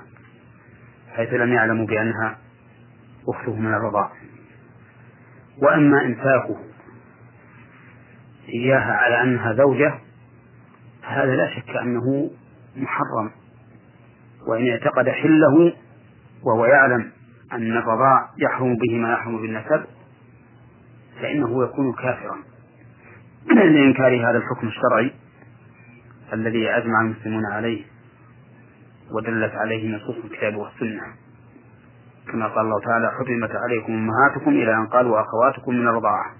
حيث 1.15 1.33
لم 1.33 1.53
يعلموا 1.53 1.85
بأنها 1.85 2.37
أخته 3.27 3.55
من 3.55 3.73
الرضاع. 3.73 4.11
وأما 5.57 6.05
إمساكه 6.05 6.59
إياها 8.49 8.93
على 8.93 9.21
أنها 9.21 9.53
زوجة 9.53 9.99
هذا 11.03 11.35
لا 11.35 11.55
شك 11.55 11.69
أنه 11.69 12.31
محرم. 12.75 13.31
وإن 14.47 14.69
اعتقد 14.69 15.09
حله 15.09 15.73
وهو 16.43 16.65
يعلم 16.65 17.11
أن 17.53 17.77
الرضاع 17.77 18.29
يحرم 18.37 18.75
به 18.75 18.97
ما 18.97 19.13
يحرم 19.13 19.41
بالنسب 19.41 19.85
فإنه 21.21 21.63
يكون 21.63 21.93
كافرا. 21.93 22.37
لإنكار 23.73 24.29
هذا 24.29 24.37
الحكم 24.37 24.67
الشرعي 24.67 25.24
الذي 26.35 26.69
أجمع 26.69 27.01
المسلمون 27.01 27.45
عليه 27.45 27.83
ودلت 29.11 29.51
عليه 29.55 29.95
نصوص 29.95 30.15
الكتاب 30.25 30.55
والسنة. 30.55 31.01
كما 32.31 32.47
قال 32.47 32.65
الله 32.65 32.79
تعالى 32.79 33.11
حرمت 33.11 33.51
عليكم 33.55 33.93
أمهاتكم 33.93 34.51
إلى 34.51 34.75
أن 34.75 34.87
قال 34.87 35.07
وأخواتكم 35.07 35.75
من 35.75 35.87
الرضاعة. 35.87 36.31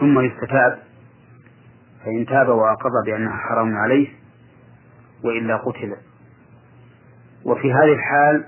ثم 0.00 0.20
يستتاب 0.20 0.78
فإن 2.04 2.26
تاب 2.26 2.48
وأقر 2.48 2.90
بأنها 3.06 3.36
حرام 3.36 3.76
عليه 3.76 4.08
وإلا 5.24 5.56
قتل. 5.56 5.96
وفي 7.44 7.72
هذه 7.72 7.92
الحال 7.92 8.44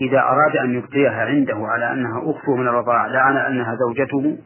إذا 0.00 0.20
أراد 0.20 0.56
أن 0.56 0.74
يبقيها 0.74 1.24
عنده 1.24 1.56
على 1.66 1.92
أنها 1.92 2.18
أخته 2.30 2.56
من 2.56 2.68
الرضاعة 2.68 3.06
لا 3.06 3.20
على 3.20 3.46
أنها 3.46 3.74
زوجته 3.74 4.38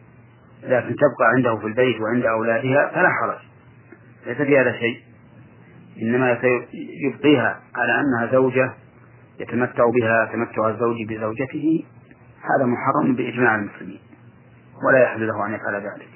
لكن 0.63 0.97
تبقى 0.97 1.29
عنده 1.37 1.57
في 1.57 1.67
البيت 1.67 2.01
وعند 2.01 2.27
أولادها 2.27 2.91
فلا 2.95 3.09
حرج. 3.09 3.52
ليس 4.27 4.37
في 4.37 4.59
هذا 4.59 4.73
شيء 4.73 5.03
إنما 6.03 6.39
يبقيها 7.05 7.61
على 7.75 8.01
أنها 8.01 8.33
زوجة 8.33 8.75
يتمتع 9.41 9.85
بها 10.01 10.31
تمتع 10.33 10.69
الزوج 10.69 10.97
بزوجته. 11.09 11.85
هذا 12.43 12.67
محرم 12.67 13.15
بإجماع 13.15 13.55
المسلمين 13.55 14.01
ولا 14.87 15.03
يحل 15.03 15.27
له 15.27 15.47
أن 15.47 15.55
يفعل 15.55 15.75
ذلك. 15.75 16.09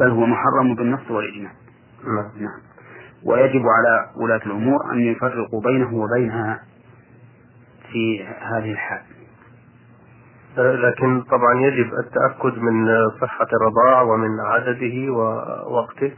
بل 0.00 0.10
هو 0.10 0.26
محرم 0.26 0.74
بالنص 0.74 1.10
والإجماع. 1.10 1.52
نعم, 2.04 2.42
نعم. 2.42 2.60
ويجب 3.24 3.62
على 3.66 4.10
ولاة 4.16 4.40
الأمور 4.46 4.92
أن 4.92 5.00
يفرقوا 5.00 5.62
بينه 5.62 5.94
وبينها 5.94 6.62
في 7.92 8.24
هذه 8.24 8.72
الحال. 8.72 9.17
لكن 10.56 11.22
طبعا 11.22 11.54
يجب 11.60 11.90
التأكد 11.94 12.58
من 12.58 12.86
صحة 13.20 13.46
الرضاع 13.52 14.02
ومن 14.02 14.40
عدده 14.40 15.12
ووقته. 15.12 16.12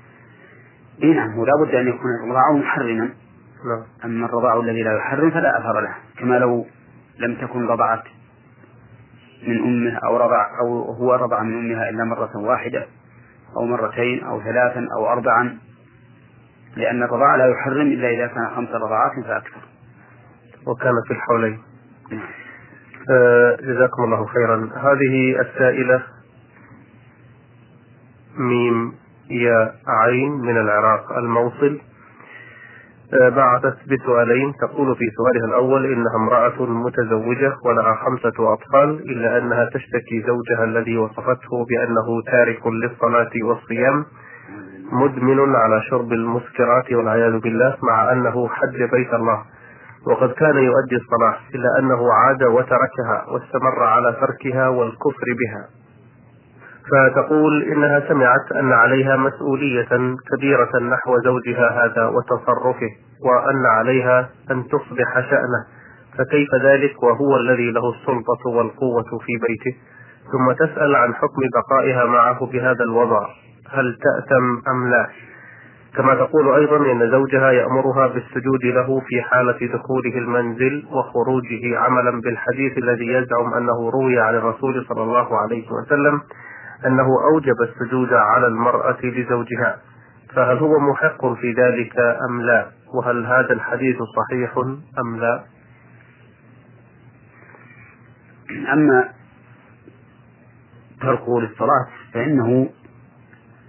إي 1.02 1.14
نعم 1.14 1.38
ولا 1.38 1.52
بد 1.64 1.74
أن 1.74 1.88
يكون 1.88 2.10
الرضاع 2.24 2.52
محرما. 2.52 3.10
نعم. 3.64 3.82
أما 4.04 4.26
الرضاع 4.26 4.60
الذي 4.60 4.82
لا 4.82 4.96
يحرم 4.96 5.30
فلا 5.30 5.58
أثر 5.58 5.80
له 5.80 5.94
كما 6.18 6.38
لو 6.38 6.66
لم 7.18 7.34
تكن 7.34 7.66
رضعت 7.66 8.02
من 9.48 9.58
أمه 9.58 9.98
أو 10.04 10.16
رضع 10.16 10.46
أو 10.60 10.82
هو 10.82 11.14
رضع 11.14 11.42
من 11.42 11.58
أمها 11.58 11.90
إلا 11.90 12.04
مرة 12.04 12.30
واحدة 12.36 12.86
أو 13.56 13.64
مرتين 13.64 14.24
أو 14.24 14.42
ثلاثا 14.42 14.86
أو 14.98 15.08
اربعا 15.12 15.58
لأن 16.76 17.02
الرضاع 17.02 17.36
لا 17.36 17.46
يحرم 17.46 17.86
إلا 17.86 18.08
إذا 18.08 18.26
كان 18.26 18.50
خمس 18.56 18.68
رضعات 18.68 19.12
فأكثر. 19.26 19.60
وكان 20.66 20.92
في 21.06 21.14
الحولين. 21.14 21.58
نعم. 22.10 22.22
آه 23.10 23.56
جزاكم 23.60 24.04
الله 24.04 24.26
خيرا. 24.26 24.70
هذه 24.76 25.40
السائلة 25.40 26.02
ميم 28.38 28.92
يا 29.30 29.72
عين 29.86 30.32
من 30.32 30.56
العراق 30.56 31.12
الموصل 31.18 31.80
آه 33.22 33.28
بعثت 33.28 33.76
بسؤالين 33.88 34.52
تقول 34.60 34.96
في 34.96 35.04
سؤالها 35.16 35.46
الأول 35.48 35.84
إنها 35.92 36.16
امرأة 36.16 36.66
متزوجة 36.66 37.56
ولها 37.64 37.94
خمسة 37.94 38.52
أطفال 38.52 39.10
إلا 39.10 39.38
أنها 39.38 39.64
تشتكي 39.64 40.22
زوجها 40.26 40.64
الذي 40.64 40.96
وصفته 40.98 41.64
بأنه 41.68 42.22
تارك 42.26 42.66
للصلاة 42.66 43.30
والصيام 43.44 44.04
مدمن 44.92 45.54
على 45.56 45.82
شرب 45.90 46.12
المسكرات 46.12 46.92
والعياذ 46.92 47.38
بالله 47.40 47.76
مع 47.82 48.12
أنه 48.12 48.48
حج 48.48 48.82
بيت 48.92 49.14
الله. 49.14 49.42
وقد 50.06 50.32
كان 50.32 50.56
يؤدي 50.56 50.96
الصلاة 50.96 51.36
إلا 51.54 51.78
أنه 51.78 52.12
عاد 52.12 52.42
وتركها 52.42 53.26
واستمر 53.28 53.84
على 53.84 54.12
تركها 54.12 54.68
والكفر 54.68 55.26
بها. 55.40 55.68
فتقول 56.90 57.62
إنها 57.62 58.08
سمعت 58.08 58.52
أن 58.52 58.72
عليها 58.72 59.16
مسؤولية 59.16 60.16
كبيرة 60.32 60.78
نحو 60.78 61.18
زوجها 61.24 61.84
هذا 61.84 62.06
وتصرفه 62.06 62.90
وأن 63.24 63.66
عليها 63.66 64.30
أن 64.50 64.64
تصبح 64.68 65.20
شأنه. 65.30 65.64
فكيف 66.18 66.54
ذلك؟ 66.62 67.02
وهو 67.02 67.36
الذي 67.36 67.70
له 67.70 67.90
السلطة 67.90 68.48
والقوة 68.56 69.18
في 69.26 69.32
بيته. 69.48 69.78
ثم 70.32 70.52
تسأل 70.52 70.96
عن 70.96 71.14
حكم 71.14 71.42
بقائها 71.54 72.04
معه 72.04 72.46
بهذا 72.46 72.84
الوضع. 72.84 73.26
هل 73.70 73.98
تأثم 74.02 74.70
أم 74.70 74.90
لا؟ 74.90 75.08
كما 75.96 76.14
تقول 76.14 76.54
أيضا 76.54 76.76
إن 76.76 77.10
زوجها 77.10 77.50
يأمرها 77.52 78.06
بالسجود 78.06 78.64
له 78.64 79.00
في 79.00 79.22
حالة 79.22 79.58
دخوله 79.74 80.18
المنزل 80.18 80.86
وخروجه 80.92 81.78
عملا 81.78 82.20
بالحديث 82.20 82.78
الذي 82.78 83.06
يزعم 83.06 83.54
أنه 83.54 83.90
روي 83.90 84.20
عن 84.20 84.34
الرسول 84.34 84.86
صلى 84.88 85.02
الله 85.02 85.38
عليه 85.38 85.70
وسلم 85.70 86.20
أنه 86.86 87.06
أوجب 87.32 87.56
السجود 87.62 88.12
على 88.12 88.46
المرأة 88.46 88.98
لزوجها. 89.02 89.76
فهل 90.34 90.56
هو 90.58 90.78
محق 90.78 91.32
في 91.32 91.52
ذلك 91.52 91.98
أم 92.30 92.42
لا؟ 92.42 92.66
وهل 92.94 93.26
هذا 93.26 93.52
الحديث 93.52 93.96
صحيح 94.16 94.58
أم 94.98 95.16
لا؟ 95.16 95.44
أما 98.72 99.08
تركه 101.00 101.40
للصلاة 101.40 101.86
فإنه 102.14 102.68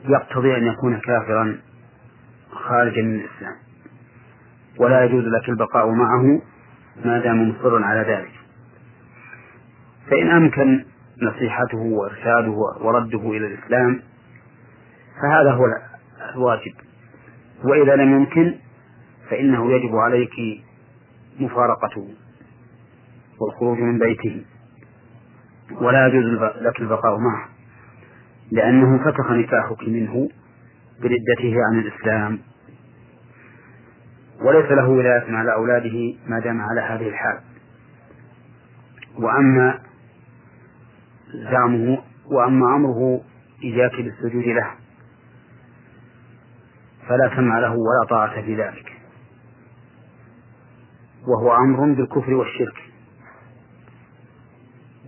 يقتضي 0.06 0.58
أن 0.58 0.64
يكون 0.64 1.00
كافرا. 1.00 1.71
خارجا 2.52 3.02
من 3.02 3.16
الإسلام. 3.16 3.56
ولا 4.80 5.04
يجوز 5.04 5.24
لك 5.24 5.50
البقاء 5.50 5.90
معه 5.90 6.42
ما 7.06 7.20
دام 7.20 7.50
مصرا 7.50 7.86
على 7.86 8.02
ذلك. 8.02 8.32
فإن 10.10 10.28
أمكن 10.30 10.86
نصيحته 11.22 11.78
وإرشاده 11.78 12.52
ورده 12.82 13.20
إلى 13.20 13.48
الإسلام 13.48 14.02
فهذا 15.22 15.52
هو 15.52 15.66
الواجب. 16.36 16.74
وإذا 17.64 17.96
لم 17.96 18.12
يمكن 18.16 18.56
فإنه 19.30 19.72
يجب 19.72 19.96
عليك 19.96 20.64
مفارقته 21.40 22.08
والخروج 23.40 23.78
من 23.80 24.00
بيته. 24.00 24.46
ولا 25.82 26.08
يجوز 26.08 26.26
لك 26.62 26.80
البقاء 26.82 27.18
معه 27.18 27.50
لأنه 28.52 28.98
فتح 28.98 29.32
نكاحك 29.32 29.88
منه 29.88 30.30
بردته 31.02 31.56
عن 31.68 31.80
الإسلام. 31.80 32.40
وليس 34.42 34.72
له 34.72 34.90
ولاية 34.90 35.36
على 35.36 35.54
أولاده 35.54 36.14
ما 36.28 36.40
دام 36.40 36.62
على 36.62 36.82
هذه 36.82 37.10
الحال. 37.10 37.40
وأما 39.20 39.80
زعمه 41.52 41.98
وأما 42.32 42.76
أمره 42.76 43.22
إياك 43.64 43.96
بالسجود 44.02 44.46
له 44.46 44.72
فلا 47.08 47.36
سمع 47.36 47.60
له 47.60 47.72
ولا 47.72 48.10
طاعة 48.10 48.42
في 48.42 48.56
ذلك. 48.56 48.92
وهو 51.28 51.56
أمر 51.56 51.94
بالكفر 51.94 52.34
والشرك. 52.34 52.78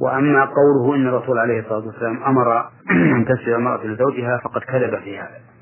وأما 0.01 0.45
قوله 0.45 0.95
إن 0.95 1.07
الرسول 1.07 1.39
عليه 1.39 1.59
الصلاة 1.59 1.85
والسلام 1.87 2.23
أمر 2.23 2.69
أن 2.91 3.25
تسجد 3.25 3.47
المرأة 3.47 3.85
لزوجها 3.85 4.39
فقد 4.43 4.61
كذب 4.61 4.99
في 4.99 5.19
هذا. 5.19 5.52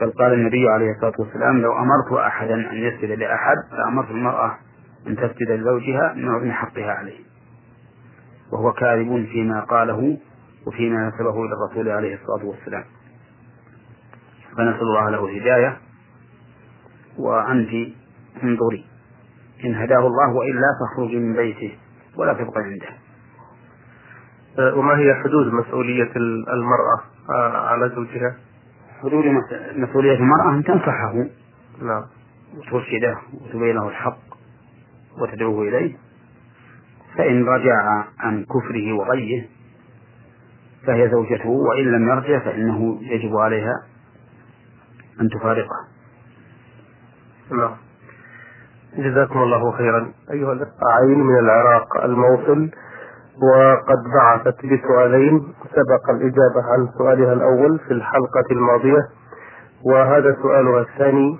بل 0.00 0.10
قال 0.10 0.32
النبي 0.32 0.68
عليه 0.68 0.90
الصلاة 0.92 1.12
والسلام 1.18 1.60
لو 1.60 1.72
أمرت 1.72 2.12
أحدا 2.12 2.54
أن 2.54 2.76
يسجد 2.76 3.10
لأحد 3.10 3.56
لأمرت 3.72 4.10
المرأة 4.10 4.58
أن 5.06 5.16
تسجد 5.16 5.50
لزوجها 5.50 6.12
من 6.16 6.28
عظم 6.28 6.52
حقها 6.52 6.92
عليه. 6.92 7.18
وهو 8.52 8.72
كاذب 8.72 9.26
فيما 9.32 9.60
قاله 9.60 10.18
وفيما 10.66 11.08
نسبه 11.08 11.44
إلى 11.44 11.52
الرسول 11.54 11.88
عليه 11.88 12.14
الصلاة 12.14 12.44
والسلام. 12.44 12.84
فنسأل 14.56 14.82
الله 14.82 15.10
له 15.10 15.24
الهداية 15.26 15.76
وأنت 17.18 17.70
انظري 18.42 18.84
إن 19.64 19.74
هداه 19.74 20.06
الله 20.06 20.32
وإلا 20.34 20.68
فاخرجي 20.80 21.16
من 21.16 21.36
بيته 21.36 21.78
ولا 22.16 22.32
تبقي 22.32 22.62
عنده. 22.62 22.88
أه، 24.58 24.74
وما 24.74 24.98
هي 24.98 25.14
حدود 25.14 25.52
مسؤولية 25.52 26.10
المرأة 26.16 27.00
أه، 27.30 27.68
على 27.68 27.88
زوجها؟ 27.88 28.36
حدود 29.02 29.24
مسؤولية 29.76 30.18
المرأة 30.18 30.54
أن 30.54 30.64
تنصحه 30.64 31.12
نعم. 31.82 32.04
وترشده 32.56 33.18
وتبين 33.34 33.74
له 33.74 33.88
الحق 33.88 34.18
وتدعوه 35.20 35.62
إليه. 35.68 35.96
فإن 37.16 37.44
رجع 37.44 38.04
عن 38.20 38.44
كفره 38.44 38.92
وغيه 38.92 39.48
فهي 40.86 41.10
زوجته 41.10 41.48
وإن 41.48 41.84
لم 41.84 42.08
يرجع 42.08 42.38
فإنه 42.38 42.98
يجب 43.02 43.36
عليها 43.36 43.74
أن 45.20 45.28
تفارقه. 45.28 45.88
نعم. 47.50 47.76
جزاكم 48.96 49.42
الله 49.42 49.72
خيرا. 49.72 50.12
أيها 50.32 50.52
الأعين 50.52 51.18
من 51.18 51.38
العراق 51.38 52.04
الموصل. 52.04 52.70
وقد 53.42 53.98
بعثت 54.14 54.66
بسؤالين 54.66 55.52
سبق 55.74 56.10
الإجابة 56.10 56.62
عن 56.72 56.88
سؤالها 56.98 57.32
الأول 57.32 57.78
في 57.78 57.90
الحلقة 57.90 58.44
الماضية 58.50 59.08
وهذا 59.84 60.36
سؤالها 60.42 60.80
الثاني 60.80 61.38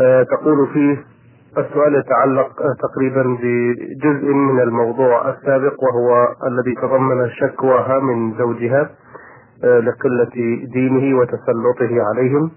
آه، 0.00 0.22
تقول 0.22 0.66
فيه 0.72 1.04
السؤال 1.58 1.94
يتعلق 1.94 2.48
تقريبا 2.82 3.22
بجزء 3.42 4.26
من 4.32 4.60
الموضوع 4.60 5.28
السابق 5.30 5.82
وهو 5.82 6.28
الذي 6.46 6.74
تضمن 6.82 7.30
شكواها 7.30 7.98
من 8.00 8.34
زوجها 8.38 8.90
آه، 9.64 9.78
لقلة 9.80 10.34
دينه 10.72 11.18
وتسلطه 11.18 12.02
عليهم. 12.10 12.50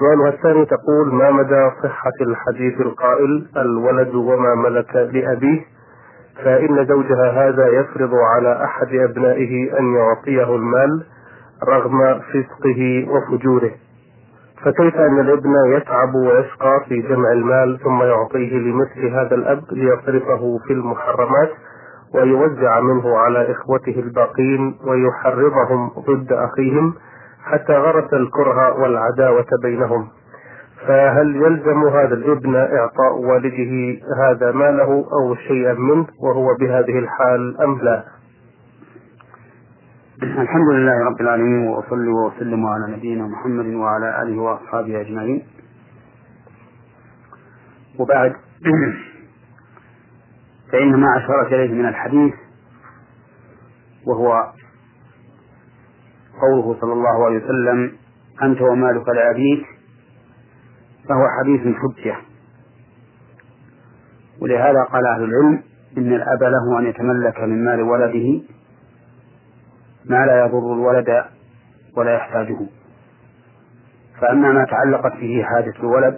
سؤالها 0.00 0.28
الثاني 0.28 0.66
تقول 0.66 1.14
ما 1.14 1.30
مدى 1.30 1.70
صحة 1.82 2.12
الحديث 2.20 2.80
القائل 2.80 3.48
الولد 3.56 4.14
وما 4.14 4.54
ملك 4.54 4.94
لأبيه؟ 4.96 5.77
فإن 6.44 6.86
زوجها 6.86 7.30
هذا 7.30 7.68
يفرض 7.68 8.14
على 8.14 8.64
أحد 8.64 8.94
أبنائه 8.94 9.78
أن 9.78 9.94
يعطيه 9.94 10.54
المال 10.56 11.04
رغم 11.68 12.20
فسقه 12.20 13.06
وفجوره. 13.10 13.70
فكيف 14.64 14.96
أن 14.96 15.20
الابن 15.20 15.54
يتعب 15.66 16.14
ويشقى 16.14 16.80
في 16.88 17.00
جمع 17.00 17.32
المال 17.32 17.78
ثم 17.84 18.02
يعطيه 18.02 18.58
لمثل 18.58 19.06
هذا 19.06 19.34
الأب 19.34 19.62
ليصرفه 19.72 20.58
في 20.66 20.72
المحرمات 20.72 21.50
ويوزع 22.14 22.80
منه 22.80 23.16
على 23.18 23.52
إخوته 23.52 23.98
الباقين 23.98 24.78
ويحرضهم 24.86 25.90
ضد 26.08 26.32
أخيهم 26.32 26.94
حتى 27.44 27.72
غرس 27.72 28.12
الكره 28.12 28.80
والعداوة 28.80 29.46
بينهم؟ 29.62 30.08
فهل 30.86 31.36
يلزم 31.36 31.88
هذا 31.88 32.14
الابن 32.14 32.56
إعطاء 32.56 33.18
والده 33.18 34.00
هذا 34.22 34.52
ماله 34.52 35.06
أو 35.12 35.34
شيئا 35.34 35.72
منه 35.72 36.06
وهو 36.20 36.54
بهذه 36.60 36.98
الحال 36.98 37.60
أم 37.60 37.78
لا؟ 37.82 38.04
الحمد 40.22 40.68
لله 40.68 41.04
رب 41.04 41.20
العالمين 41.20 41.68
وأصلي 41.68 42.08
وأسلم 42.08 42.66
على 42.66 42.96
نبينا 42.96 43.26
محمد 43.26 43.66
وعلى 43.66 44.22
آله 44.22 44.42
وأصحابه 44.42 45.00
أجمعين 45.00 45.42
وبعد 47.98 48.32
فإن 50.72 51.00
ما 51.00 51.16
أشارت 51.16 51.52
إليه 51.52 51.74
من 51.74 51.88
الحديث 51.88 52.34
وهو 54.06 54.52
قوله 56.40 56.80
صلى 56.80 56.92
الله 56.92 57.26
عليه 57.26 57.44
وسلم 57.44 57.92
أنت 58.42 58.62
ومالك 58.62 59.08
لأبيك 59.08 59.77
فهو 61.08 61.26
حديث 61.40 61.60
حجة 61.76 62.16
ولهذا 64.40 64.82
قال 64.82 65.06
أهل 65.06 65.24
العلم 65.24 65.62
إن 65.98 66.12
الأب 66.12 66.42
له 66.42 66.78
أن 66.78 66.86
يتملك 66.86 67.40
من 67.40 67.64
مال 67.64 67.82
ولده 67.82 68.40
ما 70.04 70.26
لا 70.26 70.44
يضر 70.44 70.72
الولد 70.74 71.24
ولا 71.96 72.14
يحتاجه. 72.14 72.58
فأما 74.20 74.52
ما 74.52 74.64
تعلقت 74.64 75.12
به 75.12 75.42
حاجة 75.44 75.74
الولد 75.80 76.16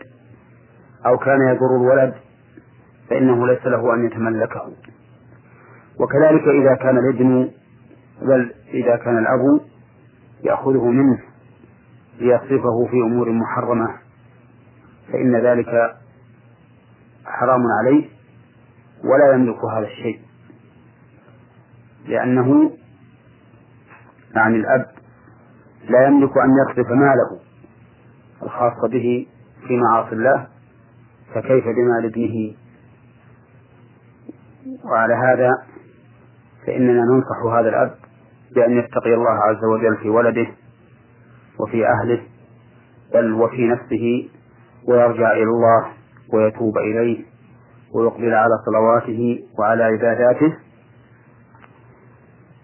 أو 1.06 1.18
كان 1.18 1.40
يضر 1.48 1.76
الولد 1.76 2.14
فإنه 3.10 3.46
ليس 3.46 3.66
له 3.66 3.94
أن 3.94 4.06
يتملكه. 4.06 4.72
وكذلك 6.00 6.42
إذا 6.48 6.74
كان 6.74 6.98
الابن 6.98 7.50
بل 8.22 8.54
إذا 8.74 8.96
كان 8.96 9.18
الأب 9.18 9.60
يأخذه 10.44 10.84
منه 10.90 11.18
ليصرفه 12.18 12.86
في 12.90 12.96
أمور 13.06 13.32
محرمة. 13.32 13.88
فإن 15.12 15.36
ذلك 15.36 15.96
حرام 17.24 17.62
عليه 17.80 18.08
ولا 19.04 19.34
يملك 19.34 19.64
هذا 19.64 19.86
الشيء. 19.86 20.20
لأنه 22.06 22.70
يعني 24.36 24.56
الأب 24.56 24.86
لا 25.88 26.06
يملك 26.06 26.30
أن 26.38 26.50
يصرف 26.62 26.86
ماله 26.90 27.40
الخاص 28.42 28.90
به 28.90 29.26
في 29.68 29.76
معاصي 29.76 30.12
الله 30.12 30.46
فكيف 31.34 31.64
بمال 31.64 32.04
ابنه؟ 32.04 32.54
وعلى 34.84 35.14
هذا 35.14 35.50
فإننا 36.66 37.02
ننصح 37.04 37.52
هذا 37.58 37.68
الأب 37.68 37.94
بأن 38.54 38.78
يتقي 38.78 39.14
الله 39.14 39.30
عز 39.30 39.64
وجل 39.64 39.96
في 39.96 40.08
ولده 40.08 40.46
وفي 41.58 41.86
أهله 41.86 42.22
بل 43.14 43.32
وفي 43.32 43.68
نفسه 43.68 44.28
ويرجع 44.88 45.32
إلى 45.32 45.42
الله 45.42 45.86
ويتوب 46.34 46.78
إليه 46.78 47.24
ويقبل 47.94 48.34
على 48.34 48.54
صلواته 48.66 49.44
وعلى 49.58 49.84
عباداته 49.84 50.56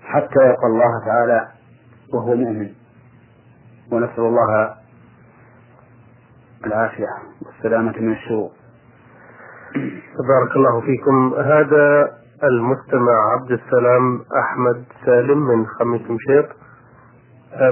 حتى 0.02 0.40
يلقى 0.46 0.66
الله 0.66 1.04
تعالى 1.06 1.48
وهو 2.14 2.34
مؤمن. 2.34 2.70
ونسأل 3.92 4.20
الله 4.20 4.74
العافية 6.66 7.08
والسلامة 7.46 7.98
من 7.98 8.12
الشرور. 8.12 8.50
بارك 10.28 10.56
الله 10.56 10.80
فيكم. 10.80 11.34
هذا 11.34 12.10
المستمع 12.44 13.32
عبد 13.32 13.50
السلام 13.52 14.24
أحمد 14.38 14.84
سالم 15.04 15.38
من 15.38 15.66
خميس 15.66 16.02
مشيط. 16.02 16.46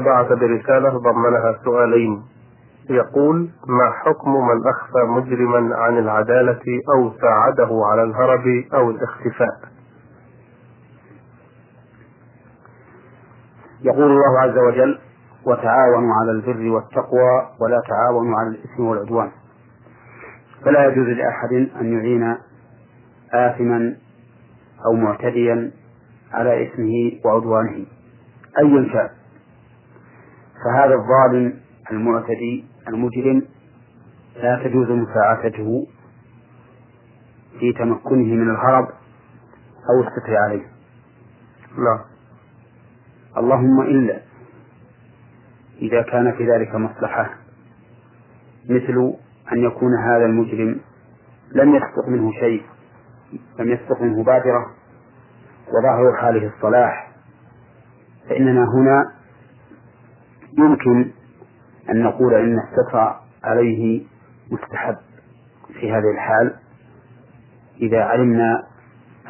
بعث 0.05 0.32
برسالة 0.32 0.99
ضمنها 0.99 1.59
سؤالين. 1.64 2.34
يقول 2.91 3.51
ما 3.66 3.91
حكم 3.91 4.30
من 4.30 4.61
أخفى 4.68 5.05
مجرما 5.09 5.76
عن 5.76 5.99
العدالة 5.99 6.62
أو 6.97 7.12
ساعده 7.20 7.82
على 7.91 8.03
الهرب 8.03 8.47
أو 8.74 8.91
الاختفاء؟ 8.91 9.59
يقول 13.82 14.03
الله 14.05 14.41
عز 14.41 14.59
وجل 14.59 14.99
وتعاونوا 15.47 16.14
على 16.14 16.30
البر 16.30 16.70
والتقوى 16.70 17.49
ولا 17.61 17.82
تعاونوا 17.89 18.39
على 18.39 18.49
الإثم 18.49 18.82
والعدوان. 18.85 19.30
فلا 20.64 20.87
يجوز 20.87 21.07
لأحد 21.07 21.53
أن 21.80 21.93
يعين 21.93 22.37
آثما 23.32 23.97
أو 24.87 24.93
معتديا 24.93 25.70
على 26.32 26.66
إثمه 26.66 27.20
وعدوانه 27.24 27.87
أيا 28.59 28.93
كان. 28.93 29.09
فهذا 30.64 30.95
الظالم 30.95 31.53
المعتدي 31.91 32.64
المجرم 32.89 33.43
لا 34.37 34.62
تجوز 34.64 34.91
مساعدته 34.91 35.87
في 37.61 37.72
تمكنه 37.72 38.35
من 38.35 38.51
الهرب 38.51 38.89
أو 39.91 40.03
الستر 40.03 40.37
عليه. 40.37 40.66
نعم 41.78 42.01
اللهم 43.37 43.80
إلا 43.80 44.20
إذا 45.82 46.03
كان 46.03 46.32
في 46.32 46.51
ذلك 46.51 46.74
مصلحة 46.74 47.30
مثل 48.70 49.14
أن 49.53 49.59
يكون 49.59 49.91
هذا 49.99 50.26
المجرم 50.26 50.80
لم 51.53 51.74
يسبق 51.74 52.09
منه 52.09 52.32
شيء 52.32 52.62
لم 53.59 53.68
يسبق 53.72 54.03
منه 54.03 54.24
بادرة 54.24 54.66
وظاهر 55.68 56.16
حاله 56.20 56.53
الصلاح 56.57 57.11
فإننا 58.28 58.64
هنا 58.64 59.12
يمكن 60.59 61.11
أن 61.91 62.03
نقول 62.03 62.35
إن 62.35 62.59
الستر 62.59 63.14
عليه 63.45 64.03
مستحب 64.51 64.97
في 65.80 65.93
هذه 65.93 66.11
الحال 66.14 66.55
إذا 67.80 68.03
علمنا 68.05 68.62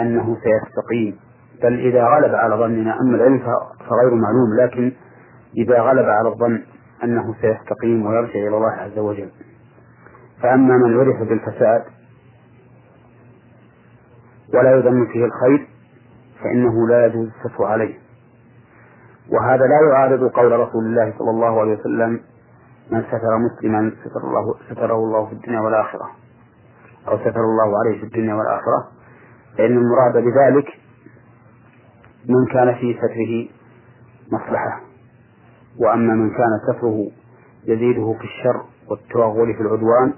أنه 0.00 0.36
سيستقيم. 0.36 1.16
بل 1.62 1.80
إذا 1.80 2.04
غلب 2.04 2.34
على 2.34 2.54
ظننا 2.56 3.00
أما 3.00 3.16
العلم 3.16 3.38
فغير 3.88 4.14
معلوم 4.14 4.54
لكن 4.60 4.92
إذا 5.56 5.80
غلب 5.80 6.06
على 6.08 6.28
الظن 6.28 6.62
أنه 7.04 7.34
سيستقيم 7.40 8.06
ويرجع 8.06 8.34
إلى 8.48 8.56
الله 8.56 8.70
عز 8.72 8.98
وجل. 8.98 9.30
فأما 10.42 10.76
من 10.76 10.98
عرف 10.98 11.28
بالفساد 11.28 11.84
ولا 14.54 14.76
يظن 14.76 15.06
فيه 15.12 15.24
الخير 15.24 15.68
فإنه 16.42 16.88
لا 16.88 17.06
يجوز 17.06 17.28
الستر 17.28 17.64
عليه. 17.64 17.94
وهذا 19.32 19.62
لا 19.66 19.88
يعارض 19.92 20.30
قول 20.30 20.52
رسول 20.52 20.84
الله 20.84 21.14
صلى 21.18 21.30
الله 21.30 21.60
عليه 21.60 21.72
وسلم 21.78 22.20
من 22.90 23.02
ستر 23.02 23.38
مسلما 23.38 23.92
ستر 24.04 24.20
الله 24.28 24.54
ستره 24.70 24.94
الله 24.94 25.26
في 25.26 25.32
الدنيا 25.32 25.60
والآخرة. 25.60 26.10
أو 27.08 27.18
ستر 27.18 27.40
الله 27.40 27.78
عليه 27.78 28.00
في 28.00 28.06
الدنيا 28.06 28.34
والآخرة. 28.34 28.88
فإن 29.58 29.76
المراد 29.76 30.12
بذلك 30.12 30.68
من 32.28 32.46
كان 32.52 32.74
في 32.74 32.94
ستره 32.98 33.48
مصلحة. 34.32 34.80
وأما 35.80 36.14
من 36.14 36.30
كان 36.30 36.60
ستره 36.68 37.10
يزيده 37.64 38.12
في 38.18 38.24
الشر 38.24 38.64
والتوغل 38.90 39.54
في 39.54 39.60
العدوان 39.60 40.14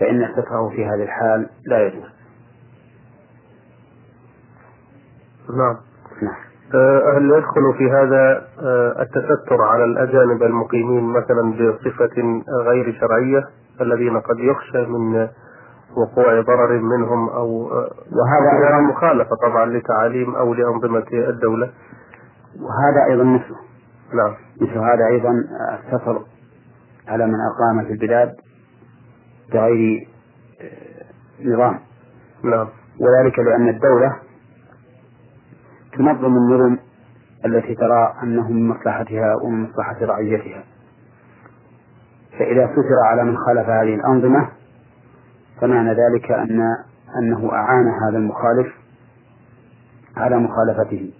فإن 0.00 0.28
ستره 0.32 0.68
في 0.68 0.84
هذه 0.84 1.02
الحال 1.02 1.50
لا 1.66 1.86
يجوز. 1.86 2.10
نعم. 5.56 5.76
نعم. 6.22 6.47
هل 7.16 7.30
يدخل 7.30 7.74
في 7.78 7.90
هذا 7.90 8.44
آه، 8.62 9.02
التستر 9.02 9.62
على 9.62 9.84
الأجانب 9.84 10.42
المقيمين 10.42 11.04
مثلا 11.04 11.52
بصفة 11.52 12.42
غير 12.64 12.98
شرعية 13.00 13.44
الذين 13.80 14.20
قد 14.20 14.38
يخشى 14.38 14.86
من 14.86 15.28
وقوع 15.96 16.40
ضرر 16.40 16.80
منهم 16.80 17.28
أو 17.28 17.70
آه، 17.72 17.90
وهذا 18.12 18.80
مخالفة 18.80 19.36
طبعا 19.42 19.66
لتعاليم 19.66 20.34
أو 20.34 20.54
لأنظمة 20.54 21.06
الدولة؟ 21.12 21.70
وهذا 22.60 23.04
أيضا 23.10 23.24
مثله. 23.24 23.56
نعم. 24.14 24.34
مثل 24.60 24.78
هذا 24.78 25.06
أيضا 25.06 25.30
السفر 25.78 26.22
على 27.08 27.26
من 27.26 27.34
أقام 27.34 27.84
في 27.84 27.92
البلاد 27.92 28.34
بغير 29.52 30.08
نظام. 31.44 31.78
نعم. 32.44 32.68
وذلك 33.00 33.38
لأن 33.38 33.68
الدولة 33.68 34.27
تنظم 35.98 36.36
النظم 36.36 36.78
التي 37.46 37.74
ترى 37.74 38.14
أنه 38.22 38.52
من 38.52 38.68
مصلحتها 38.68 39.34
ومن 39.44 39.62
مصلحة 39.62 39.96
رعيتها. 40.02 40.64
فإذا 42.38 42.66
ستر 42.66 42.98
على 43.04 43.24
من 43.24 43.36
خالف 43.36 43.68
هذه 43.68 43.94
الأنظمة 43.94 44.48
فمعنى 45.60 45.90
ذلك 45.90 46.30
أن 46.30 46.60
أنه 47.22 47.52
أعان 47.52 47.88
هذا 47.88 48.18
المخالف 48.18 48.66
على 50.16 50.38
مخالفته. 50.38 51.12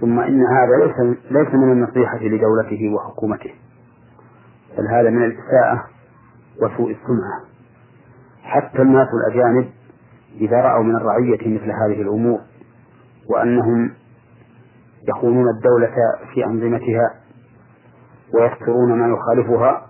ثم 0.00 0.20
إن 0.20 0.42
هذا 0.46 0.86
ليس 0.86 1.16
ليس 1.30 1.54
من 1.54 1.72
النصيحة 1.72 2.18
لدولته 2.18 2.94
وحكومته 2.94 3.50
بل 4.78 4.86
هذا 4.86 5.10
من 5.10 5.24
الإساءة 5.24 5.84
وسوء 6.62 6.90
السمعة. 6.90 7.40
حتى 8.42 8.82
الناس 8.82 9.08
الأجانب 9.14 9.68
إذا 10.40 10.56
رأوا 10.56 10.84
من 10.84 10.96
الرعية 10.96 11.38
مثل 11.58 11.70
هذه 11.70 12.02
الأمور 12.02 12.40
وأنهم 13.28 13.90
يخونون 15.08 15.48
الدولة 15.48 15.94
في 16.34 16.44
أنظمتها 16.44 17.14
ويسترون 18.34 18.98
ما 18.98 19.14
يخالفها. 19.14 19.86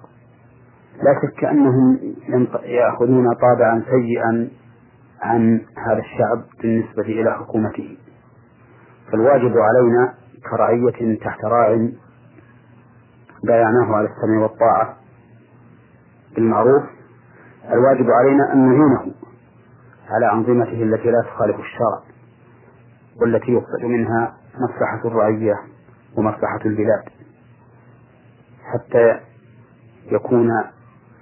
لا 1.03 1.20
شك 1.22 1.45
أنهم 1.45 1.99
يأخذون 2.62 3.34
طابعا 3.34 3.82
سيئا 3.91 4.51
عن 5.22 5.61
هذا 5.86 5.99
الشعب 5.99 6.43
بالنسبة 6.62 7.03
إلى 7.03 7.34
حكومته. 7.34 7.99
فالواجب 9.12 9.55
علينا 9.59 10.14
كرعية 10.51 11.18
تحت 11.18 11.45
راع 11.45 11.89
بايعناه 13.45 13.97
على 13.97 14.09
السمع 14.09 14.43
والطاعة 14.43 14.97
بالمعروف. 16.34 16.82
الواجب 17.72 18.11
علينا 18.11 18.53
أن 18.53 18.68
نعينه 18.68 19.14
على 20.11 20.32
أنظمته 20.32 20.82
التي 20.82 21.11
لا 21.11 21.22
تخالف 21.22 21.57
الشرع. 21.61 22.18
والتي 23.21 23.53
يقصد 23.53 23.85
منها 23.85 24.35
مصلحة 24.55 25.09
الرعية 25.09 25.55
ومصلحة 26.16 26.61
البلاد 26.66 27.03
حتى 28.73 29.21
يكون 30.12 30.51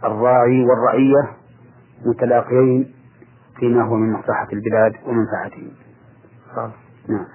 الراعي 0.05 0.65
والرعية 0.65 1.31
متلاقيين 2.07 2.95
فيما 3.61 3.83
هو 3.85 3.95
من 3.97 4.13
مصلحة 4.13 4.49
البلاد 4.53 4.93
ومنفعتهم. 5.07 5.71
نعم. 6.57 6.71
نعم. 7.09 7.27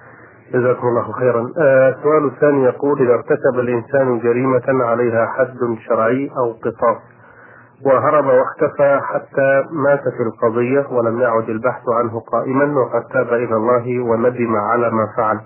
جزاكم 0.52 0.86
الله 0.88 1.12
خيرا. 1.12 1.52
آه، 1.58 1.88
السؤال 1.88 2.26
الثاني 2.26 2.64
يقول 2.64 3.02
إذا 3.02 3.14
ارتكب 3.14 3.58
الإنسان 3.58 4.18
جريمة 4.18 4.84
عليها 4.84 5.26
حد 5.26 5.58
شرعي 5.88 6.30
أو 6.38 6.52
قصاص 6.52 7.11
وهرب 7.86 8.24
واختفى 8.24 9.00
حتى 9.02 9.64
مات 9.70 10.02
في 10.08 10.22
القضية 10.22 10.86
ولم 10.90 11.20
يعد 11.20 11.48
البحث 11.48 11.82
عنه 11.88 12.20
قائما 12.20 12.64
وقد 12.80 13.02
تاب 13.12 13.26
إلى 13.26 13.56
الله 13.56 14.00
وندم 14.00 14.56
على 14.56 14.90
ما 14.90 15.06
فعل. 15.16 15.40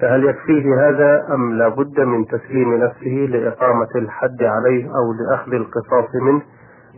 فهل 0.00 0.24
يكفيه 0.24 0.88
هذا 0.88 1.34
أم 1.34 1.52
لا 1.52 1.68
بد 1.68 2.00
من 2.00 2.26
تسليم 2.26 2.74
نفسه 2.74 3.26
لإقامة 3.30 3.88
الحد 3.96 4.42
عليه 4.42 4.84
أو 4.86 5.12
لأخذ 5.12 5.52
القصاص 5.52 6.14
منه؟ 6.22 6.42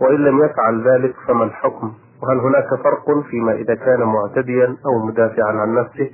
وإن 0.00 0.16
لم 0.16 0.44
يفعل 0.44 0.88
ذلك 0.88 1.14
فما 1.28 1.44
الحكم؟ 1.44 1.92
وهل 2.22 2.38
هناك 2.38 2.68
فرق 2.84 3.24
فيما 3.30 3.52
إذا 3.52 3.74
كان 3.74 4.02
معتديا 4.02 4.76
أو 4.86 5.06
مدافعا 5.06 5.52
عن 5.52 5.74
نفسه؟ 5.74 6.10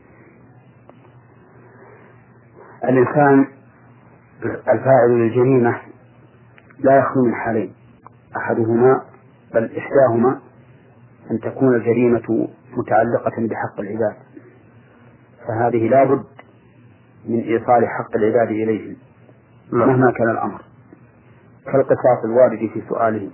الإنسان 2.84 3.46
الفاعل 4.44 5.10
للجريمة 5.10 5.76
لا 6.78 6.98
يخلو 6.98 7.24
من 7.24 7.34
حالين. 7.34 7.79
أحدهما 8.36 9.02
بل 9.54 9.76
إحداهما 9.78 10.40
أن 11.30 11.40
تكون 11.40 11.74
الجريمة 11.74 12.48
متعلقة 12.76 13.48
بحق 13.48 13.80
العباد. 13.80 14.16
فهذه 15.48 15.88
لا 15.88 16.04
بد 16.04 16.24
من 17.28 17.40
إيصال 17.40 17.88
حق 17.88 18.16
العباد 18.16 18.48
إليهم 18.50 18.96
نعم. 19.72 19.88
مهما 19.88 20.12
كان 20.12 20.30
الأمر. 20.30 20.62
كالقصاص 21.64 22.24
الوارد 22.24 22.58
في 22.58 22.82
سؤاله. 22.88 23.30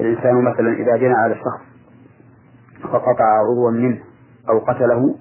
الإنسان 0.00 0.44
مثلا 0.44 0.72
إذا 0.72 0.96
جنى 0.96 1.14
على 1.14 1.34
شخص 1.34 1.68
فقطع 2.82 3.24
عضوا 3.24 3.70
منه 3.70 4.00
أو 4.48 4.58
قتله 4.58 5.16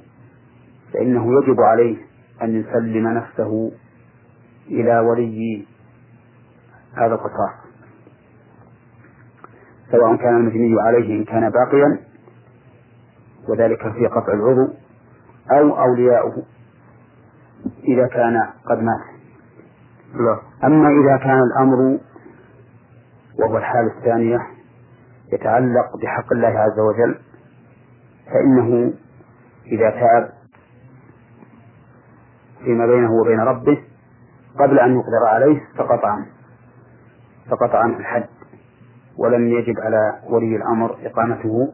فإنه 0.93 1.41
يجب 1.41 1.61
عليه 1.61 1.97
أن 2.41 2.59
يسلم 2.59 3.07
نفسه 3.07 3.71
إلى 4.67 4.99
ولي 4.99 5.65
هذا 6.97 7.13
القصاص. 7.13 7.66
سواء 9.91 10.15
كان 10.15 10.37
المجني 10.37 10.81
عليه 10.81 11.19
إن 11.19 11.23
كان 11.23 11.49
باقيا 11.49 11.99
وذلك 13.49 13.81
في 13.81 14.07
قطع 14.07 14.33
العضو 14.33 14.73
أو 15.51 15.79
أولياؤه 15.79 16.43
إذا 17.83 18.07
كان 18.07 18.49
قد 18.65 18.77
مات. 18.77 19.17
لا. 20.13 20.39
أما 20.63 20.89
إذا 20.89 21.17
كان 21.17 21.39
الأمر 21.43 21.99
وهو 23.39 23.57
الحالة 23.57 23.97
الثانية 23.97 24.39
يتعلق 25.33 25.97
بحق 26.03 26.33
الله 26.33 26.47
عز 26.47 26.79
وجل 26.79 27.19
فإنه 28.25 28.93
إذا 29.65 29.89
تاب 29.89 30.29
فيما 32.63 32.85
بينه 32.85 33.11
وبين 33.11 33.39
ربه 33.39 33.77
قبل 34.59 34.79
أن 34.79 34.91
يقدر 34.91 35.27
عليه 35.27 35.61
سقط 35.77 36.05
عنه. 36.05 36.25
سقط 37.49 37.75
عنه 37.75 37.97
الحد. 37.97 38.36
ولم 39.17 39.47
يجب 39.47 39.79
على 39.79 40.13
ولي 40.29 40.55
الأمر 40.55 40.97
إقامته 41.05 41.73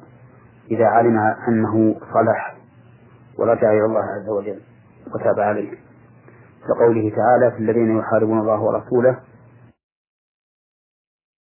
إذا 0.72 0.86
علم 0.86 1.18
أنه 1.48 1.96
صلح 2.14 2.56
ورجع 3.40 3.72
إلى 3.72 3.86
الله 3.86 4.02
عز 4.04 4.30
وجل 4.30 4.60
وتاب 5.16 5.40
عليه. 5.40 5.72
كقوله 6.68 7.12
تعالى 7.16 7.52
في 7.52 7.58
الذين 7.58 7.98
يحاربون 8.00 8.40
الله 8.40 8.62
ورسوله 8.62 9.18